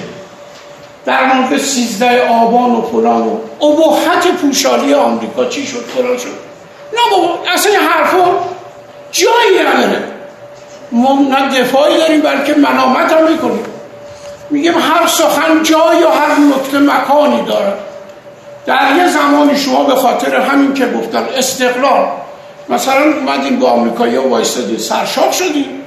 در 1.06 1.32
مورد 1.32 1.58
سیزده 1.58 2.28
آبان 2.28 2.70
و 2.70 2.82
فلان 2.82 3.22
و 3.22 3.64
ابهت 3.64 4.28
پوشالی 4.28 4.94
آمریکا 4.94 5.44
چی 5.44 5.66
شد 5.66 5.84
فلان 5.96 6.18
شد. 6.18 6.28
نه 6.92 7.00
بابا 7.10 7.38
اصلا 7.54 7.72
این 7.72 7.80
حرفا 7.80 8.24
جایی 9.12 9.68
نداره. 9.68 10.02
ما 10.92 11.18
نه 11.30 11.60
دفاعی 11.60 11.98
داریم 11.98 12.20
بلکه 12.20 12.54
منامت 12.54 13.12
هم 13.12 13.30
می‌کنیم. 13.32 13.64
میگیم 14.50 14.74
هر 14.78 15.06
سخن 15.06 15.62
جای 15.62 16.02
و 16.02 16.08
هر 16.08 16.38
نکته 16.40 16.78
مکانی 16.78 17.42
داره 17.42 17.72
در 18.66 18.96
یه 18.96 19.08
زمانی 19.08 19.56
شما 19.56 19.84
به 19.84 19.94
خاطر 19.94 20.36
همین 20.36 20.74
که 20.74 20.86
گفتن 20.86 21.24
استقلال 21.36 22.06
مثلا 22.68 23.04
اومدیم 23.04 23.58
با 23.58 23.70
آمریکایی 23.70 24.16
وایستادیم 24.16 24.78
سرشاب 24.78 25.32
شدیم. 25.32 25.82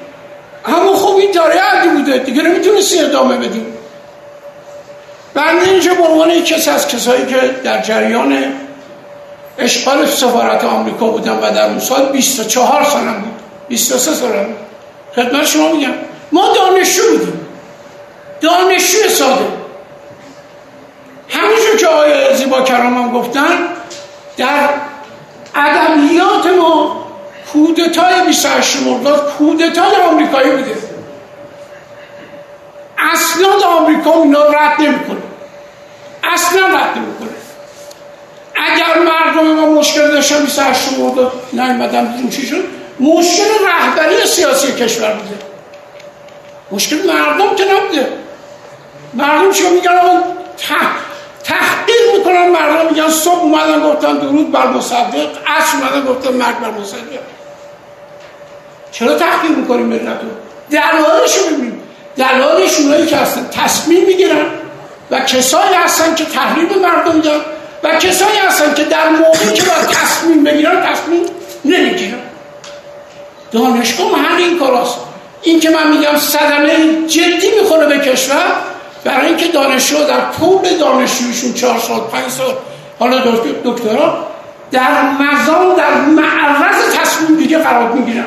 اما 0.65 0.95
خب 0.95 1.15
این 1.15 1.31
داره 1.31 1.59
عدی 1.59 1.87
بوده. 1.87 2.17
دیگه 2.17 2.41
نمی‌تونستی 2.41 2.99
ادامه 2.99 3.37
بدیم 3.37 3.65
بنده 5.33 5.69
اینجا 5.69 5.93
به 5.93 6.03
عنوان 6.03 6.43
کسی 6.43 6.69
از 6.69 6.87
کسایی 6.87 7.25
که 7.25 7.37
در 7.63 7.81
جریان 7.81 8.43
اشغال 9.57 10.05
سفارت 10.05 10.63
آمریکا 10.63 11.07
بودم 11.07 11.37
و 11.37 11.51
در 11.51 11.65
اون 11.65 11.79
سال 11.79 12.11
24 12.11 12.83
سالم 12.83 13.21
بود. 13.21 13.41
23 13.67 14.13
سالم 14.13 14.45
بود. 14.45 14.55
خدمت 15.15 15.45
شما 15.45 15.71
میگم. 15.71 15.93
ما 16.31 16.53
دانشجو 16.55 17.01
بودیم. 17.11 17.47
دانشجو 18.41 19.09
ساده. 19.09 19.45
همونجور 21.29 21.77
که 21.79 21.87
آقای 21.87 22.35
زیبا 22.35 22.61
کرام 22.61 22.97
هم 22.97 23.11
گفتن 23.11 23.57
در 24.37 24.69
ادبیات 25.55 26.45
ما 26.45 27.05
کودتای 27.53 28.25
28 28.25 28.77
مرداد 28.77 29.33
کودتای 29.37 29.95
آمریکایی 30.09 30.51
بوده. 30.51 30.75
اصلا 32.97 33.67
آمریکا 33.67 34.13
اینا 34.13 34.43
رد 34.43 34.81
نمی‌کنه. 34.81 35.21
اصلا 36.23 36.67
رد 36.67 36.97
نمی‌کنه. 36.97 37.29
اگر 38.55 38.99
مردم 38.99 39.53
ما 39.53 39.65
مشکل 39.65 40.07
داشتن 40.07 40.45
28 40.45 40.99
مرداد 40.99 41.31
نیومدن 41.53 42.05
بیرون 42.05 42.29
چی 42.29 42.47
شد؟ 42.47 42.63
مشکل 42.99 43.43
رهبری 43.67 44.25
سیاسی 44.25 44.71
کشور 44.71 45.13
بوده. 45.13 45.35
مشکل 46.71 46.95
مردم 46.95 47.55
که 47.55 47.63
نبوده. 47.65 48.07
مردم 49.13 49.51
چه 49.51 49.69
میگن؟ 49.69 50.23
تحقیر 51.79 52.17
می‌کنن 52.17 52.49
مردم 52.49 52.85
میگن 52.89 53.09
صبح 53.09 53.41
اومدن 53.41 53.83
گفتن 53.83 54.17
درود 54.17 54.51
بر 54.51 54.67
مصدق 54.67 55.29
عصر 55.47 55.77
اومدن 55.77 56.13
گفتن 56.13 56.33
مرگ 56.33 56.59
بر 56.59 56.71
مصدق. 56.71 56.99
چرا 58.91 59.15
تحقیر 59.15 59.51
می‌کنیم 59.51 59.85
ملت 59.85 60.19
رو 60.21 60.29
دلالش 60.71 61.37
رو 61.37 61.45
ببینیم 61.45 61.81
دلالش 62.17 62.79
اونایی 62.79 63.05
که 63.05 63.17
هستن 63.17 63.49
تصمیم 63.51 64.05
می‌گیرن 64.05 64.45
و 65.11 65.19
کسایی 65.19 65.73
هستن 65.73 66.15
که 66.15 66.25
تحلیل 66.25 66.79
مردم 66.79 67.15
میدن 67.15 67.39
و 67.83 67.95
کسایی 67.95 68.37
هستن 68.37 68.73
که 68.73 68.83
در 68.83 69.09
موقعی 69.09 69.53
که 69.53 69.63
باید 69.63 69.87
تصمیم 69.87 70.43
بگیرن 70.43 70.93
تصمیم 70.93 71.21
نمی‌گیرن. 71.65 72.19
دانشگاه 73.51 74.09
این 74.37 74.59
کاراست. 74.59 74.97
این 75.41 75.59
که 75.59 75.69
من 75.69 75.97
میگم 75.97 76.17
صدمه 76.17 77.07
جدی 77.07 77.51
می‌خوره 77.61 77.85
به 77.85 77.99
کشور 77.99 78.51
برای 79.03 79.27
اینکه 79.27 79.47
دانشجو 79.47 80.03
در 80.03 80.31
طول 80.39 80.77
دانشجویشون 80.77 81.53
چهار 81.53 81.79
سال 81.79 81.99
پنج 81.99 82.31
سال 82.31 82.53
حالا 82.99 83.17
دکترا 83.65 84.27
در 84.71 85.11
مزان 85.11 85.75
در 85.75 85.95
معرض 85.95 86.95
تصمیم 86.95 87.37
گیری 87.37 87.57
قرار 87.57 87.91
می‌گیرن. 87.91 88.25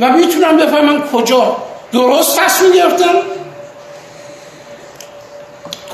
و 0.00 0.08
می‌تونم 0.08 0.56
بفهمم 0.56 1.02
کجا 1.12 1.56
درست 1.92 2.40
تصمیم 2.40 2.72
گرفتن 2.72 3.14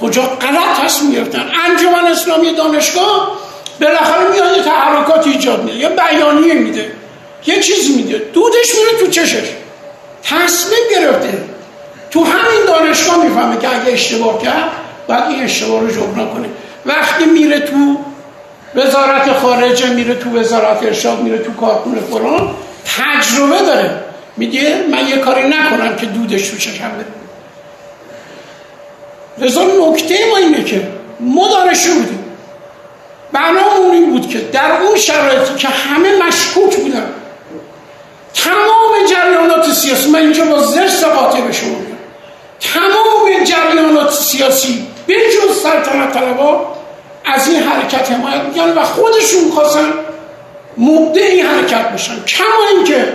کجا 0.00 0.22
غلط 0.22 0.80
تصمیم 0.84 1.12
گرفتن 1.12 1.50
انجمن 1.68 2.06
اسلامی 2.06 2.54
دانشگاه 2.54 3.38
بالاخره 3.80 4.28
میاد 4.32 4.56
یه 4.56 4.62
تحرکات 4.62 5.26
ایجاد 5.26 5.64
میده 5.64 5.78
یه 5.78 5.88
بیانیه 5.88 6.54
میده 6.54 6.92
یه 7.46 7.60
چیزی 7.60 7.94
میده. 7.94 8.18
دودش 8.18 8.74
میره 8.74 9.04
تو 9.04 9.10
چشش. 9.10 9.48
تصمیم 10.22 10.78
گرفته. 10.90 11.53
تو 12.14 12.24
همین 12.24 12.66
دانشگاه 12.66 13.24
می‌فهمه 13.24 13.58
که 13.58 13.68
اگه 13.68 13.92
اشتباه 13.92 14.42
کرد 14.42 14.70
باید 15.08 15.22
این 15.22 15.42
اشتباه 15.42 15.80
رو 15.80 15.90
جبران 15.90 16.30
کنه. 16.34 16.48
وقتی 16.86 17.24
میره 17.24 17.60
تو 17.60 17.96
وزارت 18.74 19.32
خارجه 19.32 19.90
میره 19.90 20.14
تو 20.14 20.40
وزارت 20.40 20.82
ارشاد 20.82 21.20
میره 21.20 21.38
تو 21.38 21.52
کارخونه 21.52 22.00
فلان 22.00 22.50
تجربه 22.84 23.58
داره. 23.66 23.90
میگه 24.36 24.84
من 24.90 25.08
یه 25.08 25.16
کاری 25.16 25.48
نکنم 25.48 25.96
که 25.96 26.06
دودش 26.06 26.48
تو 26.48 26.56
چشم 26.56 26.90
بره 26.90 27.06
لذا 29.38 29.62
نکته 29.62 30.18
ما 30.30 30.36
اینه 30.36 30.64
که 30.64 30.88
ما 31.20 31.48
دانشجو 31.48 31.94
بودیم. 31.94 32.24
برنامه 33.32 33.90
این 33.92 34.10
بود 34.10 34.28
که 34.28 34.38
در 34.38 34.72
اون 34.82 34.96
شرایطی 34.96 35.54
که 35.54 35.68
همه 35.68 36.26
مشکوک 36.26 36.76
بودن 36.76 37.06
تمام 38.34 38.92
جریانات 39.10 39.72
سیاسی 39.72 40.10
من 40.10 40.18
اینجا 40.18 40.44
با 40.44 40.58
زرس 40.58 41.04
قاطع 41.04 41.40
به 41.40 41.52
شما 41.52 41.93
تمام 42.72 43.44
جریانات 43.44 44.12
سیاسی 44.12 44.86
به 45.06 45.14
جز 45.14 45.62
سلطنت 45.62 46.14
طلبا 46.14 46.74
از 47.24 47.48
این 47.48 47.62
حرکت 47.62 48.12
حمایت 48.12 48.40
میگن 48.40 48.78
و 48.78 48.84
خودشون 48.84 49.50
خواستن 49.50 49.92
مبدع 50.76 51.22
این 51.22 51.46
حرکت 51.46 51.88
بشن. 51.88 52.24
کما 52.24 52.68
اینکه 52.76 53.12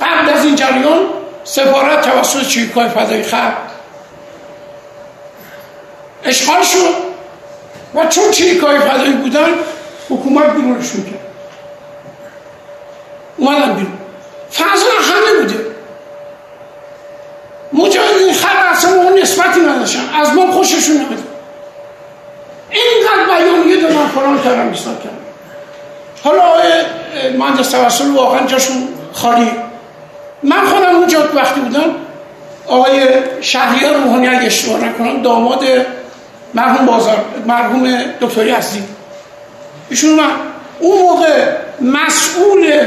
قبل 0.00 0.28
از 0.28 0.44
این 0.44 0.54
جریان 0.54 1.00
سفارت 1.44 2.10
توسط 2.10 2.48
چریکای 2.48 2.88
فضایی 2.88 3.22
خرد 3.22 3.56
اشغال 6.24 6.62
شد 6.62 6.94
و 7.94 8.06
چون 8.06 8.30
چریکای 8.30 8.78
فضایی 8.78 9.12
بودن 9.12 9.48
حکومت 10.10 10.50
بیرونشون 10.50 11.02
کرد. 11.02 11.20
اومدن 13.36 13.72
بیرون. 13.72 13.98
فضا 14.52 14.86
همه 15.12 15.40
بوده. 15.40 15.65
مجاهدین 17.76 18.32
خلق 18.32 18.72
اصلا 18.72 18.90
اون 18.90 19.18
نسبتی 19.18 19.60
نداشتن. 19.60 20.00
از 20.20 20.34
ما 20.34 20.52
خوششون 20.52 20.96
نمیده 20.96 21.22
اینقدر 22.70 23.38
بیانیه 23.38 23.82
دادن 23.82 24.06
فلان 24.06 24.42
کردن 24.42 24.70
بیستان 24.70 24.94
کردن. 24.94 25.16
حالا 26.24 26.42
آقای 26.42 26.72
مهندس 27.38 27.70
توسل 27.70 28.10
واقعا 28.10 28.46
جاشون 28.46 28.88
خالی. 29.12 29.50
من 30.42 30.64
خودم 30.64 30.96
اونجا 30.96 31.28
وقتی 31.34 31.60
بودم 31.60 31.94
آقای 32.66 33.00
شهریار 33.40 33.94
روحانی 33.94 34.28
اگه 34.28 34.46
اشتباه 34.46 34.84
نکنم 34.84 35.22
داماد 35.22 35.64
مرحوم 36.54 36.86
بازار 36.86 37.24
مرحوم 37.46 38.02
دکتری 38.20 38.50
هستی 38.50 38.82
ایشون 39.90 40.10
من 40.10 40.30
اون 40.80 41.02
موقع 41.02 41.48
مسئول 41.80 42.86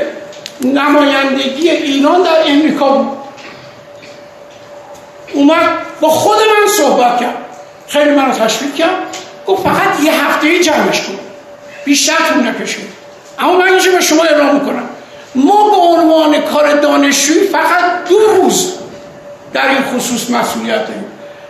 نمایندگی 0.61 1.69
ایران 1.69 2.21
در 2.21 2.51
امریکا 2.51 2.89
بود. 2.89 3.18
اومد 5.39 5.69
با 6.01 6.09
خود 6.09 6.37
من 6.37 6.67
صحبت 6.77 7.19
کرد. 7.19 7.35
خیلی 7.87 8.09
منو 8.09 8.33
تشویق 8.33 8.75
کرد. 8.75 8.89
گفت 9.47 9.63
فقط 9.63 10.03
یه 10.03 10.25
هفته 10.25 10.59
جمعش 10.59 11.01
کن. 11.01 11.19
بیشتر 11.85 12.13
طول 12.33 12.47
نکشید 12.47 12.89
اما 13.39 13.53
من 13.53 13.67
اینجا 13.67 13.91
به 13.91 14.01
شما 14.01 14.23
اعلام 14.23 14.55
می‌کنم. 14.55 14.89
ما 15.35 15.69
به 15.69 15.77
عنوان 15.77 16.41
کار 16.41 16.75
دانشجویی 16.75 17.47
فقط 17.47 17.83
دو 18.09 18.17
روز 18.17 18.73
در 19.53 19.69
این 19.69 19.83
خصوص 19.83 20.29
مسئولیت 20.29 20.87
داریم. 20.87 21.05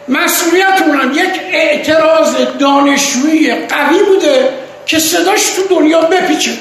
مسئولیتمون 0.07 1.13
یک 1.13 1.41
اعتراض 1.53 2.35
دانشجویی 2.59 3.55
قوی 3.55 4.03
بوده 4.03 4.49
که 4.85 4.99
صداش 4.99 5.49
تو 5.49 5.75
دنیا 5.75 6.01
بپیچه. 6.01 6.51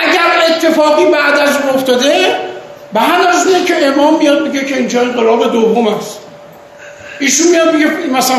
اگر 0.00 0.54
اتفاقی 0.54 1.06
بعد 1.06 1.38
از 1.38 1.56
اون 1.56 1.74
افتاده 1.74 2.36
بعد 2.94 3.26
از 3.26 3.46
اینه 3.46 3.64
که 3.64 3.86
امام 3.86 4.18
میاد 4.18 4.42
میگه 4.42 4.64
که 4.64 4.76
اینجا 4.76 5.00
انقلاب 5.00 5.52
دوم 5.52 5.88
است. 5.88 6.18
ایشون 7.20 7.48
میاد 7.48 7.74
میگه 7.74 7.86
مثلا 8.12 8.36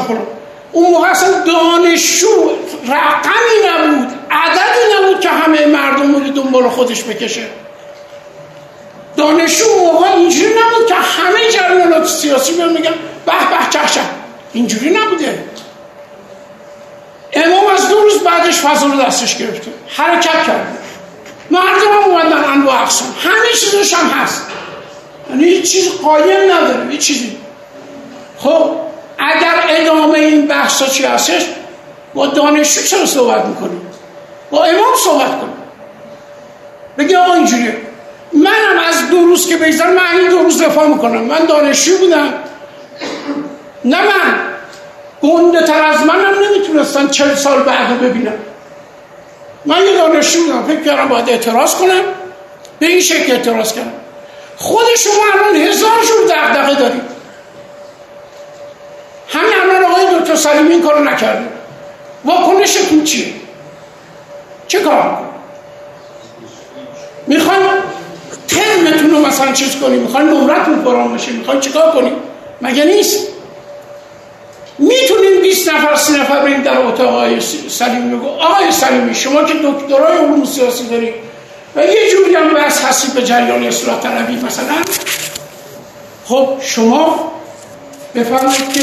اون 0.71 0.91
موقع 0.91 1.09
اصلا 1.09 1.29
دانشجو 1.29 2.27
رقمی 2.87 3.69
نبود 3.69 4.07
عددی 4.31 4.79
نبود 4.97 5.19
که 5.19 5.29
همه 5.29 5.65
مردم 5.65 6.15
رو 6.15 6.19
دنبال 6.19 6.69
خودش 6.69 7.03
بکشه. 7.03 7.43
دانشجو 9.17 9.65
موقع 9.79 10.07
اینجوری 10.07 10.49
نبود 10.49 10.87
که 10.87 10.95
همه 10.95 11.51
جریانات 11.51 12.07
سیاسی 12.07 12.53
بیان 12.53 12.73
میگن 12.73 12.93
به 13.25 13.31
به 13.31 13.89
چه 13.89 14.01
اینجوری 14.53 14.89
نبوده. 14.89 15.43
امام 17.33 17.67
از 17.73 17.89
دو 17.89 17.95
روز 17.95 18.23
بعدش 18.23 18.59
فضا 18.59 18.87
رو 18.87 19.01
دستش 19.01 19.37
گرفته. 19.37 19.71
حرکت 19.87 20.43
کرد. 20.47 20.77
مردم 21.51 21.91
هم 21.93 22.09
اومدن 22.09 22.43
انواع 22.43 22.81
اقسام 22.81 23.15
همه 23.23 23.53
چیزش 23.59 23.93
هم 23.93 24.07
هست. 24.07 24.47
یعنی 25.29 25.43
هیچ 25.43 25.71
چیز 25.71 25.89
قایم 25.89 26.51
نداره 26.51 26.87
هیچ 26.89 27.01
چیزی. 27.01 27.37
خب 28.37 28.71
اگر 29.17 29.63
ادامه 29.69 30.19
این 30.19 30.47
بحثا 30.47 30.87
چی 30.87 31.05
هستش 31.05 31.45
با 32.13 32.27
دانشجو 32.27 32.81
چرا 32.81 33.05
صحبت 33.05 33.45
می‌کنیم؟ 33.45 33.81
با 34.51 34.63
امام 34.63 34.95
صحبت 35.03 35.39
کنیم. 35.41 35.55
بگی 36.97 37.15
آقا 37.15 37.33
اینجوریه. 37.33 37.77
منم 38.33 38.79
از 38.89 39.09
دو 39.09 39.17
روز 39.17 39.47
که 39.49 39.57
بگذارم 39.57 39.93
من 39.93 40.19
این 40.19 40.29
دو 40.29 40.37
روز 40.37 40.61
دفاع 40.61 40.87
می‌کنم. 40.87 41.21
من 41.21 41.45
دانشجو 41.45 41.97
بودم. 41.97 42.33
نه 43.85 44.01
من. 44.01 44.39
گنده 45.21 45.61
تر 45.61 45.83
از 45.83 46.05
منم 46.05 46.33
نمی‌تونستن 46.43 47.07
چل 47.07 47.35
سال 47.35 47.63
بعد 47.63 48.01
ببینم 48.01 48.33
من 49.65 49.85
یه 49.85 49.97
دانشجو 49.97 50.39
بودم 50.43 50.63
فکر 50.67 50.83
کردم 50.83 51.07
باید 51.07 51.29
اعتراض 51.29 51.75
کنم 51.75 52.01
به 52.79 52.85
این 52.85 52.99
شکل 52.99 53.31
اعتراض 53.31 53.73
کردم. 53.73 53.93
خود 54.57 54.85
شما 54.97 55.23
الان 55.33 55.55
هزار 55.55 55.89
جور 56.07 56.35
دغدغه 56.35 56.75
دارید. 56.75 57.01
همین 59.29 59.53
الان 59.61 59.91
آقای 59.91 60.19
دکتر 60.19 60.35
سلیمی 60.35 60.71
این 60.71 60.83
کارو 60.83 61.03
نکرده. 61.03 61.47
واکنشتون 62.25 63.03
چیه؟ 63.03 63.33
چه 64.67 64.79
کار 64.79 65.17
می‌خواین 67.27 67.61
ترمتون 68.47 69.11
رو 69.11 69.25
مثلا 69.25 69.51
چیز 69.51 69.75
کنیم 69.75 69.99
می‌خواین 69.99 70.29
نمرتون 70.29 70.81
پرام 70.81 71.15
بشه 71.15 71.31
می‌خواین 71.31 71.59
چیکار 71.59 71.91
کنیم 71.91 72.13
مگه 72.61 72.85
نیست؟ 72.85 73.27
می‌تونیم 74.77 75.41
20 75.41 75.69
نفر 75.69 75.95
سی 75.95 76.13
نفر 76.13 76.39
بریم 76.39 76.61
در 76.61 76.77
اتاق 76.77 77.07
آقای 77.07 77.39
سلیمی 77.69 78.15
بگو. 78.15 78.27
آقای 78.27 78.71
سلیمی 78.71 79.15
شما 79.15 79.43
که 79.43 79.53
دکترای 79.53 80.17
علوم 80.17 80.45
سیاسی 80.45 80.87
دارید 80.87 81.13
و 81.75 81.85
یه 81.85 82.11
جوری 82.11 82.35
هم 82.35 82.53
بس 82.53 82.85
هستی 82.85 83.11
به 83.11 83.23
جریان 83.23 83.63
اصلاح 83.63 83.99
طلبی 83.99 84.35
مثلا. 84.35 84.75
خب 86.25 86.49
شما 86.61 87.31
بفرمایید 88.15 88.73
که 88.73 88.81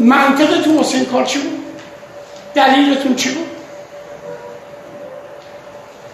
منطقتون 0.00 0.76
واسه 0.76 0.96
این 0.96 1.06
کار 1.06 1.24
چی 1.24 1.38
بود؟ 1.38 1.58
دلیلتون 2.54 3.14
چی 3.14 3.30
بود؟ 3.30 3.46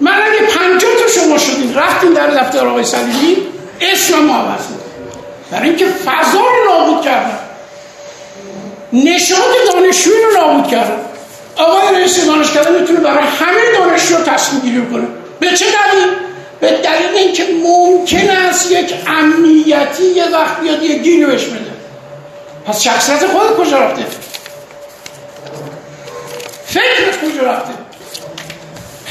من 0.00 0.12
اگه 0.12 0.46
پنجاه 0.46 0.90
تا 1.02 1.20
شما 1.20 1.38
شدین 1.38 1.74
رفتین 1.74 2.12
در 2.12 2.26
دفتر 2.26 2.66
آقای 2.66 2.84
سلیمی 2.84 3.36
اسم 3.80 4.18
ما 4.18 4.36
عوض 4.36 4.60
برای 5.50 5.68
اینکه 5.68 5.86
فضا 5.86 6.40
رو 6.40 6.70
نابود 6.70 7.04
کردن. 7.04 7.38
نشاد 8.94 9.38
دانشجوی 9.72 10.14
رو 10.14 10.40
نابود 10.40 10.70
کردن 10.70 11.00
آقای 11.56 11.94
رئیس 11.94 12.26
دانشکده 12.26 12.70
می‌تونه 12.80 13.00
برای 13.00 13.24
همه 13.24 13.78
دانشجو 13.78 14.16
تصمیم 14.16 14.60
گیری 14.60 14.86
کنه 14.86 15.06
به 15.40 15.56
چه 15.56 15.64
دلیل؟ 15.64 16.08
به 16.60 16.70
دلیل 16.70 17.16
اینکه 17.16 17.44
ممکن 17.62 18.30
است 18.30 18.70
یک 18.70 18.94
امنیتی 19.06 20.04
یه 20.04 20.28
وقت 20.28 20.60
بیاد 20.60 20.82
یه 20.82 20.98
گینو 20.98 21.26
بهش 21.26 21.44
بده. 21.44 21.70
پس 22.66 22.82
شخصیت 22.82 23.26
خود 23.26 23.56
کجا 23.56 23.78
رفته؟ 23.78 24.06
فکرت 26.66 27.20
کجا 27.24 27.42
رفته؟ 27.42 27.72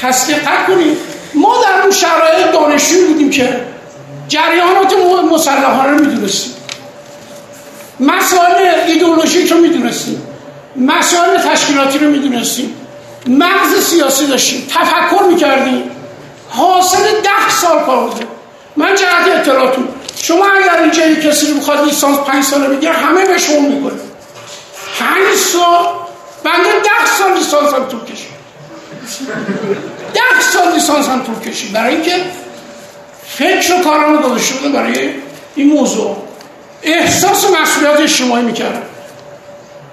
پس 0.02 0.30
دقت 0.30 0.66
کنید. 0.66 0.98
ما 1.34 1.62
در 1.62 1.82
اون 1.82 1.92
شرایط 1.92 2.52
دانشجو 2.52 3.06
بودیم 3.06 3.30
که 3.30 3.60
جریانات 4.28 4.94
مسلحانه 5.32 5.90
رو 5.90 6.04
می‌دونستیم. 6.04 6.53
مسائل 8.00 8.74
ایدئولوژیک 8.86 9.52
رو 9.52 9.58
می‌دونستیم. 9.58 10.22
مسائل 10.76 11.38
تشکیلاتی 11.38 11.98
رو 11.98 12.10
می‌دونستیم. 12.10 12.76
مغز 13.26 13.84
سیاسی 13.84 14.26
داشتیم. 14.26 14.66
تفکر 14.70 15.22
می‌کردیم. 15.22 15.90
حاصل 16.48 17.20
ده 17.22 17.50
سال 17.60 17.84
کار 17.86 18.08
بوده. 18.08 18.26
من 18.76 18.94
جهت 18.94 19.28
اطلاعاتون 19.28 19.88
شما 20.16 20.46
اگر 20.46 20.82
اینجا 20.82 21.06
یک 21.06 21.22
کسی 21.22 21.46
رو 21.46 21.54
بخواد 21.54 21.84
لیسانس 21.84 22.18
پنج 22.18 22.44
ساله 22.44 22.68
بگیره 22.68 22.92
همه 22.92 23.24
به 23.24 23.38
شما 23.38 23.58
می‌کنه. 23.58 24.00
پنج 24.98 25.36
سال؟ 25.52 25.86
بنده 26.44 26.70
ده 26.84 27.06
سال 27.18 27.34
لیسانس 27.38 27.74
هم 27.74 27.84
طول 27.84 28.00
کشید. 28.00 28.34
ده 30.14 30.40
سال 30.52 30.72
لیسانس 30.72 31.08
هم 31.08 31.22
طول 31.22 31.52
کشید. 31.52 31.72
برای 31.72 31.94
اینکه 31.94 32.16
فکر 33.28 33.74
و 33.74 33.84
کارم 33.84 34.16
بوده 34.16 34.68
برای 34.68 35.10
این 35.54 35.68
موضوع. 35.72 36.16
احساس 36.84 37.46
مسئولیت 37.50 38.00
اجتماعی 38.00 38.42
می‌کردم 38.42 38.82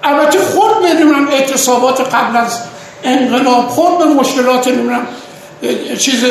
البته 0.04 0.38
خود 0.38 0.82
بدونم 0.82 1.28
اعتصابات 1.28 2.00
قبل 2.14 2.36
از 2.36 2.58
انقلاب 3.04 3.68
خود 3.68 3.98
به 3.98 4.04
مشکلات 4.04 4.68
نمی‌دونم 4.68 5.06
چیز 5.98 6.24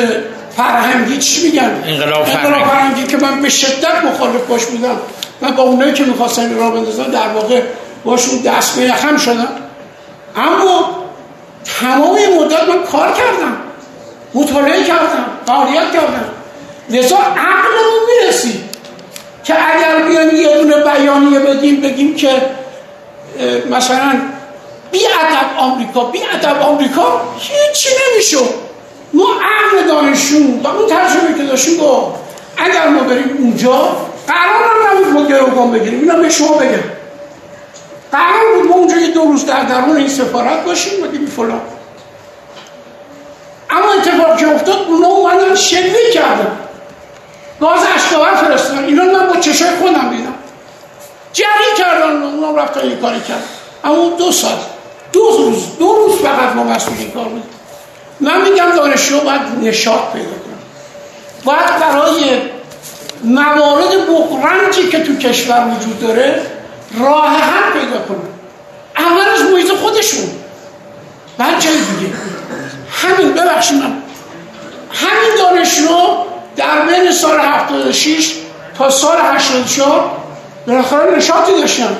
فرهنگی 0.56 1.18
چی 1.18 1.46
میگن؟ 1.46 1.84
انقلاب 1.86 2.24
فرهنگی. 2.24 3.06
که 3.06 3.16
من 3.16 3.42
به 3.42 3.48
شدت 3.48 4.04
مخالف 4.04 4.46
باش 4.48 4.64
بودم 4.64 4.96
من 5.40 5.56
با 5.56 5.62
اونایی 5.62 5.92
که 5.92 6.04
می‌خواستن 6.04 6.42
این 6.42 6.58
را 6.58 6.70
بندازن 6.70 7.10
در 7.10 7.28
واقع 7.28 7.62
باشون 8.04 8.38
دست 8.38 8.76
به 8.76 8.82
یخم 8.82 9.16
شدم. 9.16 9.48
اما 10.36 11.04
تمام 11.80 12.16
مدت 12.38 12.68
من 12.68 12.84
کار 12.92 13.12
کردم 13.12 13.56
مطالعه 14.34 14.84
کردم 14.84 15.26
فعالیت 15.46 15.92
کردم. 15.92 16.24
لذا 16.90 17.16
عقلمون 17.16 18.02
می‌رسید. 18.20 18.71
که 19.44 19.54
اگر 19.74 20.08
بیان 20.08 20.36
یه 20.36 20.58
دونه 20.58 20.76
بیانیه 20.76 21.38
بدیم 21.38 21.80
بگیم 21.80 22.14
که 22.14 22.42
مثلا 23.70 24.12
بی 24.90 25.06
ادب 25.06 25.58
آمریکا 25.58 26.04
بی 26.04 26.20
ادب 26.32 26.62
آمریکا 26.62 27.20
هیچی 27.38 27.88
نمیشه. 27.88 28.36
ما 29.12 29.24
عقل 29.24 29.88
دانشجو 29.88 30.38
و 30.62 30.66
اون 30.66 30.88
ترجمه 30.88 31.38
که 31.38 31.44
داشتیم 31.44 31.78
با 31.78 32.14
اگر 32.56 32.88
ما 32.88 33.00
بریم 33.00 33.36
اونجا 33.38 33.96
قرار 34.26 34.90
نبود 34.90 35.06
ما 35.06 35.26
گروگان 35.26 35.72
بگیریم. 35.72 36.00
اینا 36.00 36.14
به 36.14 36.30
شما 36.30 36.56
بگم 36.56 36.82
قرار 38.12 38.54
بود 38.54 38.70
ما 38.70 38.74
اونجا 38.74 38.96
یه 38.96 39.08
دو 39.08 39.20
روز 39.20 39.46
در 39.46 39.62
درون 39.62 39.96
این 39.96 40.08
سفارت 40.08 40.64
باشیم 40.64 41.02
و 41.02 41.06
بگیم 41.06 41.26
فلان. 41.26 41.60
اما 43.70 43.92
اتفاق 43.92 44.36
که 44.36 44.54
افتاد 44.54 44.86
اونا 44.88 45.06
اومدن 45.06 45.54
شلیک 45.54 46.12
کردن. 46.14 46.58
گاز 47.62 47.80
اشکاور 47.96 48.34
فرستادن. 48.34 48.84
اینا 48.84 49.04
من 49.04 49.26
با 49.26 49.36
چشای 49.40 49.70
خودم 49.70 50.10
دیدم. 50.10 50.34
جری 51.32 51.76
کردن 51.78 52.22
اونا 52.22 52.62
رفتن 52.62 52.80
این 52.80 53.00
کاری 53.00 53.20
کرد. 53.20 53.42
اما 53.84 54.10
دو 54.18 54.32
سال 54.32 54.58
دو 55.12 55.20
روز 55.20 55.78
دو 55.78 55.92
روز 55.92 56.18
فقط 56.20 56.56
ما 56.56 56.64
مسئول 56.64 57.10
کار 57.14 57.24
بودیم 57.24 57.42
من 58.20 58.50
میگم 58.50 58.70
دانشجو 58.76 59.20
باید 59.20 59.40
نشاط 59.62 60.12
پیدا 60.12 60.28
کنم 60.28 60.58
باید 61.44 61.80
برای 61.80 62.40
موارد 63.24 64.06
بغرنجی 64.08 64.88
که 64.88 65.04
تو 65.04 65.16
کشور 65.16 65.66
وجود 65.66 66.00
داره 66.00 66.46
راه 66.98 67.28
حل 67.28 67.72
پیدا 67.72 67.98
کنم 67.98 68.28
اول 68.96 69.28
از 69.34 69.50
محیط 69.52 69.72
خودشون. 69.72 70.30
جای 71.38 71.72
دیگه. 71.72 72.12
همین 72.90 73.32
ببخشید 73.32 73.82
من. 73.82 74.02
همین 74.92 75.30
دانشجو 75.38 76.31
در 76.56 76.80
بین 76.80 77.12
سال 77.12 77.40
76 77.40 78.32
تا 78.78 78.90
سال 78.90 79.16
84 79.22 80.10
بالاخره 80.66 81.16
نشاطی 81.16 81.52
داشتن. 81.60 81.96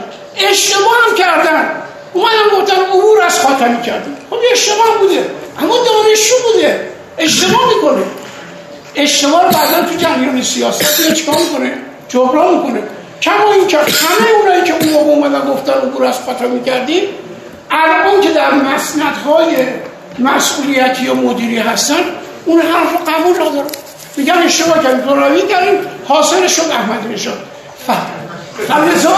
اشتباه 0.51 0.95
هم 1.09 1.17
کردن. 1.17 1.71
اومدن 2.13 2.61
گفتن 2.61 2.77
عبور 2.77 3.23
از 3.23 3.41
خاتمی 3.41 3.83
کردن. 3.83 4.17
خب 4.31 4.37
اشتباه 4.53 4.99
بوده. 5.01 5.27
اما 5.63 5.75
دانشجو 5.77 6.35
بوده. 6.53 6.89
اشتباه 7.19 7.69
می‌کنه. 7.75 8.03
اشتباه 8.95 9.43
بعدا 9.43 9.83
تو 9.83 9.97
جریان 9.99 10.43
سیاست 10.43 11.15
چیکار 11.15 11.37
می‌کنه؟ 11.37 11.73
جبران 12.09 12.55
می‌کنه. 12.55 12.83
کما 13.23 13.53
این 13.53 13.67
که 13.67 13.79
همه 13.79 14.31
اونایی 14.41 14.63
که 14.63 14.73
اون 14.73 14.89
موقع 14.89 15.11
اومدن 15.11 15.53
گفتن 15.53 15.73
عبور 15.73 16.05
از 16.05 16.19
خاتمی 16.27 16.65
کردیم 16.65 17.03
الان 17.71 18.21
که 18.21 18.31
در 18.31 18.51
مسندهای 18.55 19.57
مسئولیتی 20.19 21.09
و 21.09 21.15
مدیری 21.15 21.59
هستن 21.59 22.01
اون 22.47 22.61
حرف 22.61 23.09
قبول 23.09 23.35
ندارن. 23.35 23.71
میگن 24.17 24.35
اشتباه 24.35 24.83
کردیم 24.83 25.01
دراوی 25.01 25.43
کردیم 25.49 25.79
حاصل 26.09 26.47
شد 26.47 26.71
احمدی 26.71 27.15
نژاد 27.15 27.39
فلزا 28.69 29.17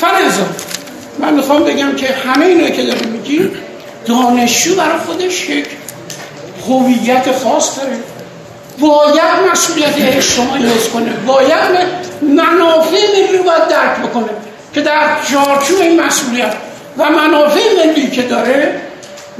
فلزا 0.00 0.46
من 1.18 1.34
می‌خوام 1.34 1.64
بگم 1.64 1.96
که 1.96 2.06
همه 2.06 2.46
اینا 2.46 2.70
که 2.70 2.82
داریم 2.82 3.08
میگیم 3.08 3.50
دانشجو 4.06 4.74
برای 4.74 4.98
خودش 4.98 5.48
یک 5.48 5.66
هویت 6.68 7.32
خاص 7.44 7.78
داره. 7.78 7.96
باید 8.78 9.50
مسئولیت 9.52 9.94
اجتماعی 9.98 10.66
حس 10.66 10.88
کنه. 10.88 11.10
باید 11.26 11.86
منافع 12.22 12.96
ملی 13.14 13.38
رو 13.38 13.44
باید 13.44 13.68
درک 13.68 13.98
بکنه 13.98 14.30
که 14.74 14.80
در 14.80 15.08
چارچوب 15.32 15.80
این 15.80 16.00
مسئولیت 16.00 16.54
و 16.98 17.10
منافع 17.10 17.60
ملی 17.78 18.10
که 18.10 18.22
داره 18.22 18.80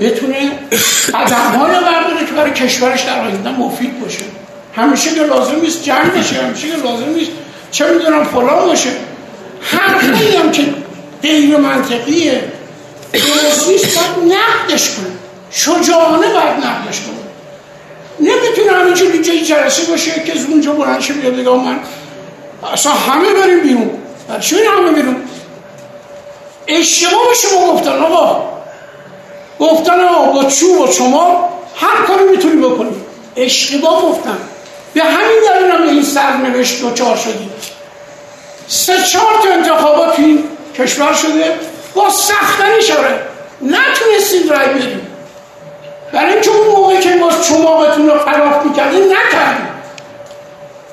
بتونه 0.01 0.37
قدم 1.15 1.59
های 1.59 1.73
برداره 1.73 2.27
که 2.27 2.33
برای 2.33 2.53
کشورش 2.53 3.03
در 3.03 3.21
آینده 3.21 3.51
مفید 3.51 4.01
باشه. 4.01 4.42
همیشه 4.77 5.15
که 5.15 5.23
لازم 5.23 5.61
نیست 5.61 5.83
جنگ 5.83 6.13
بشه 6.13 6.43
همیشه 6.43 6.69
که 6.69 6.77
لازم 6.77 7.09
نیست. 7.09 7.31
چه 7.71 7.93
می‌دونم 7.93 8.25
فلان 8.25 8.67
باشه. 8.67 8.91
هر 9.63 9.95
هم 10.39 10.53
که 10.53 10.75
غیر 11.23 11.57
منطقیه. 11.57 12.43
درست 13.13 13.69
نیست 13.69 13.99
باید 13.99 14.33
نقدش 14.33 14.91
کنه. 14.91 15.07
شجاعانه 15.51 16.27
باید 16.27 16.65
نقدش 16.65 17.01
کنه. 17.01 17.23
نمی‌تونه 18.21 18.73
همینجوری 18.73 19.23
جای 19.23 19.45
جلسه 19.45 19.85
باشه 19.85 20.23
که 20.27 20.33
از 20.33 20.45
اونجا 20.45 20.73
بلند 20.73 21.01
شه 21.01 21.13
بیاد 21.13 21.37
بگم 21.37 21.61
من 21.61 21.81
اصلا 22.73 22.93
همه 22.93 23.33
بریم 23.33 23.61
بیرون. 23.61 23.91
چون 24.41 24.59
همه 24.79 24.93
بیرون؟ 24.93 25.17
اشتباه 26.67 27.29
به 27.29 27.35
شما 27.35 27.73
گفتن 27.73 27.99
آقا. 27.99 28.53
گفتن 29.59 30.01
آقا 30.01 30.33
با 30.33 30.45
چوب 30.51 30.81
و 30.81 30.93
شما 30.93 31.49
هر 31.77 32.07
کاری 32.07 32.25
می‌تونی 32.31 32.57
بکنی. 32.57 32.91
اشتباه 33.37 34.03
گفتن. 34.03 34.39
به 34.95 35.05
همین 35.05 35.41
دلیل 35.49 35.71
هم 35.71 35.87
به 35.87 35.91
این 35.91 36.03
سرنوشت 36.03 36.95
چهار 36.95 37.17
شدیم. 37.17 37.51
سه 38.69 39.03
چهار 39.03 39.43
تا 39.43 39.49
انتخابات 39.49 40.19
این 40.19 40.45
کشور 40.79 41.13
شده 41.15 41.59
با 41.95 42.11
سختنی 42.11 42.83
شده 42.83 43.21
نتونستید 43.63 44.51
رای 44.51 44.69
بدید 44.69 45.01
برای 46.13 46.33
اینکه 46.33 46.51
اون 46.51 46.67
موقع 46.67 47.01
که 47.01 47.15
ما 47.15 47.31
چماقتون 47.49 48.09
رو 48.09 48.19
خلاف 48.19 48.67
می‌کردیم 48.67 49.05
نکردیم. 49.05 49.69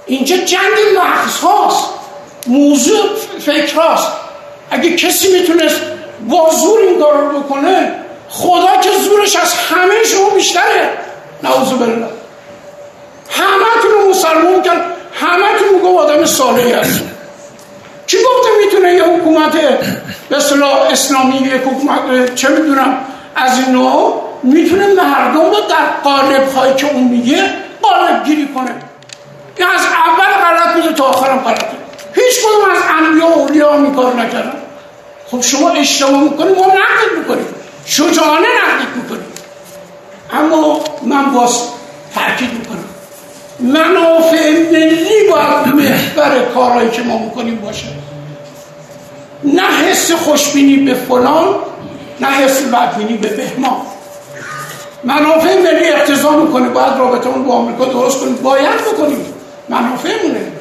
اینجا 0.05 0.37
جنگ 0.37 0.77
لحظ 0.95 1.37
هاست. 1.37 1.85
موضوع 2.47 3.09
فکر 3.45 3.75
هاست. 3.75 4.07
اگه 4.71 4.95
کسی 4.95 5.39
می‌تونست 5.39 5.81
با 6.29 6.49
زور 6.49 6.79
این 6.79 6.99
کار 6.99 7.17
بکنه 7.17 7.93
خدا 8.29 8.81
که 8.81 8.89
زورش 9.03 9.35
از 9.35 9.53
همه 9.53 10.03
شما 10.03 10.29
بیشتره. 10.29 10.89
نعوذ 11.43 11.69
بالله. 11.69 12.18
همه 13.29 13.93
رو 13.93 14.09
مسلمان 14.09 14.61
کرد. 14.61 14.85
همه 15.13 15.45
تون 15.59 15.79
گفت 15.79 15.99
آدم 15.99 16.25
صالحی 16.25 16.71
هست 16.71 16.99
چی 18.05 18.17
گفته 18.17 18.49
می‌تونه 18.65 18.93
یه 18.93 19.03
حکومت 19.03 19.51
به 20.29 20.37
اسلامی 20.91 21.35
یک 21.35 21.61
حکومت 21.61 22.35
چه 22.35 22.49
می‌دونم 22.49 22.97
از 23.35 23.59
این 23.59 23.71
نوع 23.71 24.23
می‌تونه 24.43 24.87
مردم 24.87 25.45
رو 25.45 25.55
در 25.69 25.85
قالب 26.03 26.53
هایی 26.55 26.73
که 26.75 26.93
اون 26.93 27.03
میگه 27.03 27.43
قالب 27.81 28.23
گیری 28.25 28.47
کنه؟ 28.47 28.75
این 29.55 29.67
از 29.67 29.81
اول 29.81 30.25
غلط 30.25 30.75
بوده 30.75 30.93
تا 30.93 31.03
آخرم 31.03 31.39
غلطه. 31.39 31.65
هیچ 32.13 32.39
کدوم 32.39 32.71
از 32.71 32.77
انبیا 32.99 33.27
و 33.27 33.39
اولیا 33.39 33.73
هم 33.73 33.95
کار 33.95 34.13
نکردن. 34.13 34.61
خب 35.31 35.41
شما 35.41 35.69
اشتباه 35.69 36.23
می‌کنید 36.23 36.55
ما 36.55 36.65
نقد 36.65 37.17
می‌کنیم. 37.17 37.45
شجاعانه 37.85 38.47
نقد 38.47 38.95
می‌کنیم. 38.95 39.25
اما 40.33 40.83
من 41.03 41.25
باز 41.25 41.61
تاکید 42.15 42.53
می‌کنم. 42.53 42.88
منافع 43.59 44.51
ملی 44.71 45.27
باید 45.31 45.67
محور 45.75 46.45
کارهایی 46.53 46.89
که 46.89 47.01
ما 47.01 47.17
می‌کنیم 47.17 47.55
باشه. 47.55 47.85
نه 49.43 49.61
حس 49.61 50.11
خوشبینی 50.11 50.77
به 50.77 50.93
فلان 50.93 51.55
نه 52.19 52.27
حس 52.27 52.61
بدبینی 52.61 53.17
به 53.17 53.27
بهمان. 53.27 53.81
منافع 55.03 55.55
ملی 55.61 55.89
اقتضا 55.89 56.31
می‌کنه 56.31 56.69
باید 56.69 56.97
رابطه 56.97 57.29
با 57.29 57.53
آمریکا 57.53 57.85
درست 57.85 58.19
کنیم. 58.19 58.35
باید 58.35 58.81
بکنیم. 58.93 59.25
منافع 59.69 60.09
مونه 60.23 60.51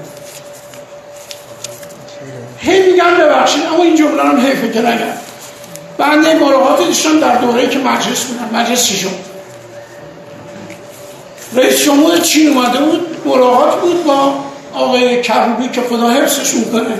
هی 2.58 2.92
میگم 2.92 3.14
ببخشید 3.20 3.62
اما 3.66 3.82
این 3.82 3.96
جمله 3.96 4.22
هم 4.22 4.40
حیفه 4.40 4.72
که 4.72 4.80
نگم 4.80 5.18
بنده 5.98 6.34
ملاقات 6.34 6.78
داشتم 6.78 7.20
در 7.20 7.36
دوره 7.36 7.68
که 7.68 7.78
مجلس 7.78 8.24
بودم 8.24 8.60
مجلس 8.60 8.84
شد؟ 8.84 9.08
رئیس 11.56 11.84
جمهور 11.84 12.18
چین 12.18 12.48
اومده 12.48 12.78
بود 12.78 13.16
ملاقات 13.24 13.80
بود 13.80 14.04
با 14.04 14.34
آقای 14.74 15.22
کروبی 15.22 15.68
که 15.68 15.80
خدا 15.80 16.08
حفظش 16.10 16.54
می‌کنه. 16.54 16.98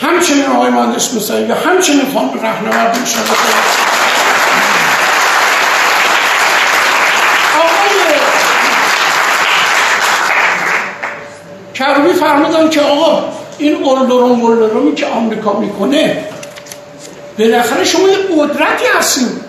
همچنین 0.00 0.46
آقای 0.46 0.70
مهندس 0.70 1.14
موسوی 1.14 1.44
و 1.44 1.54
همچنین 1.54 2.02
خانم 2.14 2.30
رهنورد 2.42 2.98
میشن 3.00 3.20
کروبی 11.74 12.12
فرمودن 12.12 12.70
که 12.70 12.80
آقا 12.80 13.24
این 13.58 13.84
اردرون 13.84 14.40
ولدرومی 14.40 14.94
که 14.94 15.06
آمریکا 15.06 15.52
می‌کنه 15.52 16.24
بالاخره 17.38 17.84
شما 17.84 18.08
یه 18.08 18.16
قدرتی 18.16 18.84
هستیم 18.98 19.40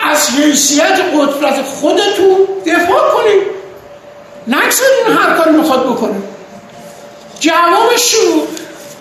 از 0.00 0.30
حیثیت 0.30 1.00
قدرت 1.14 1.62
خودتون 1.62 2.36
دفاع 2.66 3.10
کنیم 3.10 3.40
نگذارین 4.46 5.18
هر 5.18 5.36
کاری 5.36 5.50
می‌خواد 5.50 5.86
بکنه. 5.86 6.14
جوابش 7.40 8.12
شو 8.12 8.46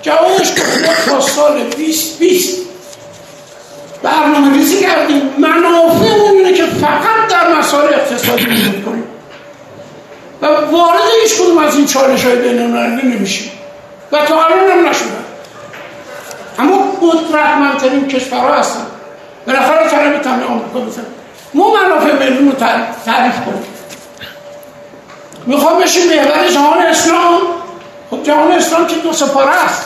جوابش 0.01 0.53
که 0.53 0.61
تا 1.05 1.21
سال 1.21 1.63
2020 1.63 2.65
برنامه 4.03 4.53
ریزی 4.53 4.81
کردیم. 4.81 5.21
منافع 5.37 6.05
اون 6.05 6.53
که 6.53 6.65
فقط 6.65 7.27
در 7.29 7.53
مسائل 7.53 7.93
اقتصادی 7.93 8.45
کنیم. 8.85 9.03
و 10.41 10.45
وارد 10.45 11.01
هیچ 11.23 11.35
کدوم 11.35 11.57
از 11.57 11.75
این 11.75 11.85
چالش 11.85 12.25
های 12.25 12.35
بین 12.35 12.59
نمیشیم. 13.03 13.51
و 14.11 14.25
تا 14.25 14.43
الان 14.43 14.71
هم 14.71 14.89
نشدن. 14.89 15.25
اما 16.59 16.97
قدرتمندترین 17.01 18.07
کشورها 18.07 18.53
هستن. 18.53 18.85
بالاخره 19.47 19.89
طلب 19.89 20.21
تامین 20.21 20.43
آمریکا 20.43 20.79
بزن 20.79 21.05
ما 21.53 21.73
منافع 21.73 22.13
ملی 22.13 22.37
رو 22.37 22.51
تعریف 23.05 23.35
کنیم 23.45 23.65
می‌خوام 25.45 25.81
بشیم 25.81 26.07
محور 26.07 26.47
جهان 26.53 26.79
اسلام. 26.79 27.41
خب 28.11 28.23
جهان 28.23 28.51
اسلام 28.51 28.87
که 28.87 28.95
دو 28.95 29.13
سپاره 29.13 29.65
است. 29.65 29.85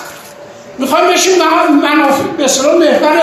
می‌خوام 0.77 1.07
بشیم 1.07 1.33
منافع 1.81 2.23
به 2.37 2.43
اسلام 2.43 2.77
محور 2.77 3.21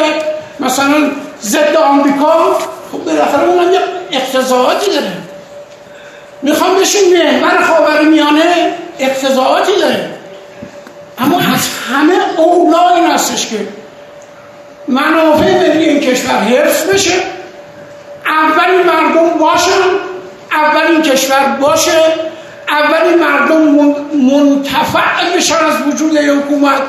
مثلا 0.61 1.11
ضد 1.43 1.77
آمریکا. 1.77 2.59
خب 2.93 2.99
بالاخره 3.05 3.45
اونم 3.45 3.73
یه 3.73 3.81
اقتضاعاتی 4.13 4.91
داره. 4.91 5.13
می‌خوام 6.43 6.79
بشیم 6.79 7.13
محور 7.13 7.65
خاور 7.65 8.03
میانه 8.03 8.75
اقتضاعاتی 8.99 9.73
داره. 9.81 10.11
اما 11.19 11.39
از 11.39 11.69
همه 11.93 12.15
اولا 12.37 12.95
این 12.95 13.11
هستش 13.11 13.47
که 13.47 13.57
منافع 14.89 15.69
ملی 15.69 15.85
این 15.85 16.01
کشور 16.01 16.41
حفظ 16.41 16.85
بشه. 16.85 17.15
اولین 18.27 18.83
مردم 18.87 19.39
باشن 19.39 19.87
اولین 20.53 21.03
کشور 21.03 21.57
باشه 21.61 21.93
اولین 22.69 23.19
مردم 23.19 23.63
منتفع 24.33 25.37
بشن 25.37 25.55
از 25.55 25.93
وجود 25.93 26.13
یه 26.13 26.33
حکومت 26.33 26.83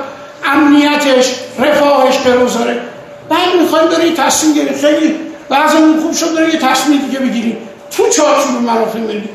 امنیتش 0.45 1.35
رفاهش 1.59 2.17
بروزاره 2.17 2.81
بعد 3.29 3.61
می‌خوایم 3.61 3.87
داره 3.87 4.11
تصمیم 4.11 4.53
گیری 4.53 4.75
خیلی 4.81 5.15
بعضمون 5.49 5.99
خوب 5.99 6.13
شد 6.13 6.33
داره 6.35 6.53
یه 6.53 6.59
تصمیم 6.59 7.01
دیگه 7.01 7.19
بگیریم. 7.19 7.57
تو 7.97 8.09
چارچوب 8.09 8.61
منافع 8.61 8.99
ملی. 8.99 9.29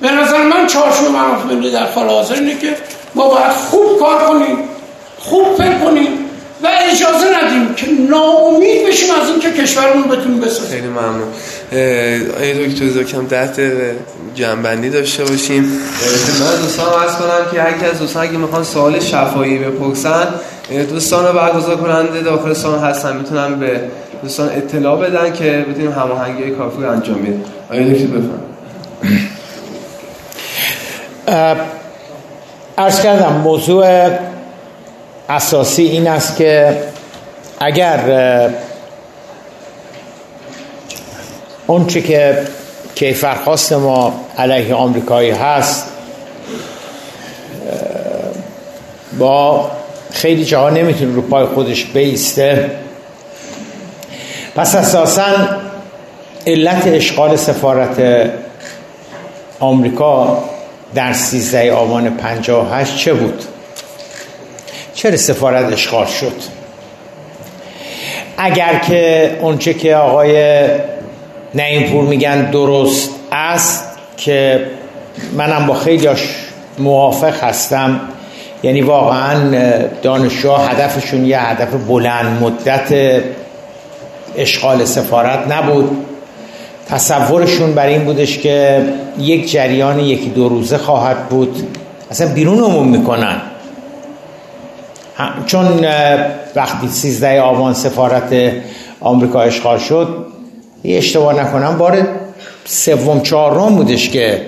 به 0.00 0.10
نظر 0.10 0.42
من 0.42 0.66
چارچوب 0.66 1.10
منافع 1.10 1.44
ملی 1.44 1.70
در 1.70 1.86
حال 1.86 2.08
حاضر 2.08 2.34
اینه 2.34 2.58
که 2.58 2.76
ما 3.14 3.28
باید 3.28 3.52
خوب 3.52 3.98
کار 3.98 4.26
کنیم 4.26 4.58
خوب 5.18 5.56
فکر 5.58 5.78
کنیم. 5.78 6.23
و 6.64 6.68
اجازه 6.92 7.26
ندیم 7.44 7.74
که 7.74 7.86
ناامید 8.10 8.86
بشیم 8.88 9.08
از 9.22 9.28
اینکه 9.28 9.62
کشورمون 9.62 10.08
بتونیم 10.08 10.40
بسازیم 10.40 10.70
خیلی 10.70 10.86
ممنون. 10.86 11.28
ای 12.40 12.68
دکتر 12.68 13.02
کم 13.02 13.26
ده 13.26 13.46
دقیقه 13.46 13.96
جنبندی 14.34 14.90
داشته 14.90 15.24
باشیم. 15.24 15.62
من 15.62 16.60
دوستان 16.60 17.02
عرض 17.02 17.16
کنم 17.16 17.50
که 17.52 17.62
هر 17.62 17.90
از 17.90 17.98
دوستان 17.98 18.22
اگه 18.22 18.38
می‌خوان 18.38 18.64
سوال 18.64 19.00
شفایی 19.00 19.58
بپرسن 19.58 20.26
دوستان 20.90 21.26
رو 21.26 21.32
برگزار 21.32 21.76
کننده 21.76 22.20
داخل 22.20 22.52
سان 22.52 22.78
هستن. 22.78 23.16
می‌تونن 23.16 23.58
به 23.58 23.80
دوستان 24.22 24.48
اطلاع 24.48 25.00
بدن 25.00 25.32
که 25.32 25.66
بتونیم 25.70 25.92
هماهنگی 25.92 26.50
کافی 26.50 26.82
رو 26.82 26.90
انجام 26.90 27.18
بدیم. 27.18 27.44
آیا 27.70 27.82
دکتر 27.82 28.04
بفرمایید. 28.06 28.54
ارز 32.78 33.00
کردم 33.00 33.32
موضوع 33.32 34.08
اساسی 35.28 35.82
این 35.82 36.08
است 36.08 36.36
که 36.36 36.76
اگر 37.60 38.00
اونچه 41.66 42.02
که 42.02 42.38
کیفرخواست 42.94 43.72
ما 43.72 44.20
علیه 44.38 44.74
آمریکایی 44.74 45.30
هست 45.30 45.86
با 49.18 49.70
خیلی 50.12 50.44
جاها 50.44 50.70
نمی‌تونه 50.70 51.14
رو 51.14 51.22
پای 51.22 51.46
خودش 51.46 51.84
بیسته. 51.84 52.70
پس 54.56 54.74
اساسا 54.74 55.24
علت 56.46 56.86
اشغال 56.86 57.36
سفارت 57.36 58.30
آمریکا 59.60 60.44
در 60.94 61.12
سیزده 61.12 61.72
آبان 61.72 62.18
هشت 62.72 62.96
چه 62.96 63.14
بود؟ 63.14 63.44
چرا 64.94 65.16
سفارت 65.16 65.72
اشغال 65.72 66.06
شد؟ 66.06 66.32
اگر 68.38 68.78
که 68.78 69.30
اونچه 69.40 69.74
که 69.74 69.96
آقای 69.96 70.64
نعیمپور 71.54 72.04
میگن 72.04 72.50
درست 72.50 73.10
است 73.32 73.84
که 74.16 74.66
منم 75.36 75.66
با 75.66 75.74
خیلیاش 75.74 76.28
موافق 76.78 77.44
هستم. 77.44 78.00
یعنی 78.62 78.80
واقعا 78.80 79.52
دانشجو 80.02 80.52
هدفشون 80.52 81.24
یه 81.24 81.40
هدف 81.40 81.68
بلند 81.88 82.42
مدت 82.42 83.20
اشغال 84.36 84.84
سفارت 84.84 85.52
نبود. 85.52 86.06
تصورشون 86.88 87.74
بر 87.74 87.86
این 87.86 88.04
بودش 88.04 88.38
که 88.38 88.84
یک 89.18 89.50
جریان 89.52 90.00
یکی 90.00 90.28
دو 90.28 90.48
روزه 90.48 90.78
خواهد 90.78 91.28
بود. 91.28 91.68
اصلا 92.10 92.34
بیرون 92.34 92.58
عموم 92.58 92.88
می‌کنن. 92.88 93.36
چون 95.46 95.86
وقتی 96.54 96.88
سیزده 96.88 97.40
آوان 97.40 97.74
سفارت 97.74 98.52
آمریکا 99.00 99.42
اشغال 99.42 99.78
شد 99.78 100.26
یه 100.84 100.98
اشتباه 100.98 101.40
نکنم 101.40 101.78
بار 101.78 102.08
سوم 102.64 103.20
چهارم 103.20 103.76
بودش 103.76 104.10
که 104.10 104.46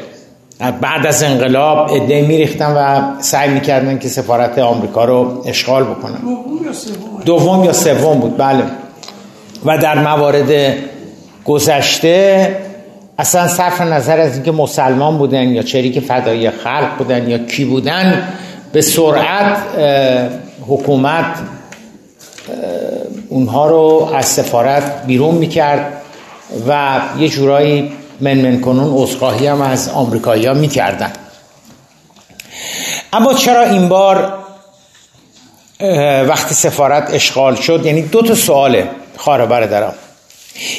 بعد 0.81 1.07
از 1.07 1.23
انقلاب 1.23 1.91
عده 1.97 2.23
میریختن 2.23 2.73
و 2.77 3.01
سعی 3.23 3.51
می‌کردن 3.51 3.99
که 3.99 4.09
سفارت 4.09 4.59
آمریکا 4.59 5.05
رو 5.05 5.43
اشغال 5.47 5.85
بکنن. 5.85 6.19
دوم 7.25 7.65
یا 7.65 7.73
سوم؟ 7.73 8.19
بود 8.19 8.37
بله. 8.37 8.63
و 9.65 9.79
در 9.79 9.99
موارد 9.99 10.75
گذشته 11.45 12.57
اصلا 13.19 13.49
صرف 13.49 13.81
نظر 13.81 14.21
از 14.21 14.35
اینکه 14.35 14.53
مسلمان 14.53 15.19
بودن 15.19 15.49
یا 15.49 15.63
چریک 15.63 16.01
فدایی 16.01 16.51
خلق 16.51 16.97
بودن 16.99 17.31
یا 17.31 17.39
کی 17.39 17.65
بودن 17.65 18.29
به 18.73 18.81
سرعت 18.81 19.57
حکومت 20.69 21.39
اونها 23.29 23.67
رو 23.67 24.11
از 24.15 24.27
سفارت 24.27 25.07
بیرون 25.07 25.35
می‌کرد 25.35 26.03
و 26.69 27.01
یه 27.19 27.29
جورایی 27.29 27.93
من 28.21 28.61
کنون 28.61 29.03
اصخاهی 29.03 29.47
هم 29.47 29.61
از 29.61 29.89
آمریکایی 29.89 30.47
ها 30.47 30.55
می‌کردن. 30.55 31.13
اما 33.13 33.35
چرا 33.35 33.63
این 33.63 33.89
بار 33.89 34.39
وقتی 36.29 36.55
سفارت 36.55 37.15
اشغال 37.15 37.55
شد؟ 37.55 37.87
یعنی 37.87 38.03
دو 38.03 38.23
تا 38.23 38.35
سواله 38.35 38.91
خواهر 39.17 39.47
برادرم 39.47 39.95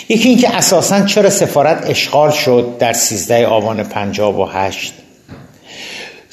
یکی 0.09 0.29
اینکه 0.29 0.55
اساسا 0.55 1.05
چرا 1.05 1.29
سفارت 1.29 1.89
اشغال 1.89 2.31
شد 2.31 2.75
در 2.79 2.93
13 2.93 3.47
آوان 3.47 3.83
58 3.83 4.93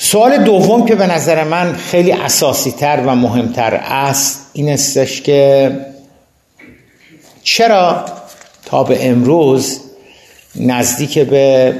سوال 0.04 0.44
دوم 0.44 0.86
که 0.86 0.94
به 0.94 1.06
نظر 1.06 1.44
من 1.44 1.72
خیلی 1.72 2.12
اساسی 2.12 2.70
تر 2.70 3.02
و 3.06 3.14
مهمتر 3.14 3.74
است 3.74 4.50
این 4.52 4.68
استش 4.68 5.22
که 5.22 5.70
چرا 7.42 8.04
تا 8.66 8.84
به 8.84 9.08
امروز 9.08 9.80
نزدیک 10.56 11.18
به 11.18 11.74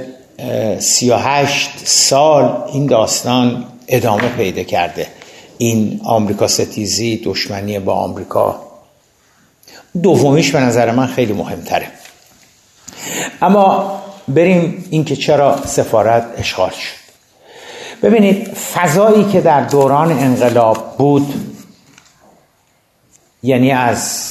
38 0.78 1.70
سال 1.84 2.62
این 2.72 2.86
داستان 2.86 3.64
ادامه 3.88 4.28
پیدا 4.28 4.62
کرده؟ 4.62 5.06
این 5.58 6.00
آمریکا 6.04 6.48
ستیزی 6.48 7.22
دشمنی 7.24 7.78
با 7.78 7.94
آمریکا. 7.94 8.62
دومیش 10.02 10.50
به 10.50 10.60
نظر 10.60 10.90
من 10.90 11.06
خیلی 11.06 11.32
مهمتره. 11.32 11.86
اما 13.42 14.00
بریم 14.28 14.84
اینکه 14.90 15.16
چرا 15.16 15.58
سفارت 15.66 16.26
اشغال 16.38 16.70
شد. 16.70 17.03
ببینید 18.05 18.48
فضایی 18.48 19.24
که 19.24 19.40
در 19.40 19.61
دوران 19.61 20.12
انقلاب 20.12 20.96
بود 20.98 21.34
یعنی 23.42 23.72
از 23.72 24.30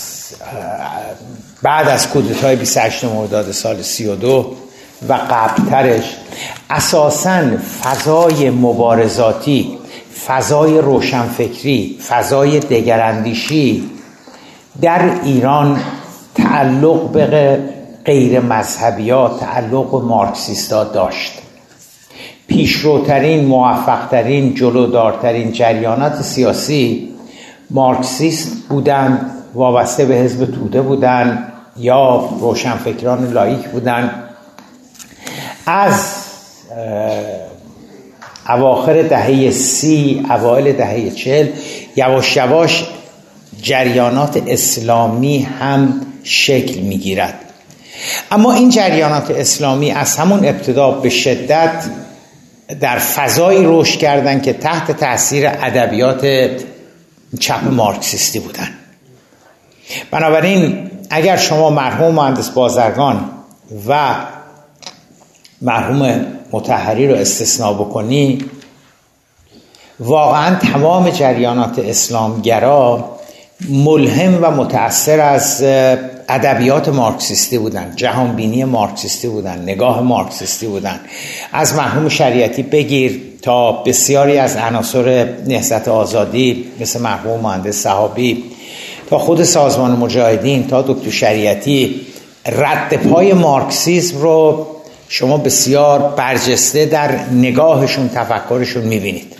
بعد 1.63 1.88
از 1.88 2.09
کودتای 2.09 2.55
28 2.55 3.03
مرداد 3.03 3.51
سال 3.51 3.82
32 3.82 4.55
و 5.09 5.13
قبلترش 5.13 6.17
اساسا 6.69 7.41
فضای 7.84 8.49
مبارزاتی 8.49 9.78
فضای 10.28 10.78
روشنفکری 10.78 11.99
فضای 12.07 12.59
دگراندیشی 12.59 13.89
در 14.82 15.11
ایران 15.24 15.80
تعلق 16.36 17.11
به 17.11 17.59
غیر 18.05 18.39
مذهبیات 18.39 19.39
تعلق 19.39 19.91
به 19.91 19.97
مارکسیستا 19.97 20.84
داشت. 20.84 21.42
پیشروترین 22.54 23.45
موفقترین 23.45 24.54
جلودارترین 24.56 25.51
جریانات 25.51 26.22
سیاسی 26.22 27.10
مارکسیست 27.70 28.68
بودند 28.70 29.32
وابسته 29.54 30.06
به 30.06 30.16
حزب 30.16 30.45
توده 30.45 30.82
بودند 30.82 31.54
یا 31.78 32.30
روشنفکران 32.39 33.32
لایک 33.32 33.60
بودند 33.60 34.24
از 35.66 36.16
اواخر 38.49 39.01
دهه 39.01 39.51
سی 39.51 40.26
اوایل 40.30 40.74
دهه 40.74 41.10
چل 41.10 41.47
یواش 41.95 42.36
یواش 42.36 42.86
جریانات 43.62 44.43
اسلامی 44.47 45.39
هم 45.39 46.01
شکل 46.24 46.80
می‌گیرد. 46.80 47.39
اما 48.32 48.54
این 48.54 48.70
جریانات 48.70 49.32
اسلامی 49.32 49.91
از 49.91 50.16
همون 50.16 50.39
ابتدا 50.45 50.91
به 50.91 51.10
شدت 51.10 51.86
در 52.80 52.99
فضایی 52.99 53.61
رشد 53.65 53.99
کردند 53.99 54.43
که 54.43 54.53
تحت 54.53 54.91
تاثیر 54.91 55.47
ادبیات 55.47 56.49
چپ 57.39 57.63
مارکسیستی 57.63 58.39
بودن. 58.39 58.69
بنابراین 60.11 60.91
اگر 61.09 61.38
شما 61.38 61.69
مرحوم 61.69 62.15
مهندس 62.15 62.49
بازرگان 62.49 63.30
و 63.88 64.15
مرحوم 65.61 66.26
متحری 66.51 67.07
رو 67.07 67.15
استثناء 67.15 67.74
بکنی 67.74 68.45
واقعا 69.99 70.55
تمام 70.55 71.09
جریانات 71.09 71.80
اسلامگرا 71.80 73.09
ملهم 73.69 74.39
و 74.41 74.51
متأثر 74.51 75.19
از 75.19 75.63
ادبیات 76.30 76.89
مارکسیستی 76.89 77.57
بودن 77.57 77.93
جهانبینی 77.95 78.63
مارکسیستی 78.63 79.28
بودن 79.28 79.61
نگاه 79.61 80.01
مارکسیستی 80.01 80.67
بودن. 80.67 80.99
از 81.51 81.76
مرحوم 81.76 82.09
شریعتی 82.09 82.63
بگیر 82.63 83.21
تا 83.41 83.71
بسیاری 83.71 84.38
از 84.38 84.55
عناصر 84.55 85.30
نهضت 85.47 85.88
آزادی 85.88 86.65
مثل 86.80 87.01
مرحوم 87.01 87.39
مهندس 87.39 87.76
صحابی 87.76 88.43
تا 89.09 89.17
خود 89.17 89.43
سازمان 89.43 89.91
مجاهدین 89.91 90.67
تا 90.67 90.82
دکتر 90.82 91.09
شریعتی 91.09 92.01
رد 92.45 92.93
پای 92.93 93.33
مارکسیسم 93.33 94.17
رو 94.17 94.67
شما 95.09 95.37
بسیار 95.37 96.00
برجسته 96.00 96.86
در 96.86 97.20
نگاهشون 97.32 98.09
تفکرشون 98.09 98.83
می‌بینید. 98.83 99.36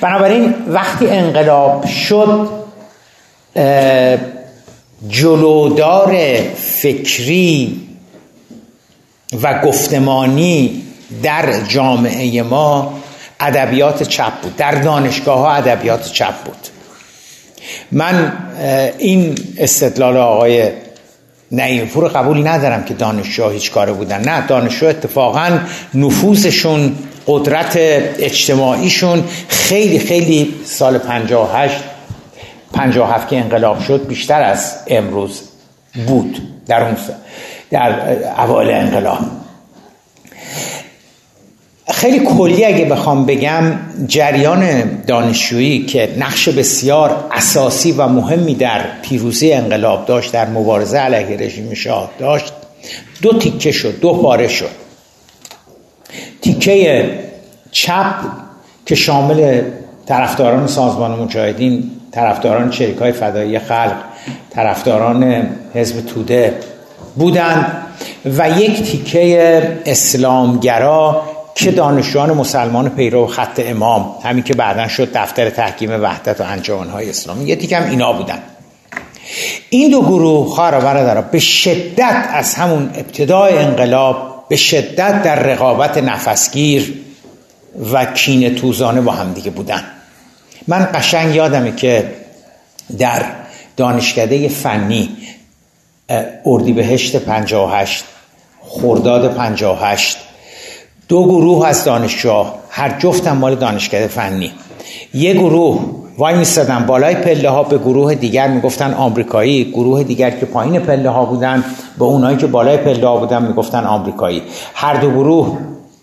بنابراین 0.00 0.54
وقتی 0.68 1.06
انقلاب 1.06 1.86
شد 1.86 2.48
جلودار 5.08 6.16
فکری 6.56 7.80
و 9.42 9.60
گفتمانی 9.60 10.82
در 11.22 11.60
جامعه 11.68 12.42
ما 12.42 12.94
ادبیات 13.40 14.02
چپ 14.02 14.40
بود. 14.42 14.56
در 14.56 14.74
دانشگاه 14.74 15.38
ها 15.38 15.52
ادبیات 15.52 16.12
چپ 16.12 16.34
بود. 16.44 16.56
من 17.92 18.32
این 18.98 19.34
استدلال 19.58 20.16
آقای 20.16 20.68
نعیم 21.52 21.84
قبول 22.14 22.48
ندارم 22.48 22.84
که 22.84 22.94
دانشجو 22.94 23.48
هیچ 23.48 23.70
کاره 23.70 23.92
بودن. 23.92 24.20
نه 24.20 24.46
دانشجو 24.46 24.86
اتفاقا 24.86 25.58
نفوذشون 25.94 26.96
قدرت 27.26 27.76
اجتماعیشون 28.18 29.24
خیلی 29.48 29.98
خیلی 29.98 30.54
سال 30.64 30.98
58 30.98 31.76
57 32.74 33.28
که 33.28 33.40
انقلاب 33.40 33.80
شد 33.80 34.06
بیشتر 34.06 34.42
از 34.42 34.74
امروز 34.86 35.42
بود 36.06 36.42
در 36.66 36.82
اون 36.82 36.96
در 37.70 38.16
اوایل 38.40 38.70
انقلاب. 38.70 39.18
خیلی 41.90 42.18
کلی 42.18 42.64
اگه 42.64 42.84
بخوام 42.84 43.26
بگم 43.26 43.78
جریان 44.06 44.90
دانشجویی 45.06 45.86
که 45.86 46.14
نقش 46.18 46.48
بسیار 46.48 47.24
اساسی 47.32 47.92
و 47.92 48.08
مهمی 48.08 48.54
در 48.54 48.80
پیروزی 49.02 49.52
انقلاب 49.52 50.06
داشت 50.06 50.32
در 50.32 50.48
مبارزه 50.48 50.98
علیه 50.98 51.36
رژیم 51.36 51.74
شاه 51.74 52.10
داشت 52.18 52.52
دو 53.22 53.38
تیکه 53.38 53.72
شد 53.72 54.00
دو 54.00 54.14
پاره 54.14 54.48
شد. 54.48 54.70
تیکه 56.42 57.10
چپ 57.70 58.14
که 58.86 58.94
شامل 58.94 59.62
طرفداران 60.06 60.66
سازمان 60.66 61.20
مجاهدین 61.20 61.90
طرفداران 62.14 62.70
چریک 62.70 62.98
های 62.98 63.12
فدایی 63.12 63.58
خلق 63.58 63.96
طرفداران 64.50 65.48
حزب 65.74 66.06
توده 66.06 66.54
بودند 67.16 67.86
و 68.24 68.60
یک 68.60 68.82
تیکه 68.82 69.80
اسلامگرا 69.86 71.22
که 71.54 71.70
دانشجویان 71.70 72.32
مسلمان 72.32 72.88
پیرو 72.88 73.26
خط 73.26 73.60
امام 73.64 74.14
همین 74.24 74.44
که 74.44 74.54
بعدا 74.54 74.88
شد 74.88 75.08
دفتر 75.14 75.50
تحکیم 75.50 76.02
وحدت 76.02 76.40
و 76.40 76.44
های 76.92 77.10
اسلامی. 77.10 77.44
یه 77.44 77.56
تیکم 77.56 77.82
اینا 77.90 78.12
بودن. 78.12 78.38
این 79.70 79.90
دو 79.90 80.02
گروه 80.02 80.46
خواهر 80.46 80.78
و 80.78 80.80
برادر 80.80 81.20
به 81.20 81.38
شدت 81.38 82.28
از 82.32 82.54
همون 82.54 82.90
ابتدای 82.94 83.58
انقلاب 83.58 84.44
به 84.48 84.56
شدت 84.56 85.22
در 85.22 85.34
رقابت 85.34 85.98
نفسگیر 85.98 86.94
و 87.92 88.04
کین 88.04 88.54
توزانه 88.54 89.00
با 89.00 89.12
همدیگه 89.12 89.50
بودن. 89.50 89.82
من 90.68 90.88
قشنگ 90.94 91.34
یادمه 91.34 91.76
که 91.76 92.10
در 92.98 93.24
دانشکده 93.76 94.48
فنی 94.48 95.08
اردیبهشت 96.46 97.16
58 97.16 98.04
خرداد 98.68 99.34
58 99.34 100.16
دو 101.08 101.24
گروه 101.24 101.66
از 101.66 101.84
دانشجوها 101.84 102.54
هر 102.70 102.98
جفتم 102.98 103.36
مال 103.36 103.54
دانشکده 103.54 104.06
فنی. 104.06 104.52
یه 105.14 105.32
گروه 105.32 105.80
وای 106.18 106.34
میستدن 106.34 106.86
بالای 106.86 107.14
پله 107.14 107.50
ها 107.50 107.62
به 107.62 107.78
گروه 107.78 108.14
دیگر 108.14 108.48
می‌گفتن 108.48 108.94
آمریکایی 108.94 109.64
گروه 109.64 110.02
دیگر 110.02 110.30
که 110.30 110.46
پایین 110.46 110.78
پله 110.78 111.10
ها 111.10 111.24
بودن 111.24 111.64
به 111.98 112.04
اونایی 112.04 112.36
که 112.36 112.46
بالای 112.46 112.76
پله 112.76 113.06
ها 113.06 113.16
بودن 113.16 113.46
می‌گفتن 113.46 113.84
آمریکایی. 113.84 114.42
هر 114.74 114.94
دو 114.94 115.10
گروه 115.10 115.58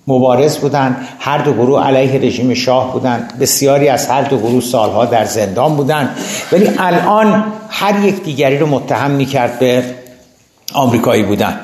مبارز 0.08 0.58
بودن 0.58 0.98
هر 1.20 1.38
دو 1.38 1.54
گروه 1.54 1.88
علیه 1.88 2.22
رژیم 2.22 2.54
شاه 2.54 2.94
بودن 2.94 3.28
بسیاری 3.40 3.90
از 3.90 4.08
هر 4.08 4.22
دو 4.22 4.38
گروه 4.38 4.62
سالها 4.62 5.06
در 5.06 5.26
زندان 5.26 5.76
بودن 5.76 6.16
ولی 6.52 6.70
الان 6.80 7.44
هر 7.70 8.06
یک 8.06 8.24
دیگری 8.24 8.58
رو 8.58 8.68
متهم 8.68 9.12
می‌کرد 9.12 9.60
به 9.60 9.84
آمریکایی 10.74 11.24
بودن. 11.24 11.60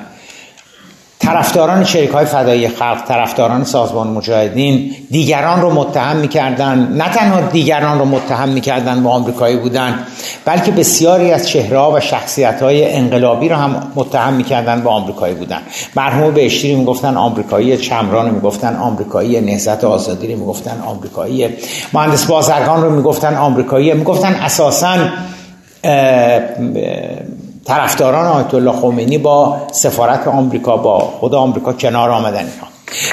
طرفداران 1.27 1.83
شریک 1.83 2.09
های 2.09 2.25
فدایی 2.25 2.67
خلق 2.67 3.07
طرفداران 3.07 3.63
سازمان 3.63 4.07
مجاهدین 4.07 4.91
دیگران 5.11 5.61
رو 5.61 5.73
متهم 5.73 6.15
می‌کردن. 6.15 6.93
نه 6.97 7.09
تنها 7.09 7.41
دیگران 7.41 7.99
رو 7.99 8.05
متهم 8.05 8.49
می‌کردن 8.49 9.03
به 9.03 9.09
آمریکایی 9.09 9.57
بودن 9.57 9.99
بلکه 10.45 10.71
بسیاری 10.71 11.31
از 11.31 11.47
چهره 11.47 11.79
و 11.79 11.99
شخصیت 11.99 12.61
های 12.61 12.95
انقلابی 12.95 13.49
رو 13.49 13.55
هم 13.55 13.91
متهم 13.95 14.33
می‌کردن 14.33 14.81
به 14.81 14.89
آمریکایی 14.89 15.35
بودن. 15.35 15.61
مرحوم 15.95 16.33
بهشتی 16.33 16.75
می‌گفتن 16.75 17.17
آمریکایی 17.17 17.77
چمران 17.77 18.29
می‌گفتن 18.29 18.75
آمریکایی 18.75 19.41
نهضت 19.41 19.83
آزادی 19.83 20.33
رو 20.33 20.39
می‌گفتن 20.39 20.81
آمریکایی 20.85 21.49
مهندس 21.93 22.25
بازرگان 22.25 22.83
رو 22.83 22.89
می‌گفتن 22.89 23.35
آمریکایی 23.35 23.93
می‌گفتن 23.93 24.35
اساسا 24.35 24.97
طرفداران 27.67 28.25
آیت 28.25 28.53
الله 28.53 28.71
خمینی 28.71 29.17
با 29.17 29.67
سفارت 29.71 30.27
آمریکا 30.27 30.77
با 30.77 30.99
خود 30.99 31.35
آمریکا 31.35 31.73
کنار 31.73 32.09
آمدن 32.09 32.37
اینا 32.37 32.67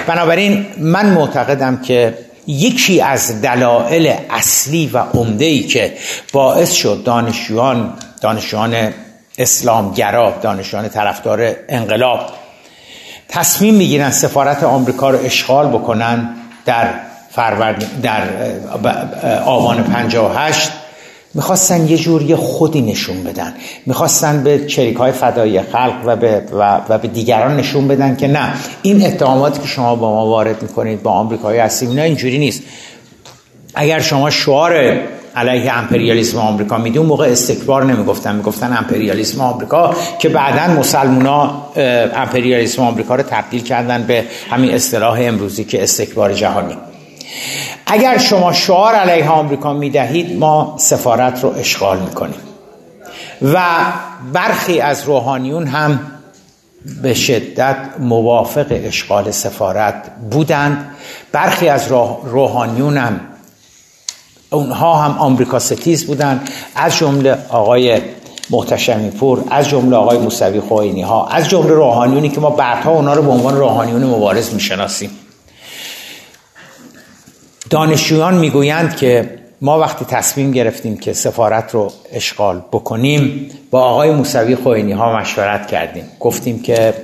بنابراین 0.06 0.66
من 0.78 1.06
معتقدم 1.06 1.76
که 1.76 2.18
یکی 2.46 3.00
از 3.00 3.42
دلایل 3.42 4.14
اصلی 4.30 4.90
و 4.92 4.98
عمده 4.98 5.44
ای 5.44 5.62
که 5.62 5.92
باعث 6.32 6.72
شد 6.72 7.02
دانشجویان 7.04 7.92
دانشجویان 8.20 8.92
اسلامگرا 9.38 10.32
دانشجویان 10.42 10.88
طرفدار 10.88 11.52
انقلاب 11.68 12.20
تصمیم 13.28 13.74
می‌گیرن 13.74 14.10
سفارت 14.10 14.64
آمریکا 14.64 15.10
رو 15.10 15.18
اشغال 15.24 15.68
بکنن 15.68 16.28
در 16.64 16.88
فرورد 17.30 18.02
در 18.02 18.22
آبان 19.44 19.84
58 19.84 20.70
می‌خواستن 21.34 21.88
یه 21.88 21.96
جوری 21.96 22.34
خودی 22.34 22.80
نشون 22.80 23.24
بدن. 23.24 23.54
می‌خواستن 23.86 24.42
به 24.42 24.66
چریک 24.66 24.96
های 24.96 25.12
فدایی 25.12 25.60
خلق 25.60 25.94
و 26.04 26.16
به, 26.16 26.42
و, 26.52 26.80
و 26.88 26.98
به 26.98 27.08
دیگران 27.08 27.56
نشون 27.56 27.88
بدن 27.88 28.16
که 28.16 28.28
نه 28.28 28.52
این 28.82 29.06
اتهاماتی 29.06 29.60
که 29.60 29.66
شما 29.66 29.94
با 29.94 30.10
ما 30.10 30.26
وارد 30.26 30.62
می‌کنید 30.62 31.02
با 31.02 31.10
آمریکایی 31.10 31.60
هستیم 31.60 31.88
اینا 31.90 32.02
اینجوری 32.02 32.38
نیست. 32.38 32.62
اگر 33.74 34.00
شما 34.00 34.30
شعار 34.30 35.00
علیه 35.36 35.78
امپریالیسم 35.78 36.38
آمریکا 36.38 36.78
میدی 36.78 36.98
اون 36.98 37.06
موقع 37.06 37.26
استکبار 37.26 37.84
نمی‌گفتن. 37.84 38.36
می‌گفتن 38.36 38.76
امپریالیسم 38.76 39.40
آمریکا 39.40 39.94
که 40.18 40.28
بعدا 40.28 40.74
مسلمونا 40.74 41.62
امپریالیسم 42.16 42.82
آمریکا 42.82 43.14
رو 43.14 43.22
تبدیل 43.22 43.62
کردن 43.62 44.02
به 44.02 44.24
همین 44.50 44.74
اصطلاح 44.74 45.18
امروزی 45.22 45.64
که 45.64 45.82
استکبار 45.82 46.32
جهانی. 46.32 46.76
اگر 47.86 48.18
شما 48.18 48.52
شعار 48.52 48.94
علیه 48.94 49.28
آمریکا 49.28 49.72
می‌دهید 49.72 50.38
ما 50.38 50.74
سفارت 50.78 51.44
رو 51.44 51.54
اشغال 51.58 51.98
می‌کنیم. 51.98 52.40
و 53.42 53.62
برخی 54.32 54.80
از 54.80 55.04
روحانیون 55.04 55.66
هم 55.66 56.00
به 57.02 57.14
شدت 57.14 57.76
موافق 57.98 58.66
اشغال 58.70 59.30
سفارت 59.30 60.10
بودند. 60.30 60.94
برخی 61.32 61.68
از 61.68 61.88
روحانیون 62.24 62.96
هم 62.96 63.20
اونها 64.50 64.94
هم 64.94 65.18
آمریکا 65.18 65.58
ستیز 65.58 66.06
بودند. 66.06 66.48
از 66.76 66.96
جمله 66.96 67.38
آقای 67.48 68.00
محتشمی 68.50 69.10
پور 69.10 69.44
از 69.50 69.68
جمله 69.68 69.96
آقای 69.96 70.18
موسوی 70.18 70.60
خوینی 70.60 71.02
ها 71.02 71.26
از 71.26 71.48
جمله 71.48 71.72
روحانیونی 71.72 72.28
که 72.28 72.40
ما 72.40 72.50
بعدها 72.50 72.90
اونا 72.90 73.14
رو 73.14 73.22
به 73.22 73.30
عنوان 73.30 73.56
روحانیون 73.56 74.04
مبارز 74.04 74.54
می‌شناسیم. 74.54 75.10
دانشجویان 77.70 78.34
می‌گویند 78.34 78.96
که 78.96 79.38
ما 79.60 79.78
وقتی 79.78 80.04
تصمیم 80.04 80.50
گرفتیم 80.50 80.96
که 80.96 81.12
سفارت 81.12 81.74
رو 81.74 81.92
اشغال 82.12 82.62
بکنیم 82.72 83.50
با 83.70 83.82
آقای 83.82 84.10
موسوی 84.10 84.56
خوینی 84.56 84.92
ها 84.92 85.16
مشورت 85.16 85.66
کردیم. 85.66 86.04
گفتیم 86.20 86.62
که 86.62 86.94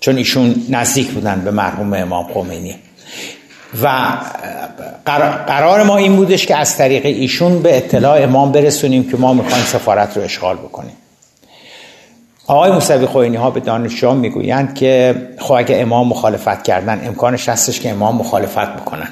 چون 0.00 0.16
ایشون 0.16 0.54
نزدیک 0.68 1.08
بودن 1.08 1.40
به 1.40 1.50
مرحوم 1.50 1.94
امام 1.94 2.32
خمینی. 2.34 2.76
و 3.82 4.08
قرار 5.46 5.82
ما 5.82 5.96
این 5.96 6.16
بودش 6.16 6.46
که 6.46 6.56
از 6.56 6.76
طریق 6.76 7.06
ایشون 7.06 7.62
به 7.62 7.76
اطلاع 7.76 8.22
امام 8.22 8.52
برسونیم 8.52 9.10
که 9.10 9.16
ما 9.16 9.34
می‌خوایم 9.34 9.64
سفارت 9.64 10.16
رو 10.16 10.22
اشغال 10.22 10.56
بکنیم. 10.56 10.96
آقای 12.46 12.70
موسوی 12.72 13.06
خوینی 13.06 13.36
ها 13.36 13.50
به 13.50 13.60
دانشجویان 13.60 14.16
می‌گویند 14.16 14.74
که 14.74 15.14
خب 15.38 15.52
اگه 15.52 15.76
امام 15.76 16.08
مخالفت 16.08 16.62
کردن 16.62 17.06
امکانش 17.06 17.48
هستش 17.48 17.80
که 17.80 17.90
امام 17.90 18.16
مخالفت 18.16 18.76
بکنن. 18.76 19.08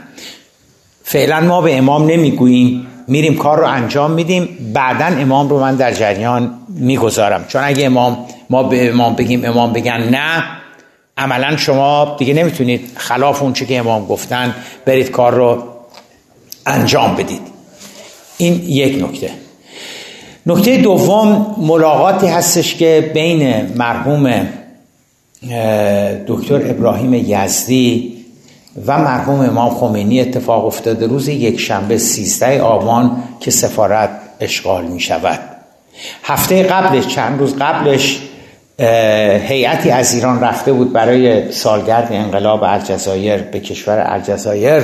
فعلا 1.08 1.40
ما 1.40 1.60
به 1.60 1.78
امام 1.78 2.06
نمی‌گوییم 2.06 2.86
میریم 3.06 3.36
کار 3.36 3.58
رو 3.58 3.66
انجام 3.66 4.10
میدیم 4.10 4.72
بعدا 4.74 5.06
امام 5.06 5.48
رو 5.48 5.60
من 5.60 5.76
در 5.76 5.92
جریان 5.92 6.50
می‌گذارم. 6.68 7.44
چون 7.48 7.62
اگه 7.64 7.86
امام 7.86 8.18
ما 8.50 8.62
به 8.62 8.88
امام 8.88 9.14
بگیم 9.14 9.44
امام 9.44 9.72
بگن 9.72 10.08
نه 10.10 10.44
عملا 11.16 11.56
شما 11.56 12.16
دیگه 12.18 12.34
نمی‌تونید 12.34 12.90
خلاف 12.96 13.42
اون 13.42 13.52
که 13.52 13.78
امام 13.78 14.06
گفتن 14.06 14.54
برید 14.84 15.10
کار 15.10 15.34
رو 15.34 15.62
انجام 16.66 17.14
بدید. 17.14 17.42
این 18.38 18.62
یک 18.66 19.04
نکته. 19.04 19.30
نکته 20.46 20.76
دوم 20.76 21.56
ملاقاتی 21.58 22.26
هستش 22.26 22.74
که 22.74 23.10
بین 23.14 23.72
مرحوم 23.76 24.48
دکتر 26.26 26.70
ابراهیم 26.70 27.14
یزدی 27.14 28.17
و 28.86 28.98
مرحوم 28.98 29.40
امام 29.40 29.70
خمینی 29.70 30.20
اتفاق 30.20 30.66
افتاده 30.66 31.06
روز 31.06 31.28
یک 31.28 31.60
شنبه 31.60 31.98
13 31.98 32.62
آبان 32.62 33.22
که 33.40 33.50
سفارت 33.50 34.10
اشغال 34.40 34.84
می 34.84 35.00
شود 35.00 35.38
هفته 36.22 36.62
قبلش 36.62 37.06
چند 37.06 37.40
روز 37.40 37.56
قبلش 37.56 38.20
هیئتی 39.48 39.90
از 39.90 40.14
ایران 40.14 40.40
رفته 40.40 40.72
بود 40.72 40.92
برای 40.92 41.52
سالگرد 41.52 42.08
انقلاب 42.10 42.62
الجزایر 42.62 43.42
به 43.42 43.60
کشور 43.60 44.04
الجزایر 44.06 44.82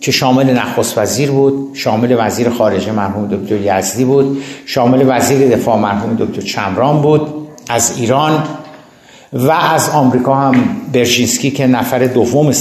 که 0.00 0.12
شامل 0.12 0.50
نخست 0.50 0.98
وزیر 0.98 1.30
بود 1.30 1.70
شامل 1.74 2.16
وزیر 2.18 2.50
خارجه 2.50 2.92
مرحوم 2.92 3.28
دکتر 3.28 3.78
یزدی 3.78 4.04
بود 4.04 4.42
شامل 4.66 5.04
وزیر 5.08 5.48
دفاع 5.48 5.78
مرحوم 5.78 6.16
دکتر 6.16 6.42
چمران 6.42 7.02
بود. 7.02 7.40
از 7.68 7.98
ایران 7.98 8.44
و 9.32 9.50
از 9.50 9.90
آمریکا 9.90 10.34
هم 10.34 10.64
برژینسکی 10.92 11.50
که 11.50 11.66
نفر 11.66 11.98
دوم 11.98 12.52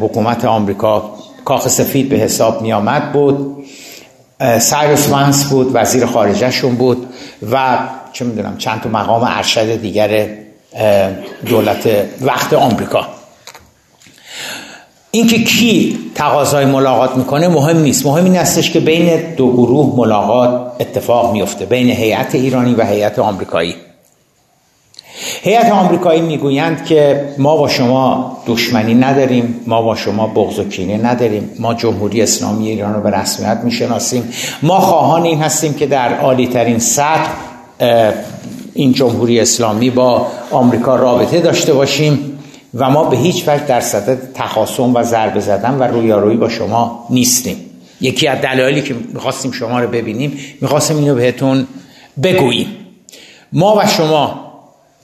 حکومت 0.00 0.44
آمریکا 0.44 1.10
کاخ 1.44 1.68
سفید 1.68 2.08
به 2.08 2.16
حساب 2.16 2.62
می 2.62 2.72
آمد 2.72 3.12
بود 3.12 3.64
سایرس 4.58 5.08
وانس 5.08 5.44
بود 5.44 5.70
وزیر 5.74 6.06
خارجهشون 6.06 6.74
بود 6.74 7.06
و 7.52 7.78
چه 8.12 8.24
می‌دونم 8.24 8.56
چند 8.58 8.80
تا 8.80 8.88
مقام 8.88 9.22
ارشد 9.24 9.80
دیگر 9.80 10.28
دولت 11.46 11.88
وقت 12.20 12.52
آمریکا. 12.52 13.06
اینکه 15.10 15.44
کی 15.44 15.98
تقاضای 16.14 16.64
ملاقات 16.64 17.16
می‌کنه 17.16 17.48
مهم 17.48 17.78
نیست. 17.78 18.06
مهم 18.06 18.24
این 18.24 18.36
هستش 18.36 18.70
که 18.70 18.80
بین 18.80 19.34
دو 19.34 19.52
گروه 19.52 19.96
ملاقات 19.96 20.72
اتفاق 20.80 21.32
میفته 21.32 21.66
بین 21.66 21.90
هیئت 21.90 22.34
ایرانی 22.34 22.74
و 22.74 22.84
هیئت 22.84 23.18
آمریکایی. 23.18 23.74
هیئت 25.42 25.72
آمریکایی 25.72 26.20
می‌گویند 26.20 26.84
که 26.84 27.28
ما 27.38 27.56
با 27.56 27.68
شما 27.68 28.36
دشمنی 28.46 28.94
نداریم 28.94 29.60
ما 29.66 29.82
با 29.82 29.94
شما 29.96 30.26
بغض 30.26 30.58
و 30.58 30.68
کینه 30.68 31.06
نداریم 31.06 31.50
ما 31.58 31.74
جمهوری 31.74 32.22
اسلامی 32.22 32.68
ایران 32.68 32.94
رو 32.94 33.00
به 33.00 33.10
رسمیت 33.10 33.60
می‌شناسیم. 33.64 34.32
ما 34.62 34.80
خواهان 34.80 35.22
این 35.22 35.38
هستیم 35.38 35.74
که 35.74 35.86
در 35.86 36.18
عالی 36.18 36.46
ترین 36.46 36.78
سطح 36.78 37.30
این 38.74 38.92
جمهوری 38.92 39.40
اسلامی 39.40 39.90
با 39.90 40.26
آمریکا 40.50 40.96
رابطه 40.96 41.40
داشته 41.40 41.72
باشیم 41.72 42.38
و 42.74 42.90
ما 42.90 43.04
به 43.04 43.16
هیچ 43.16 43.48
وجه 43.48 43.66
در 43.66 43.80
صدد 43.80 44.32
تخاصم 44.34 44.94
و 44.94 45.02
ضربه 45.02 45.40
زدن 45.40 45.74
و 45.78 45.82
رویارویی 45.82 46.36
با 46.36 46.48
شما 46.48 47.06
نیستیم. 47.10 47.56
یکی 48.00 48.28
از 48.28 48.40
دلایلی 48.40 48.82
که 48.82 48.94
می‌خواستیم 49.14 49.52
شما 49.52 49.80
رو 49.80 49.88
ببینیم 49.88 50.38
می‌خواستیم 50.60 50.96
اینو 50.96 51.14
بهتون 51.14 51.66
بگوییم. 52.22 52.66
ما 53.52 53.76
و 53.76 53.86
شما 53.86 54.47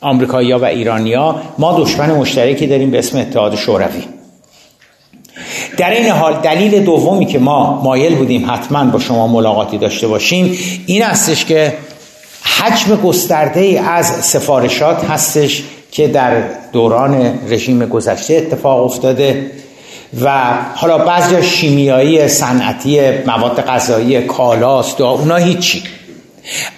آمریکایی 0.05 0.53
و 0.53 0.65
ایرانیا 0.65 1.37
ما 1.59 1.81
دشمن 1.81 2.11
مشترکی 2.11 2.67
داریم 2.67 2.91
به 2.91 2.99
اسم 2.99 3.19
اتحاد 3.19 3.55
شوروی. 3.55 4.05
در 5.77 5.91
این 5.91 6.09
حال 6.09 6.35
دلیل 6.43 6.85
دومی 6.85 7.27
که 7.27 7.39
ما 7.39 7.83
مایل 7.85 8.15
بودیم 8.15 8.51
حتما 8.51 8.85
با 8.85 8.99
شما 8.99 9.27
ملاقاتی 9.27 9.79
داشته 9.79 10.09
باشیم 10.09 10.59
این 10.87 11.03
هستش 11.03 11.45
که 11.45 11.75
حجم 12.43 12.97
گسترده 12.97 13.81
از 13.81 14.07
سفارشات 14.07 15.05
هستش 15.05 15.63
که 15.91 16.09
در 16.09 16.43
دوران 16.73 17.39
رژیم 17.49 17.87
گذشته 17.87 18.35
اتفاق 18.35 18.85
افتاده 18.85 19.51
و 20.23 20.55
حالا 20.75 20.99
بعضی 20.99 21.43
شیمیایی 21.43 22.29
صنعتی 22.29 23.01
مواد 23.27 23.61
غذایی 23.61 24.23
کالاست 24.23 25.01
و 25.01 25.05
اونا 25.05 25.37
هیچی. 25.37 25.83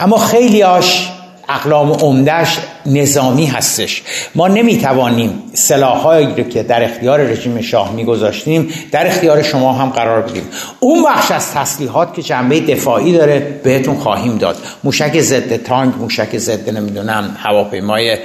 اما 0.01 0.19
خیلی 0.19 0.63
هاش 0.63 1.09
اقلام 1.49 1.93
عمدهش 1.93 2.59
نظامی 2.87 3.47
هستش. 3.47 4.03
ما 4.35 4.49
نمی‌توانیم 4.49 5.43
سلاحهایی 5.53 6.27
رو 6.27 6.43
که 6.43 6.63
در 6.63 6.85
اختیار 6.85 7.21
رژیم 7.21 7.61
شاه 7.61 7.93
میگذاشتیم 7.93 8.73
در 8.93 9.07
اختیار 9.07 9.43
شما 9.43 9.73
هم 9.73 9.89
قرار 9.89 10.23
بدیم. 10.23 10.43
اون 10.81 11.05
بخش 11.05 11.31
از 11.31 11.53
تسلیحات 11.55 12.15
که 12.15 12.23
جنبه 12.23 12.61
دفاعی 12.61 13.13
داره 13.13 13.61
بهتون 13.65 13.95
خواهیم 13.95 14.39
داد. 14.39 14.57
موشک 14.85 15.21
ضد 15.21 15.57
تانک 15.63 15.95
موشک 15.95 16.39
ضد 16.39 16.71
نمی‌دونم 16.71 17.37
هواپیمای 17.43 18.19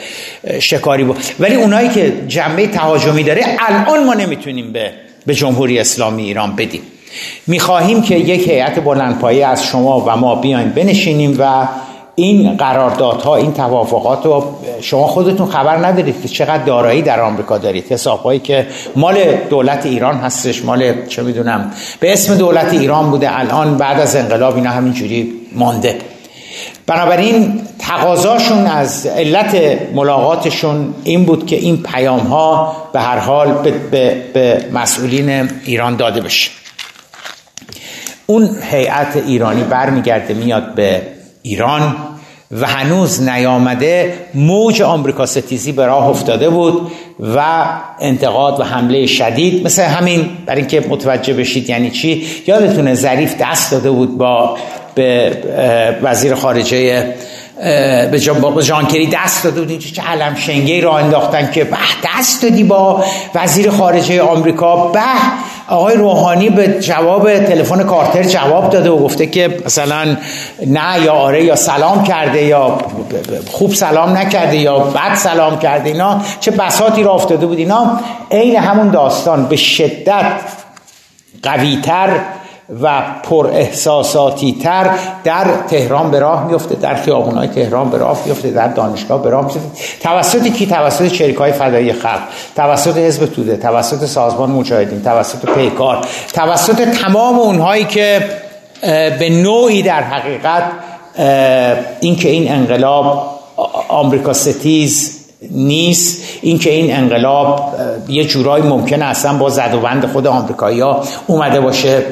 شکاری 0.60 1.04
بود. 1.04 1.18
ولی 1.40 1.56
اونایی 1.56 1.90
که 1.90 2.14
جنبه 2.28 2.68
تهاجمی 2.68 3.24
داره 3.24 3.46
الان 3.60 4.04
ما 4.04 4.14
نمی‌تونیم 4.14 4.72
به 4.72 4.92
به 5.26 5.36
جمهوری 5.36 5.80
اسلامی 5.80 6.24
ایران 6.24 6.56
بدیم. 6.56 6.82
می‌خواهیم 7.48 8.02
که 8.02 8.16
یک 8.16 8.48
هیئت 8.48 8.84
بلندپایه 8.84 9.48
از 9.48 9.64
شما 9.64 10.00
و 10.00 10.18
ما 10.18 10.36
بیایم 10.36 10.70
بنشینیم 10.70 11.36
و 11.40 11.68
این 12.22 12.58
قراردادها 12.58 13.36
این 13.36 13.54
توافقات 13.54 14.26
رو 14.26 14.56
شما 14.82 15.08
خودتون 15.08 15.48
خبر 15.48 15.78
ندارید 15.86 16.22
که 16.22 16.28
چقدر 16.28 16.64
دارایی 16.64 17.02
در 17.02 17.22
آمریکا 17.22 17.58
دارید. 17.58 17.92
حسابهایی 17.92 18.40
که 18.40 18.68
مال 18.96 19.16
دولت 19.50 19.86
ایران 19.86 20.16
هستش 20.18 20.66
مال 20.66 21.06
چه 21.08 21.24
می‌دونم 21.24 21.72
به 22.00 22.14
اسم 22.14 22.36
دولت 22.36 22.74
ایران 22.74 23.12
بوده 23.12 23.40
الان 23.40 23.78
بعد 23.78 24.00
از 24.00 24.16
انقلاب 24.16 24.56
اینا 24.56 24.70
همینجوری 24.70 25.34
مانده. 25.56 25.98
بنابراین 26.88 27.62
تقاضاشون 27.80 28.66
از 28.68 29.06
علت 29.06 29.80
ملاقاتشون 29.94 30.94
این 31.04 31.26
بود 31.26 31.46
که 31.46 31.56
این 31.56 31.84
پیام 31.84 32.20
ها 32.20 32.76
به 32.94 33.00
هر 33.02 33.18
حال 33.18 33.54
به, 33.54 33.72
به, 33.72 34.16
به 34.34 34.66
مسئولین 34.74 35.50
ایران 35.66 35.96
داده 35.96 36.22
بشه. 36.22 36.52
اون 38.26 38.50
هیئت 38.72 39.18
ایرانی 39.28 39.64
برمیگرده 39.64 40.34
میاد 40.34 40.76
به 40.76 41.02
ایران. 41.44 41.96
و 42.52 42.68
هنوز 42.68 43.22
نیامده 43.30 44.14
موج 44.34 44.82
آمریکا 44.82 45.26
ستیزی 45.26 45.72
به 45.72 45.86
راه 45.86 46.08
افتاده 46.08 46.50
بود 46.50 46.92
و 47.36 47.66
انتقاد 48.00 48.60
و 48.60 48.64
حمله 48.64 49.06
شدید. 49.06 49.66
مثل 49.66 49.84
همین 49.84 50.30
برای 50.46 50.62
اینکه 50.62 50.86
متوجه 50.90 51.34
بشید 51.34 51.70
یعنی 51.70 51.92
چی؟ 51.92 52.26
یادتونه 52.48 52.94
ظریف 52.94 53.36
دست 53.40 53.72
داده 53.72 53.92
بود 53.92 54.18
با 54.18 54.58
به 54.96 55.38
وزیر 56.02 56.36
خارجه 56.36 57.14
به 58.12 58.20
جانکری 58.64 59.08
دست 59.08 59.44
داده 59.44 59.62
بود. 59.62 59.80
چه 59.80 60.02
علم 60.02 60.36
شنگی 60.36 60.82
را 60.82 60.98
انداختن 60.98 61.52
که 61.52 61.64
به 61.64 61.78
دست 62.04 62.44
دادی 62.44 62.64
با 62.64 63.04
وزیر 63.36 63.70
خارجه 63.70 64.22
آمریکا. 64.22 64.88
به 64.88 65.00
آقای 65.72 65.96
روحانی 65.96 66.50
به 66.50 66.80
جواب 66.80 67.38
تلفن 67.38 67.84
کارتر 67.84 68.24
جواب 68.24 68.70
داده 68.70 68.90
و 68.90 68.98
گفته 68.98 69.28
که 69.28 69.58
مثلا 69.66 70.18
نه 70.68 71.02
یا 71.04 71.14
آره 71.14 71.44
یا 71.44 71.56
سلام 71.56 72.04
کرده 72.04 72.44
یا 72.44 72.78
خوب 73.52 73.74
سلام 73.74 74.18
نکرده 74.18 74.58
یا 74.58 74.80
بد 74.80 75.16
سلام 75.16 75.60
کرده 75.60 75.90
اینا 75.90 76.22
چه 76.40 76.52
بساتی 76.52 77.04
را 77.04 77.14
افتاده 77.14 77.46
بود 77.46 77.58
اینا 77.58 78.00
عین 78.32 78.56
همون 78.56 78.90
داستان. 78.90 79.46
به 79.46 79.56
شدت 79.56 80.26
قویتر 81.44 82.10
و 82.82 83.02
پر 83.24 83.48
احساساتی 83.54 84.58
تر 84.64 84.90
در 85.24 85.46
تهران 85.70 86.12
به 86.12 86.20
راه 86.20 86.48
میفته 86.48 86.76
در 86.76 86.96
خیابونای 86.96 87.48
تهران 87.48 87.90
به 87.90 87.98
راه 87.98 88.22
میفته 88.26 88.52
در 88.52 88.68
دانشگاه 88.68 89.24
به 89.24 89.30
راه 89.30 89.46
میفته 89.46 89.60
توسط 90.00 90.48
کی؟ 90.48 90.66
توسط 90.66 91.08
چریکای 91.08 91.52
فدایی 91.52 91.94
خلق 91.94 92.20
توسط 92.56 92.98
حزب 92.98 93.26
توده 93.26 93.58
توسط 93.58 94.06
سازمان 94.06 94.52
مجاهدین 94.52 95.02
توسط 95.04 95.46
پیکار 95.56 96.08
توسط 96.34 96.90
تمام 96.90 97.40
اونهایی 97.40 97.86
که 97.86 98.30
به 99.20 99.30
نوعی 99.30 99.84
در 99.84 100.04
حقیقت 100.04 100.64
اینکه 102.00 102.30
این 102.30 102.52
انقلاب 102.52 103.40
آمریکا 103.90 104.34
ستیز 104.34 105.18
نیست 105.52 106.24
اینکه 106.42 106.70
این 106.70 106.96
انقلاب 106.96 107.76
یه 108.08 108.26
جورایی 108.26 108.64
ممکنه 108.64 109.06
اصلا 109.06 109.34
با 109.34 109.50
زد 109.50 109.74
و 109.74 109.80
بند 109.80 110.06
خود 110.06 110.28
آمریکایی 110.28 110.80
ها 110.80 111.04
اومده 111.28 111.62
باشه 111.62 112.04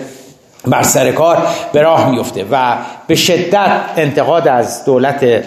بر 0.67 0.83
سر 0.83 1.11
کار 1.11 1.37
به 1.73 1.81
راه 1.81 2.11
میفته 2.11 2.45
و 2.51 2.75
به 3.07 3.15
شدت 3.15 3.71
انتقاد 3.97 4.47
از 4.47 4.85
دولت 4.85 5.43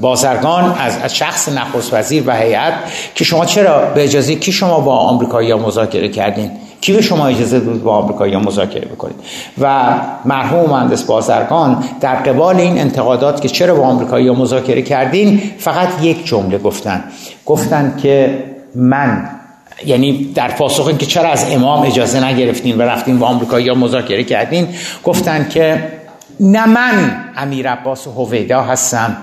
بازرگان 0.00 0.74
از, 0.78 1.14
شخص 1.14 1.48
نخست 1.48 1.94
وزیر 1.94 2.22
و 2.26 2.36
هیئت 2.36 2.74
که 3.14 3.24
شما 3.24 3.44
چرا 3.46 3.80
به 3.94 4.04
اجازه 4.04 4.34
کی 4.34 4.52
شما 4.52 4.80
با 4.80 4.96
آمریکایی 4.96 5.54
مذاکره 5.54 6.08
کردین؟ 6.08 6.50
کی 6.80 6.92
به 6.92 7.02
شما 7.02 7.26
اجازه 7.26 7.60
داد 7.60 7.82
با 7.82 7.96
آمریکایی 7.96 8.36
مذاکره 8.36 8.88
بکنید 8.88 9.16
و 9.60 9.94
مرحوم 10.24 10.70
مهندس 10.70 11.02
بازرگان 11.02 11.84
در 12.00 12.14
قبال 12.14 12.56
این 12.56 12.78
انتقادات 12.78 13.40
که 13.40 13.48
چرا 13.48 13.74
با 13.74 13.82
آمریکایی 13.82 14.30
مذاکره 14.30 14.82
کردین 14.82 15.42
فقط 15.58 15.88
یک 16.02 16.26
جمله 16.26 16.58
گفتن. 16.58 17.04
گفتن 17.46 17.94
که 18.02 18.44
من 18.74 19.39
یعنی 19.86 20.32
در 20.34 20.48
پاسخ 20.48 20.96
که 20.96 21.06
چرا 21.06 21.28
از 21.28 21.52
امام 21.52 21.86
اجازه 21.86 22.24
نگرفتین 22.24 22.78
و 22.78 22.82
رفتین 22.82 23.18
با 23.18 23.26
آمریکایی 23.26 23.66
یا 23.66 23.74
مذاکره 23.74 24.24
کردین 24.24 24.68
گفتن 25.04 25.48
که 25.48 25.92
نه 26.40 26.66
من 26.66 27.24
امیر 27.36 27.70
عباس 27.70 28.06
هویدا 28.06 28.62
هستم 28.62 29.16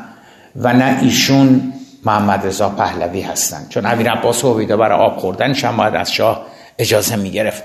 و 0.56 0.74
نه 0.74 1.00
ایشون 1.02 1.74
محمد 2.06 2.48
رضا 2.48 2.70
پهلوی 2.70 3.22
هستن. 3.22 3.66
چون 3.70 3.86
امیر 3.86 4.12
عباس 4.12 4.46
هویدا 4.46 4.78
برای 4.78 5.00
آب 5.00 5.18
خوردنش 5.18 5.66
هم 5.66 5.78
باید 5.78 5.96
از 5.96 6.12
شاه 6.12 6.42
اجازه 6.80 7.16
می‌گرفت. 7.16 7.64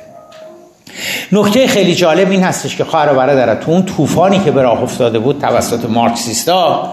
نکته 1.32 1.66
خیلی 1.66 1.94
جالب 1.94 2.30
این 2.30 2.42
هستش 2.42 2.76
که 2.76 2.84
خواهر 2.84 3.12
برادر 3.12 3.54
تو 3.54 3.70
اون 3.70 3.82
طوفانی 3.82 4.38
که 4.38 4.50
به 4.50 4.62
راه 4.62 4.82
افتاده 4.82 5.18
بود 5.18 5.40
توسط 5.40 5.84
مارکسیستا 5.84 6.92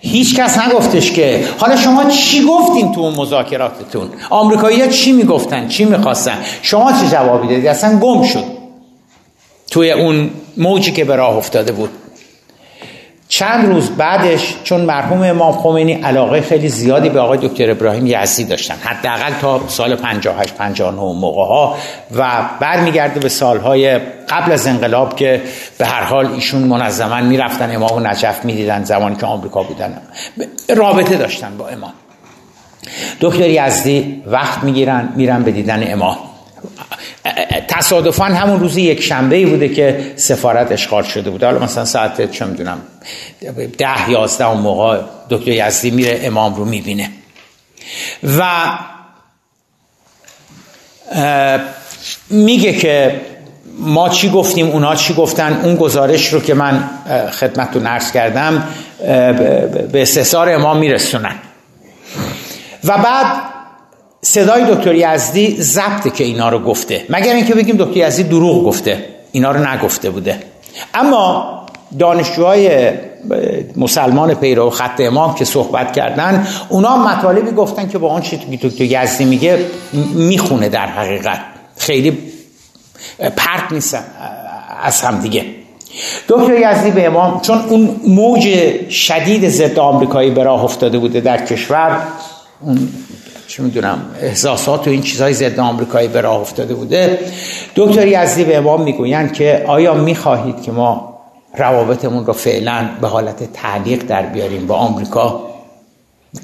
هیچ 0.00 0.36
کس 0.36 0.58
نگفتش 0.58 1.12
که. 1.12 1.44
حالا 1.58 1.76
شما 1.76 2.04
چی 2.04 2.44
گفتین 2.44 2.92
تو 2.92 3.00
اون 3.00 3.14
مذاکراتتون؟ 3.14 4.08
آمریکایی 4.30 4.80
ها 4.80 4.86
چی 4.86 5.12
می‌گفتن؟ 5.12 5.68
چی 5.68 5.84
می‌خواستن؟ 5.84 6.38
شما 6.62 6.92
چه 6.92 7.08
جوابی 7.10 7.48
دادی 7.48 7.68
اصلا 7.68 7.98
گم 7.98 8.22
شد. 8.22 8.44
توی 9.70 9.90
اون 9.92 10.30
موجی 10.56 10.92
که 10.92 11.04
به 11.04 11.16
راه 11.16 11.36
افتاده 11.36 11.72
بود. 11.72 11.90
چند 13.40 13.66
روز 13.66 13.90
بعدش 13.90 14.54
چون 14.64 14.80
مرحوم 14.80 15.22
امام 15.22 15.52
خمینی 15.52 15.92
علاقه 15.92 16.40
خیلی 16.40 16.68
زیادی 16.68 17.08
به 17.08 17.20
آقای 17.20 17.38
دکتر 17.38 17.70
ابراهیم 17.70 18.06
یزدی 18.06 18.44
داشتن 18.44 18.74
حداقل 18.74 19.32
تا 19.40 19.68
سال 19.68 19.96
58 19.96 20.54
59 20.54 21.00
موقع 21.00 21.44
ها 21.44 21.76
و 22.16 22.48
برمیگرده 22.60 23.20
به 23.20 23.28
سالهای 23.28 23.98
قبل 24.28 24.52
از 24.52 24.66
انقلاب 24.66 25.16
که 25.16 25.42
به 25.78 25.86
هر 25.86 26.02
حال 26.02 26.26
ایشون 26.26 26.62
منظما 26.62 27.20
می‌رفتن 27.20 27.74
امام 27.74 28.06
نجف 28.06 28.44
می‌دیدن 28.44 28.84
زمانی 28.84 29.16
که 29.16 29.26
آمریکا 29.26 29.62
بودن. 29.62 30.02
رابطه 30.76 31.16
داشتن 31.16 31.56
با 31.56 31.68
امام. 31.68 31.92
دکتر 33.20 33.48
یزدی 33.48 34.22
وقت 34.26 34.64
می‌گیرن 34.64 35.12
میرن 35.16 35.42
به 35.42 35.50
دیدن 35.50 35.92
امام. 35.92 36.29
تصادفا 37.68 38.24
همون 38.24 38.60
روز 38.60 38.76
یک 38.76 39.02
شنبه 39.02 39.36
ای 39.36 39.46
بوده 39.46 39.68
که 39.68 40.12
سفارت 40.16 40.72
اشغال 40.72 41.02
شده 41.02 41.30
بوده. 41.30 41.46
حالا 41.46 41.58
مثلا 41.58 41.84
ساعت 41.84 42.30
چه 42.30 42.44
می‌دونم 42.44 42.78
ده 43.78 44.10
یازده 44.10 44.46
اون 44.46 44.60
موقع 44.60 45.00
دکتر 45.30 45.50
یزدی 45.50 45.90
میره 45.90 46.20
امام 46.22 46.54
رو 46.54 46.64
می‌بینه. 46.64 47.10
و 48.38 48.52
میگه 52.30 52.72
که 52.72 53.20
ما 53.78 54.08
چی 54.08 54.30
گفتیم 54.30 54.66
اونا 54.70 54.94
چی 54.94 55.14
گفتن 55.14 55.60
اون 55.62 55.76
گزارش 55.76 56.32
رو 56.32 56.40
که 56.40 56.54
من 56.54 56.90
خدمتتون 57.32 57.86
عرض 57.86 58.12
کردم 58.12 58.68
به 59.92 60.02
استحصار 60.02 60.48
امام 60.48 60.76
میرسونن. 60.78 61.34
و 62.84 62.98
بعد 62.98 63.26
صدای 64.22 64.74
دکتر 64.74 64.94
یزدی 64.94 65.56
ضبطه 65.62 66.10
که 66.10 66.24
اینا 66.24 66.48
رو 66.48 66.58
گفته. 66.58 67.04
مگر 67.08 67.34
اینکه 67.34 67.54
بگیم 67.54 67.76
دکتر 67.76 67.96
یزدی 67.96 68.22
دروغ 68.22 68.64
گفته. 68.64 69.04
اینا 69.32 69.50
رو 69.50 69.68
نگفته 69.68 70.10
بوده. 70.10 70.40
اما 70.94 71.60
دانشجوهای 71.98 72.90
مسلمان 73.76 74.34
پیرو 74.34 74.70
خط 74.70 75.00
امام 75.00 75.34
که 75.34 75.44
صحبت 75.44 75.92
کردن 75.92 76.46
اونا 76.68 76.96
مطالبی 76.96 77.50
گفتن 77.50 77.88
که 77.88 77.98
با 77.98 78.20
چیزی 78.20 78.56
که 78.56 78.68
دکتر 78.68 78.84
یزدی 78.84 79.24
میگه 79.24 79.58
می‌خونه 80.14 80.68
در 80.68 80.86
حقیقت. 80.86 81.40
خیلی 81.76 82.18
پرت 83.18 83.72
نیستن 83.72 84.04
از 84.82 85.00
هم 85.00 85.20
دیگه. 85.20 85.44
دکتر 86.28 86.72
یزدی 86.72 86.90
به 86.90 87.06
امام 87.06 87.40
چون 87.40 87.58
اون 87.58 88.00
موج 88.06 88.72
شدید 88.90 89.48
ضد 89.48 89.78
آمریکایی 89.78 90.30
به 90.30 90.42
راه 90.42 90.64
افتاده 90.64 90.98
بوده 90.98 91.20
در 91.20 91.46
کشور 91.46 92.02
اون 92.60 92.88
چه 93.50 93.62
می‌دونم 93.62 94.02
احساسات 94.22 94.86
و 94.86 94.90
این 94.90 95.02
چیزهای 95.02 95.34
ضد 95.34 95.60
آمریکایی 95.60 96.08
به 96.08 96.20
راه 96.20 96.40
افتاده 96.40 96.74
بوده. 96.74 97.18
دکتر 97.76 98.06
یزدی 98.06 98.44
به 98.44 98.56
امام 98.56 98.82
می‌گویند 98.82 99.32
که 99.32 99.64
آیا 99.66 99.94
می‌خواهید 99.94 100.62
که 100.62 100.72
ما 100.72 101.20
روابطمون 101.56 102.26
رو 102.26 102.32
فعلا 102.32 102.88
به 103.00 103.08
حالت 103.08 103.52
تعلیق 103.52 104.02
در 104.06 104.22
بیاریم؟ 104.22 104.66
با 104.66 104.74
آمریکا 104.74 105.46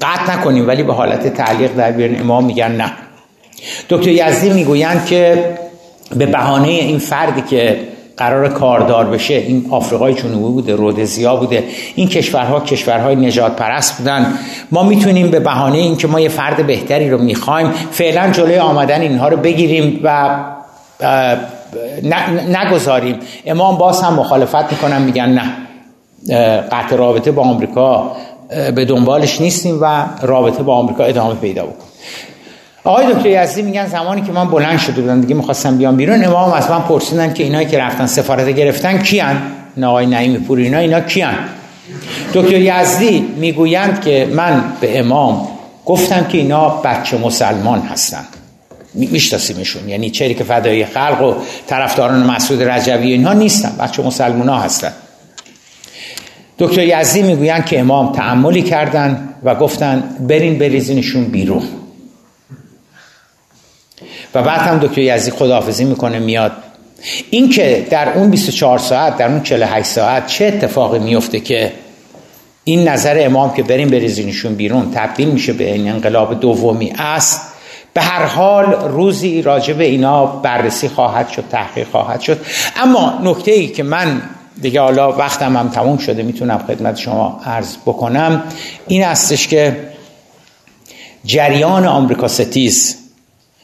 قطع 0.01 0.33
نکنیم 0.33 0.67
ولی 0.67 0.83
به 0.83 0.93
حالت 0.93 1.33
تعلیق 1.33 1.75
در 1.75 1.91
بیاریم. 1.91 2.21
امام 2.21 2.45
میگن 2.45 2.71
نه. 2.71 2.91
دکتر 3.89 4.09
یزدی 4.09 4.49
می‌گویند 4.49 5.05
که 5.05 5.53
به 6.15 6.25
بهانه 6.25 6.67
این 6.67 6.99
فردی 6.99 7.41
که 7.41 7.86
قرار 8.17 8.49
کاردار 8.49 9.05
بشه 9.05 9.33
این 9.33 9.65
آفریقای 9.69 10.13
جنوبی 10.13 10.53
بوده 10.53 10.75
رودزیا 10.75 11.35
بوده 11.35 11.63
این 11.95 12.07
کشورها 12.07 12.59
کشورهای 12.59 13.15
نجات 13.15 13.55
پرست 13.55 13.97
بودن. 13.97 14.33
ما 14.71 14.83
می‌تونیم 14.83 15.31
به 15.31 15.39
بهانه 15.39 15.77
اینکه 15.77 16.07
ما 16.07 16.19
یه 16.19 16.29
فرد 16.29 16.67
بهتری 16.67 17.09
رو 17.09 17.17
می‌خوایم 17.17 17.71
فعلا 17.91 18.31
جلوی 18.31 18.57
آمدن 18.57 19.01
اینها 19.01 19.27
رو 19.27 19.37
بگیریم 19.37 19.99
و 20.03 20.39
نگذاریم. 22.49 23.19
امام 23.45 23.77
باز 23.77 24.01
هم 24.01 24.13
مخالفت 24.13 24.71
می‌کنن 24.71 25.01
میگن 25.01 25.29
نه 25.29 25.53
قطع 26.71 26.95
رابطه 26.95 27.31
با 27.31 27.43
آمریکا 27.43 28.11
به 28.75 28.85
دنبالش 28.85 29.41
نیستیم 29.41 29.77
و 29.81 30.05
رابطه 30.21 30.63
با 30.63 30.75
آمریکا 30.75 31.03
ادامه 31.03 31.35
پیدا 31.35 31.63
بکن 31.63 31.85
آقای 32.87 33.13
دکتر 33.13 33.43
یزدی 33.43 33.61
میگن 33.61 33.87
زمانی 33.87 34.21
که 34.21 34.31
من 34.31 34.49
بلند 34.49 34.79
شده 34.79 35.01
بودم 35.01 35.21
دیگه 35.21 35.35
می‌خواستم 35.35 35.77
بیام 35.77 35.95
بیرون 35.95 36.23
امام 36.23 36.53
از 36.53 36.69
من 36.69 36.81
پرسیدن 36.81 37.33
که 37.33 37.43
اینایی 37.43 37.67
که 37.67 37.77
رفتن 37.77 38.05
سفارت 38.05 38.49
گرفتن 38.49 38.97
کیان؟ 38.97 39.41
نه 39.77 39.87
آقای 39.87 40.05
نعیم 40.05 40.35
پور 40.35 40.59
اینا 40.59 40.77
اینا 40.77 40.99
کیان؟ 40.99 41.33
دکتر 42.33 42.55
یزدی 42.55 43.19
می‌گویند 43.19 44.01
که 44.01 44.27
من 44.31 44.63
به 44.81 44.99
امام 44.99 45.47
گفتم 45.85 46.23
که 46.23 46.37
اینا 46.37 46.69
بچه 46.69 47.17
مسلمان 47.17 47.81
هستن 47.81 48.25
میشناسیمشون. 48.93 49.89
یعنی 49.89 50.09
چهری 50.09 50.33
که 50.33 50.43
فدای 50.43 50.85
خلق 50.85 51.21
و 51.21 51.33
طرفداران 51.67 52.23
مسعود 52.23 52.63
رجوی 52.63 53.11
اینها 53.11 53.33
نیستن 53.33 53.71
بچه 53.79 54.03
مسلمان 54.03 54.49
ها 54.49 54.59
هستن. 54.59 54.91
دکتر 56.59 56.83
یزدی 56.83 57.21
می‌گویند 57.21 57.65
که 57.65 57.79
امام 57.79 58.11
تعملی 58.13 58.61
کردن 58.61 59.29
و 59.43 59.55
گفتن 59.55 60.03
برین 60.19 60.59
بریزینشون 60.59 61.23
بیرون. 61.25 61.63
و 64.35 64.43
بعد 64.43 64.59
هم 64.59 64.79
دکتر 64.79 65.01
یزدی 65.01 65.31
خداحافظی 65.31 65.85
می‌کنه 65.85 66.19
میاد. 66.19 66.51
این 67.29 67.49
که 67.49 67.87
در 67.89 68.13
اون 68.13 68.29
24 68.29 68.79
ساعت 68.79 69.17
در 69.17 69.27
اون 69.27 69.43
48 69.43 69.87
ساعت 69.89 70.27
چه 70.27 70.45
اتفاقی 70.45 70.99
میفته 70.99 71.39
که 71.39 71.71
این 72.63 72.87
نظر 72.87 73.17
امام 73.19 73.53
که 73.53 73.63
بریم 73.63 73.89
بریزینشون 73.89 74.55
بیرون 74.55 74.91
تبدیل 74.91 75.27
میشه 75.27 75.53
به 75.53 75.73
این 75.73 75.89
انقلاب 75.89 76.39
دومی 76.39 76.93
است. 76.97 77.41
به 77.93 78.01
هر 78.01 78.25
حال 78.25 78.65
روزی 78.73 79.41
راجع 79.41 79.73
به 79.73 79.83
اینا 79.83 80.25
بررسی 80.25 80.87
خواهد 80.87 81.29
شد 81.29 81.43
تحقیق 81.51 81.87
خواهد 81.87 82.21
شد. 82.21 82.45
اما 82.75 83.19
نکته 83.23 83.51
ای 83.51 83.67
که 83.67 83.83
من 83.83 84.21
دیگه 84.61 84.81
حالا 84.81 85.11
وقتم 85.11 85.57
هم 85.57 85.69
تموم 85.69 85.97
شده 85.97 86.23
می‌تونم 86.23 86.63
خدمت 86.67 86.97
شما 86.97 87.41
عرض 87.45 87.75
بکنم 87.85 88.43
این 88.87 89.03
استش 89.03 89.47
که 89.47 89.77
جریان 91.25 91.85
آمریکا 91.85 92.27
ستیز 92.27 92.95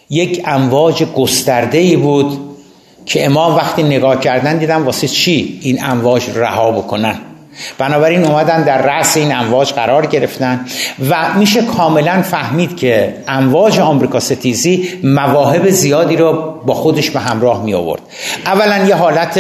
یک 0.09 0.43
امواج 0.45 1.03
گسترده 1.03 1.77
ای 1.77 1.95
بود 1.95 2.39
که 3.05 3.25
امام 3.25 3.55
وقتی 3.55 3.83
نگاه 3.83 4.19
کردن 4.19 4.57
دیدن 4.57 4.81
واسه 4.81 5.07
چی 5.07 5.59
این 5.61 5.83
امواج 5.83 6.29
رها 6.35 6.71
بکنن. 6.71 7.15
بنابراین 7.77 8.25
اومدن 8.25 8.63
در 8.63 8.81
رأس 8.81 9.17
این 9.17 9.35
امواج 9.35 9.73
قرار 9.73 10.05
گرفتن 10.05 10.65
و 11.09 11.33
میشه 11.33 11.61
کاملا 11.61 12.21
فهمید 12.21 12.77
که 12.77 13.13
امواج 13.27 13.79
آمریکا 13.79 14.19
ستیزی 14.19 14.89
مواهب 15.03 15.69
زیادی 15.69 16.15
رو 16.15 16.33
با 16.65 16.73
خودش 16.73 17.09
به 17.09 17.19
همراه 17.19 17.63
می 17.63 17.73
آورد. 17.73 18.01
اولا 18.45 18.85
یه 18.85 18.95
حالت 18.95 19.39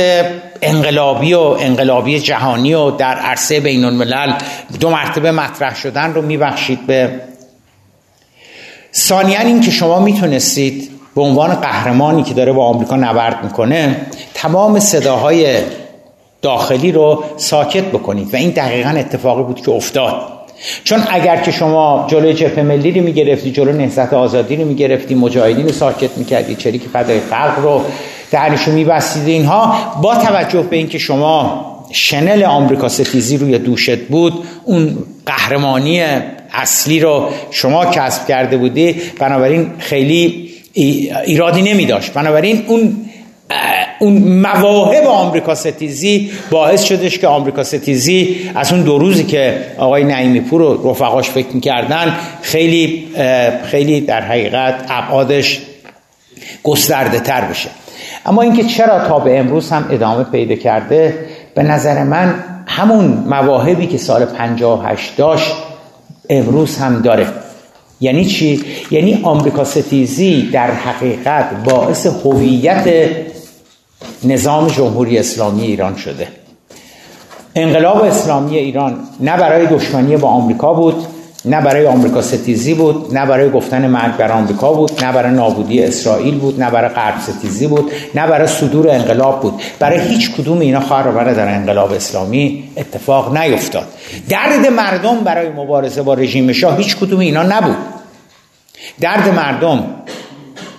انقلابی 0.61 1.33
و 1.33 1.39
انقلابی 1.39 2.19
جهانی 2.19 2.73
و 2.73 2.91
در 2.91 3.15
عرصه 3.15 3.59
بین 3.59 3.85
الملل 3.85 4.33
دو 4.79 4.89
مرتبه 4.89 5.31
مطرح 5.31 5.75
شدن 5.75 6.13
رو 6.13 6.21
میبخشید 6.21 6.87
به 6.87 7.11
ثانیا 8.95 9.39
این 9.39 9.61
که 9.61 9.71
شما 9.71 9.99
می‌تونستید 9.99 10.89
به 11.15 11.21
عنوان 11.21 11.53
قهرمانی 11.53 12.23
که 12.23 12.33
داره 12.33 12.53
با 12.53 12.65
آمریکا 12.65 12.95
نبرد 12.95 13.43
می‌کنه 13.43 13.95
تمام 14.33 14.79
صداهای 14.79 15.57
داخلی 16.41 16.91
رو 16.91 17.23
ساکت 17.37 17.83
بکنید 17.83 18.33
و 18.33 18.37
این 18.37 18.49
دقیقا 18.49 18.89
اتفاقی 18.89 19.43
بود 19.43 19.61
که 19.61 19.71
افتاد. 19.71 20.13
چون 20.83 21.03
اگر 21.09 21.37
که 21.37 21.51
شما 21.51 22.05
جلوی 22.09 22.33
جبهه 22.33 22.63
ملی 22.63 22.91
رو 22.91 23.01
می‌گرفتی 23.01 23.51
جلو 23.51 23.71
نهضت 23.71 24.13
آزادی 24.13 24.55
رو 24.55 24.65
می‌گرفتی 24.65 25.15
مجاهدین 25.15 25.65
رو 25.65 25.71
ساکت 25.71 26.17
می‌کردی 26.17 26.55
چری 26.55 26.79
که 26.79 26.89
فدای 26.89 27.19
خلق 27.19 27.59
رو 27.63 27.81
درنشو 28.31 28.71
میبستید 28.71 29.27
اینها 29.27 29.75
با 30.01 30.15
توجه 30.15 30.61
به 30.61 30.75
اینکه 30.75 30.97
شما 30.97 31.65
شنل 31.91 32.43
آمریکا 32.43 32.89
ستیزی 32.89 33.37
روی 33.37 33.57
دوشت 33.57 33.99
بود 33.99 34.33
اون 34.63 34.97
قهرمانی 35.25 36.03
اصلی 36.53 36.99
رو 36.99 37.29
شما 37.51 37.85
کسب 37.85 38.27
کرده 38.27 38.57
بودی 38.57 38.95
بنابراین 39.19 39.71
خیلی 39.79 40.49
ایرادی 40.73 41.61
نمی 41.61 41.85
داشت 41.85 42.13
بنابراین 42.13 42.63
اون 42.67 43.05
اون 43.99 44.13
مواهب 44.17 45.05
آمریکا 45.05 45.55
ستیزی 45.55 46.31
باعث 46.51 46.83
شدش 46.83 47.19
که 47.19 47.27
آمریکا 47.27 47.63
ستیزی 47.63 48.49
از 48.55 48.73
اون 48.73 48.81
دو 48.81 48.97
روزی 48.97 49.23
که 49.23 49.65
آقای 49.77 50.03
نعیمی 50.03 50.41
پور 50.41 50.61
و 50.61 50.91
رفقاش 50.91 51.29
فکر 51.29 51.47
می‌کردن 51.53 52.15
خیلی 52.41 53.07
خیلی 53.65 54.01
در 54.01 54.21
حقیقت 54.21 54.85
ابعادش 54.89 55.61
گسترده 56.63 57.19
تر 57.19 57.41
بشه. 57.41 57.69
اما 58.25 58.41
اینکه 58.41 58.63
چرا 58.63 59.07
تا 59.07 59.19
به 59.19 59.39
امروز 59.39 59.69
هم 59.69 59.87
ادامه 59.91 60.23
پیدا 60.23 60.55
کرده 60.55 61.25
به 61.55 61.63
نظر 61.63 62.03
من 62.03 62.35
همون 62.67 63.05
مواهبی 63.05 63.87
که 63.87 63.97
سال 63.97 64.25
58 64.25 65.17
داشت 65.17 65.53
امروز 66.29 66.77
هم 66.77 67.01
داره. 67.01 67.27
یعنی 68.01 68.25
چی؟ 68.25 68.65
یعنی 68.91 69.19
آمریکا 69.23 69.63
ستیزی 69.63 70.49
در 70.53 70.71
حقیقت 70.71 71.63
باعث 71.63 72.07
هویت 72.07 73.09
نظام 74.23 74.67
جمهوری 74.67 75.17
اسلامی 75.17 75.61
ایران 75.61 75.95
شده. 75.95 76.27
انقلاب 77.55 78.01
اسلامی 78.01 78.57
ایران 78.57 78.99
نه 79.19 79.37
برای 79.37 79.67
دشمنی 79.67 80.17
با 80.17 80.27
آمریکا 80.27 80.73
بود 80.73 81.05
نه 81.45 81.61
برای 81.61 81.87
آمریکا 81.87 82.21
ستیزی 82.21 82.73
بود 82.73 83.17
نه 83.17 83.25
برای 83.25 83.49
گفتن 83.49 83.87
مرگ 83.87 84.17
بر 84.17 84.31
آمریکا 84.31 84.73
بود 84.73 85.03
نه 85.03 85.11
برای 85.11 85.31
نابودی 85.31 85.83
اسرائیل 85.83 86.37
بود 86.37 86.63
نه 86.63 86.69
برای 86.69 86.89
غرب 86.89 87.19
ستیزی 87.19 87.67
بود 87.67 87.91
نه 88.15 88.27
برای 88.27 88.47
صدور 88.47 88.89
انقلاب 88.89 89.41
بود. 89.41 89.61
برای 89.79 89.99
هیچ 89.99 90.31
کدوم 90.31 90.59
اینا 90.59 90.79
خواهر 90.79 91.33
در 91.33 91.55
انقلاب 91.55 91.91
اسلامی 91.91 92.63
اتفاق 92.77 93.37
نیفتاد. 93.37 93.87
درد 94.29 94.67
مردم 94.67 95.19
برای 95.19 95.49
مبارزه 95.49 96.01
با 96.01 96.13
رژیم 96.13 96.53
شاه 96.53 96.77
هیچ 96.77 96.97
کدوم 96.97 97.19
اینا 97.19 97.43
نبود. 97.43 97.77
درد 98.99 99.29
مردم 99.29 99.83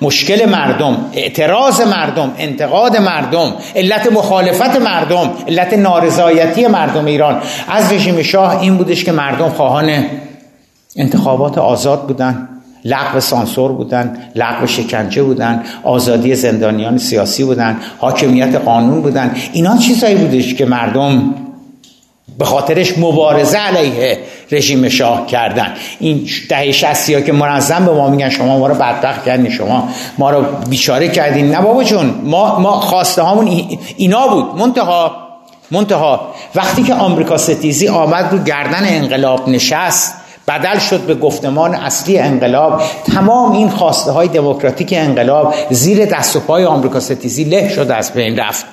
مشکل 0.03 0.49
مردم 0.49 0.97
اعتراض 1.13 1.81
مردم 1.81 2.33
انتقاد 2.39 2.97
مردم 2.97 3.53
علت 3.77 4.13
مخالفت 4.13 4.77
مردم 4.77 5.31
علت 5.49 5.73
نارضایتی 5.73 6.67
مردم 6.67 7.05
ایران. 7.05 7.43
از 7.69 7.93
رژیم 7.93 8.23
شاه 8.23 8.61
این 8.61 8.77
بودش 8.77 9.05
که 9.05 9.13
مردم 9.13 9.49
خواهان 9.49 10.05
انتخابات 10.97 11.59
آزاد 11.59 12.07
بودن 12.07 12.49
لغو 12.85 13.21
سانسور 13.21 13.73
بودن 13.73 14.17
لغو 14.35 14.67
شکنجه 14.67 15.23
بودن 15.23 15.63
آزادی 15.83 16.35
زندانیان 16.35 16.99
سیاسی 16.99 17.45
بودن 17.45 17.81
حاکمیت 17.99 18.55
قانون 18.55 19.03
بودن. 19.03 19.37
اینا 19.53 19.77
چیزایی 19.77 20.15
بودش 20.15 20.55
که 20.55 20.65
مردم 20.65 21.35
به 22.39 22.45
خاطرش 22.45 22.99
مبارزه 22.99 23.59
علیه 23.59 24.19
رژیم 24.53 24.89
شاه 24.89 25.27
کردن. 25.27 25.73
این 26.01 26.27
دهه 26.49 26.73
شستی 26.73 27.15
ها 27.15 27.21
که 27.21 27.33
منظم 27.33 27.87
به 27.87 27.93
ما 27.93 28.11
میگن 28.11 28.29
شما 28.29 28.59
ما 28.59 28.67
رو 28.67 28.75
بدبخت 28.75 29.25
کردین 29.25 29.51
شما 29.51 29.89
ما 30.19 30.31
رو 30.31 30.45
بیچاره 30.71 31.09
کردین. 31.09 31.51
نه 31.51 31.61
بابا 31.61 31.85
جون 31.85 32.15
ما, 32.25 32.59
ما 32.59 32.73
خواسته 32.73 33.23
هامون 33.23 33.61
اینا 33.97 34.29
بود. 34.29 34.45
منتها 34.59 35.17
منتها 35.71 36.35
وقتی 36.55 36.83
که 36.83 36.95
آمریکا 36.95 37.37
ستیزی 37.37 37.89
آمد 37.89 38.29
رو 38.33 38.39
گردن 38.39 38.83
انقلاب 38.85 39.49
نشست 39.49 40.15
بدل 40.49 40.79
شد 40.79 41.01
به 41.01 41.15
گفتمان 41.15 41.75
اصلی 41.75 42.19
انقلاب 42.19 42.83
تمام 43.15 43.53
این 43.53 43.69
خواسته 43.69 44.11
های 44.11 44.29
دموکراتیک 44.29 44.95
انقلاب 44.97 45.55
زیر 45.71 46.05
دست 46.05 46.37
و 46.37 46.41
پای 46.41 46.65
آمریکا 46.65 47.01
ستیزی 47.01 47.45
له 47.45 47.69
شد 47.69 47.91
از 47.91 48.13
بین 48.13 48.39
رفت. 48.39 48.67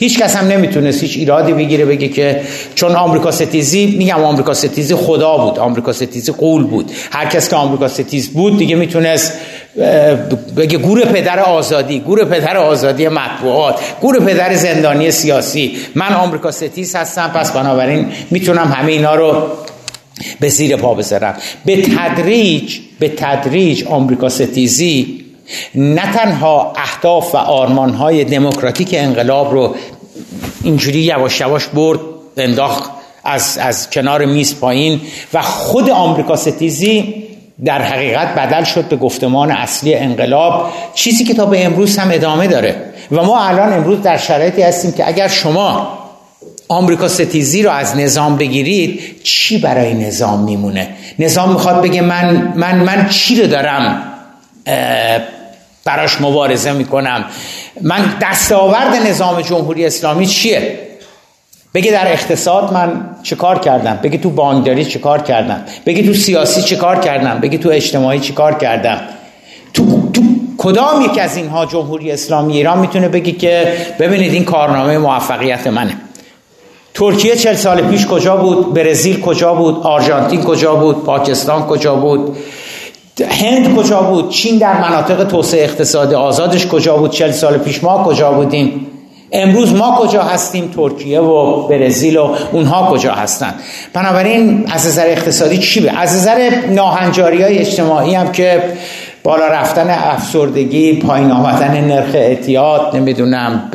هیچ 0.00 0.18
کس 0.18 0.36
هم 0.36 0.48
نمی‌تونست 0.48 1.02
هیچ 1.02 1.16
ایرادی 1.16 1.52
بگیره 1.52 1.84
بگه 1.84 2.08
که 2.08 2.40
چون 2.74 2.96
آمریکا 2.96 3.30
ستیزی 3.30 3.86
میگم 3.86 4.24
آمریکا 4.24 4.54
ستیزی 4.54 4.94
خدا 4.94 5.38
بود 5.38 5.58
آمریکا 5.58 5.92
ستیزی 5.92 6.32
قول 6.32 6.64
بود. 6.64 6.90
هر 7.10 7.26
کس 7.26 7.48
که 7.48 7.56
آمریکا 7.56 7.88
ستیز 7.88 8.32
بود 8.32 8.58
دیگه 8.58 8.76
می‌تونست 8.76 9.32
بگه 10.56 10.78
گور 10.78 11.04
پدر 11.04 11.40
آزادی 11.40 12.00
گور 12.00 12.24
پدر 12.24 12.56
آزادی 12.56 13.08
مطبوعات 13.08 13.80
گور 14.00 14.20
پدر 14.20 14.54
زندانی 14.54 15.10
سیاسی. 15.10 15.76
من 15.94 16.14
آمریکا 16.14 16.50
ستیز 16.50 16.96
هستم 16.96 17.30
پس 17.34 17.52
بنابراین 17.52 18.06
می‌تونم 18.30 18.72
همه 18.72 18.92
اینا 18.92 19.14
رو 19.14 19.42
به 20.40 20.48
زیر 20.48 20.76
پا 20.76 20.94
بذارم 20.94 21.34
به 21.64 21.82
تدریج 21.82 22.78
به 22.98 23.08
تدریج 23.08 23.84
آمریکا 23.84 24.28
ستیزی 24.28 25.24
نه 25.74 26.12
تنها 26.12 26.72
اهداف 26.76 27.34
و 27.34 27.38
آرمانهای 27.38 28.24
دموکراتیک 28.24 28.88
انقلاب 28.92 29.52
رو 29.52 29.74
اینجوری 30.64 30.98
یواش 30.98 31.40
یواش 31.40 31.66
برد 31.66 32.00
انداخت 32.36 32.90
از, 33.24 33.58
از 33.58 33.90
کنار 33.90 34.24
میز 34.24 34.60
پایین 34.60 35.00
و 35.34 35.42
خود 35.42 35.90
آمریکا 35.90 36.36
ستیزی 36.36 37.24
در 37.64 37.82
حقیقت 37.82 38.34
بدل 38.34 38.64
شد 38.64 38.84
به 38.84 38.96
گفتمان 38.96 39.50
اصلی 39.50 39.94
انقلاب. 39.94 40.70
چیزی 40.94 41.24
که 41.24 41.34
تا 41.34 41.46
به 41.46 41.64
امروز 41.64 41.98
هم 41.98 42.10
ادامه 42.12 42.46
داره. 42.46 42.76
و 43.12 43.22
ما 43.22 43.40
الان 43.40 43.72
امروز 43.72 44.02
در 44.02 44.16
شرایطی 44.16 44.62
هستیم 44.62 44.92
که 44.92 45.08
اگر 45.08 45.28
شما 45.28 45.97
آمریکا 46.68 47.08
ستیزی 47.08 47.62
رو 47.62 47.70
از 47.70 47.96
نظام 47.96 48.36
بگیرید 48.36 49.22
چی 49.22 49.58
برای 49.58 49.94
نظام 49.94 50.44
میمونه؟ 50.44 50.88
نظام 51.18 51.52
می‌خواد 51.52 51.82
بگه 51.82 52.00
من 52.00 52.52
من 52.56 52.76
من 52.76 53.08
چی 53.08 53.40
رو 53.42 53.46
دارم 53.46 54.02
براش 55.84 56.20
مبارزه 56.20 56.72
می‌کنم؟ 56.72 57.24
من 57.82 58.14
دستاورد 58.22 58.94
نظام 58.94 59.40
جمهوری 59.40 59.86
اسلامی 59.86 60.26
چیه؟ 60.26 60.78
بگه 61.74 61.92
در 61.92 62.12
اقتصاد 62.12 62.72
من 62.72 63.10
چه 63.22 63.36
کار 63.36 63.58
کردم؟ 63.58 63.98
بگه 64.02 64.18
تو 64.18 64.30
بانکداری 64.30 64.84
چه 64.84 64.98
کار 64.98 65.22
کردم؟ 65.22 65.64
بگه 65.86 66.02
تو 66.02 66.14
سیاسی 66.14 66.62
چه 66.62 66.76
کار 66.76 67.00
کردم؟ 67.00 67.38
بگه 67.40 67.58
تو 67.58 67.68
اجتماعی 67.68 68.20
چه 68.20 68.32
کار 68.32 68.58
کردم؟ 68.58 69.00
تو, 69.74 70.10
تو 70.12 70.22
کدام 70.58 71.02
یک 71.02 71.18
از 71.18 71.36
اینها 71.36 71.66
جمهوری 71.66 72.12
اسلامی 72.12 72.56
ایران 72.56 72.78
می‌تونه 72.78 73.08
بگه 73.08 73.32
که 73.32 73.72
ببینید 73.98 74.32
این 74.32 74.44
کارنامه 74.44 74.98
موفقیت 74.98 75.66
منه؟ 75.66 75.96
ترکیه 76.98 77.36
چل 77.36 77.54
سال 77.54 77.80
پیش 77.80 78.06
کجا 78.06 78.36
بود؟ 78.36 78.74
برزیل 78.74 79.20
کجا 79.20 79.54
بود؟ 79.54 79.80
آرژانتین 79.82 80.42
کجا 80.42 80.74
بود؟ 80.74 81.04
پاکستان 81.04 81.66
کجا 81.66 81.94
بود؟ 81.94 82.36
هند 83.30 83.76
کجا 83.76 84.00
بود؟ 84.02 84.30
چین 84.30 84.58
در 84.58 84.80
مناطق 84.80 85.24
توسعه 85.24 85.64
اقتصاد 85.64 86.14
آزادش 86.14 86.66
کجا 86.66 86.96
بود؟ 86.96 87.10
چل 87.10 87.30
سال 87.30 87.58
پیش 87.58 87.84
ما 87.84 88.04
کجا 88.04 88.32
بودیم؟ 88.32 88.86
امروز 89.32 89.74
ما 89.74 89.98
کجا 90.00 90.22
هستیم؟ 90.22 90.72
ترکیه 90.76 91.20
و 91.20 91.66
برزیل 91.68 92.16
و 92.16 92.34
اونها 92.52 92.90
کجا 92.90 93.12
هستن؟ 93.12 93.54
بنابراین 93.92 94.64
از 94.70 94.86
نظر 94.86 95.06
اقتصادی 95.06 95.58
چی؟ 95.58 95.80
به 95.80 95.98
از 95.98 96.16
نظر 96.16 96.50
ناهنجاری 96.70 97.42
های 97.42 97.58
اجتماعی 97.58 98.14
هم 98.14 98.32
که 98.32 98.62
بالا 99.28 99.46
رفتن 99.46 99.90
افسردگی 99.90 100.92
پایین 100.92 101.30
آمدن 101.30 101.80
نرخ 101.80 102.14
اعتیاد 102.14 102.96
نمی‌دونم 102.96 103.70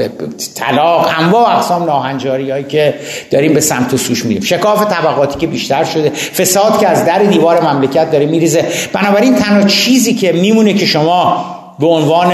طلاق 0.55 1.09
انواع 1.17 1.55
اقسام 1.55 1.83
ناهنجاری 1.83 2.51
هایی 2.51 2.63
که 2.63 2.93
داریم 3.31 3.53
به 3.53 3.59
سمت 3.59 3.93
و 3.93 3.97
سوش 3.97 4.25
میریم. 4.25 4.43
شکاف 4.43 4.85
طبقاتی 4.85 5.39
که 5.39 5.47
بیشتر 5.47 5.83
شده 5.83 6.09
فساد 6.09 6.79
که 6.79 6.87
از 6.87 7.05
در 7.05 7.19
دیوار 7.19 7.61
مملکت 7.73 8.11
داره 8.11 8.25
میریزه. 8.25 8.65
بنابراین 8.93 9.35
تنها 9.35 9.67
چیزی 9.67 10.13
که 10.13 10.31
میمونه 10.31 10.73
که 10.73 10.85
شما 10.85 11.45
به 11.79 11.87
عنوان 11.87 12.33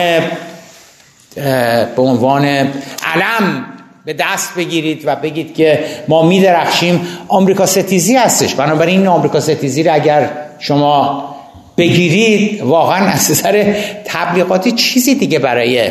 به 1.95 2.01
عنوان 2.01 2.45
علم 2.45 3.65
به 4.05 4.13
دست 4.13 4.55
بگیرید 4.55 5.03
و 5.05 5.15
بگید 5.15 5.55
که 5.55 5.85
ما 6.07 6.23
میدرخشیم 6.23 7.07
آمریکا 7.27 7.65
ستیزی 7.65 8.15
هستش. 8.15 8.55
بنابراین 8.55 8.99
این 8.99 9.07
آمریکا 9.07 9.39
ستیزی 9.39 9.83
رو 9.83 9.93
اگر 9.93 10.29
شما 10.59 11.28
بگیرید 11.79 12.61
واقعا 12.61 13.07
از 13.07 13.31
نظر 13.31 13.73
تبلیغاتی 14.05 14.71
چیزی 14.71 15.15
دیگه 15.15 15.39
برای 15.39 15.89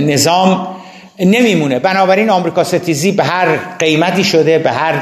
نظام 0.00 0.66
نمیمونه. 1.20 1.78
بنابراین 1.78 2.30
آمریکا 2.30 2.64
ستیزی 2.64 3.12
به 3.12 3.24
هر 3.24 3.46
قیمتی 3.78 4.24
شده 4.24 4.58
به 4.58 4.70
هر 4.70 4.94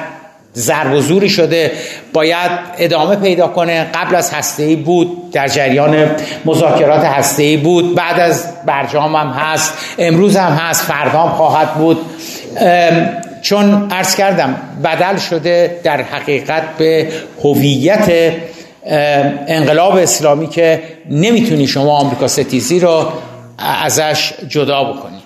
ضرب 0.55 0.93
و 0.93 1.01
زوری 1.01 1.29
شده 1.29 1.73
باید 2.13 2.51
ادامه 2.79 3.17
پیدا 3.17 3.49
کنه. 3.49 3.85
قبل 3.95 4.15
از 4.15 4.31
هسته 4.31 4.77
بود 4.77 5.31
در 5.31 5.49
جریان 5.49 6.11
مذاکرات 6.45 7.05
هسته 7.05 7.57
بود. 7.57 7.95
بعد 7.95 8.21
از 8.21 8.47
برجام 8.67 9.17
هم 9.17 9.29
هست 9.29 9.75
امروز 9.99 10.37
هم 10.37 10.53
هست 10.53 10.83
فردا 10.83 11.19
هم 11.19 11.29
خواهد 11.29 11.75
بود. 11.75 11.99
چون 13.43 13.89
عرض 13.91 14.17
کردم 14.17 14.57
بدل 14.85 15.17
شده 15.17 15.81
در 15.85 16.03
حقیقت 16.03 16.63
به 16.79 17.09
هویت 17.45 18.33
انقلاب 18.87 19.97
اسلامی 19.97 20.47
که 20.49 20.83
نمی‌تونی 21.11 21.67
شما 21.67 21.97
آمریکا 21.99 22.29
ستیزی 22.29 22.81
رو 22.81 23.13
ازش 23.59 24.33
جدا 24.49 24.85
بکنی. 24.85 25.22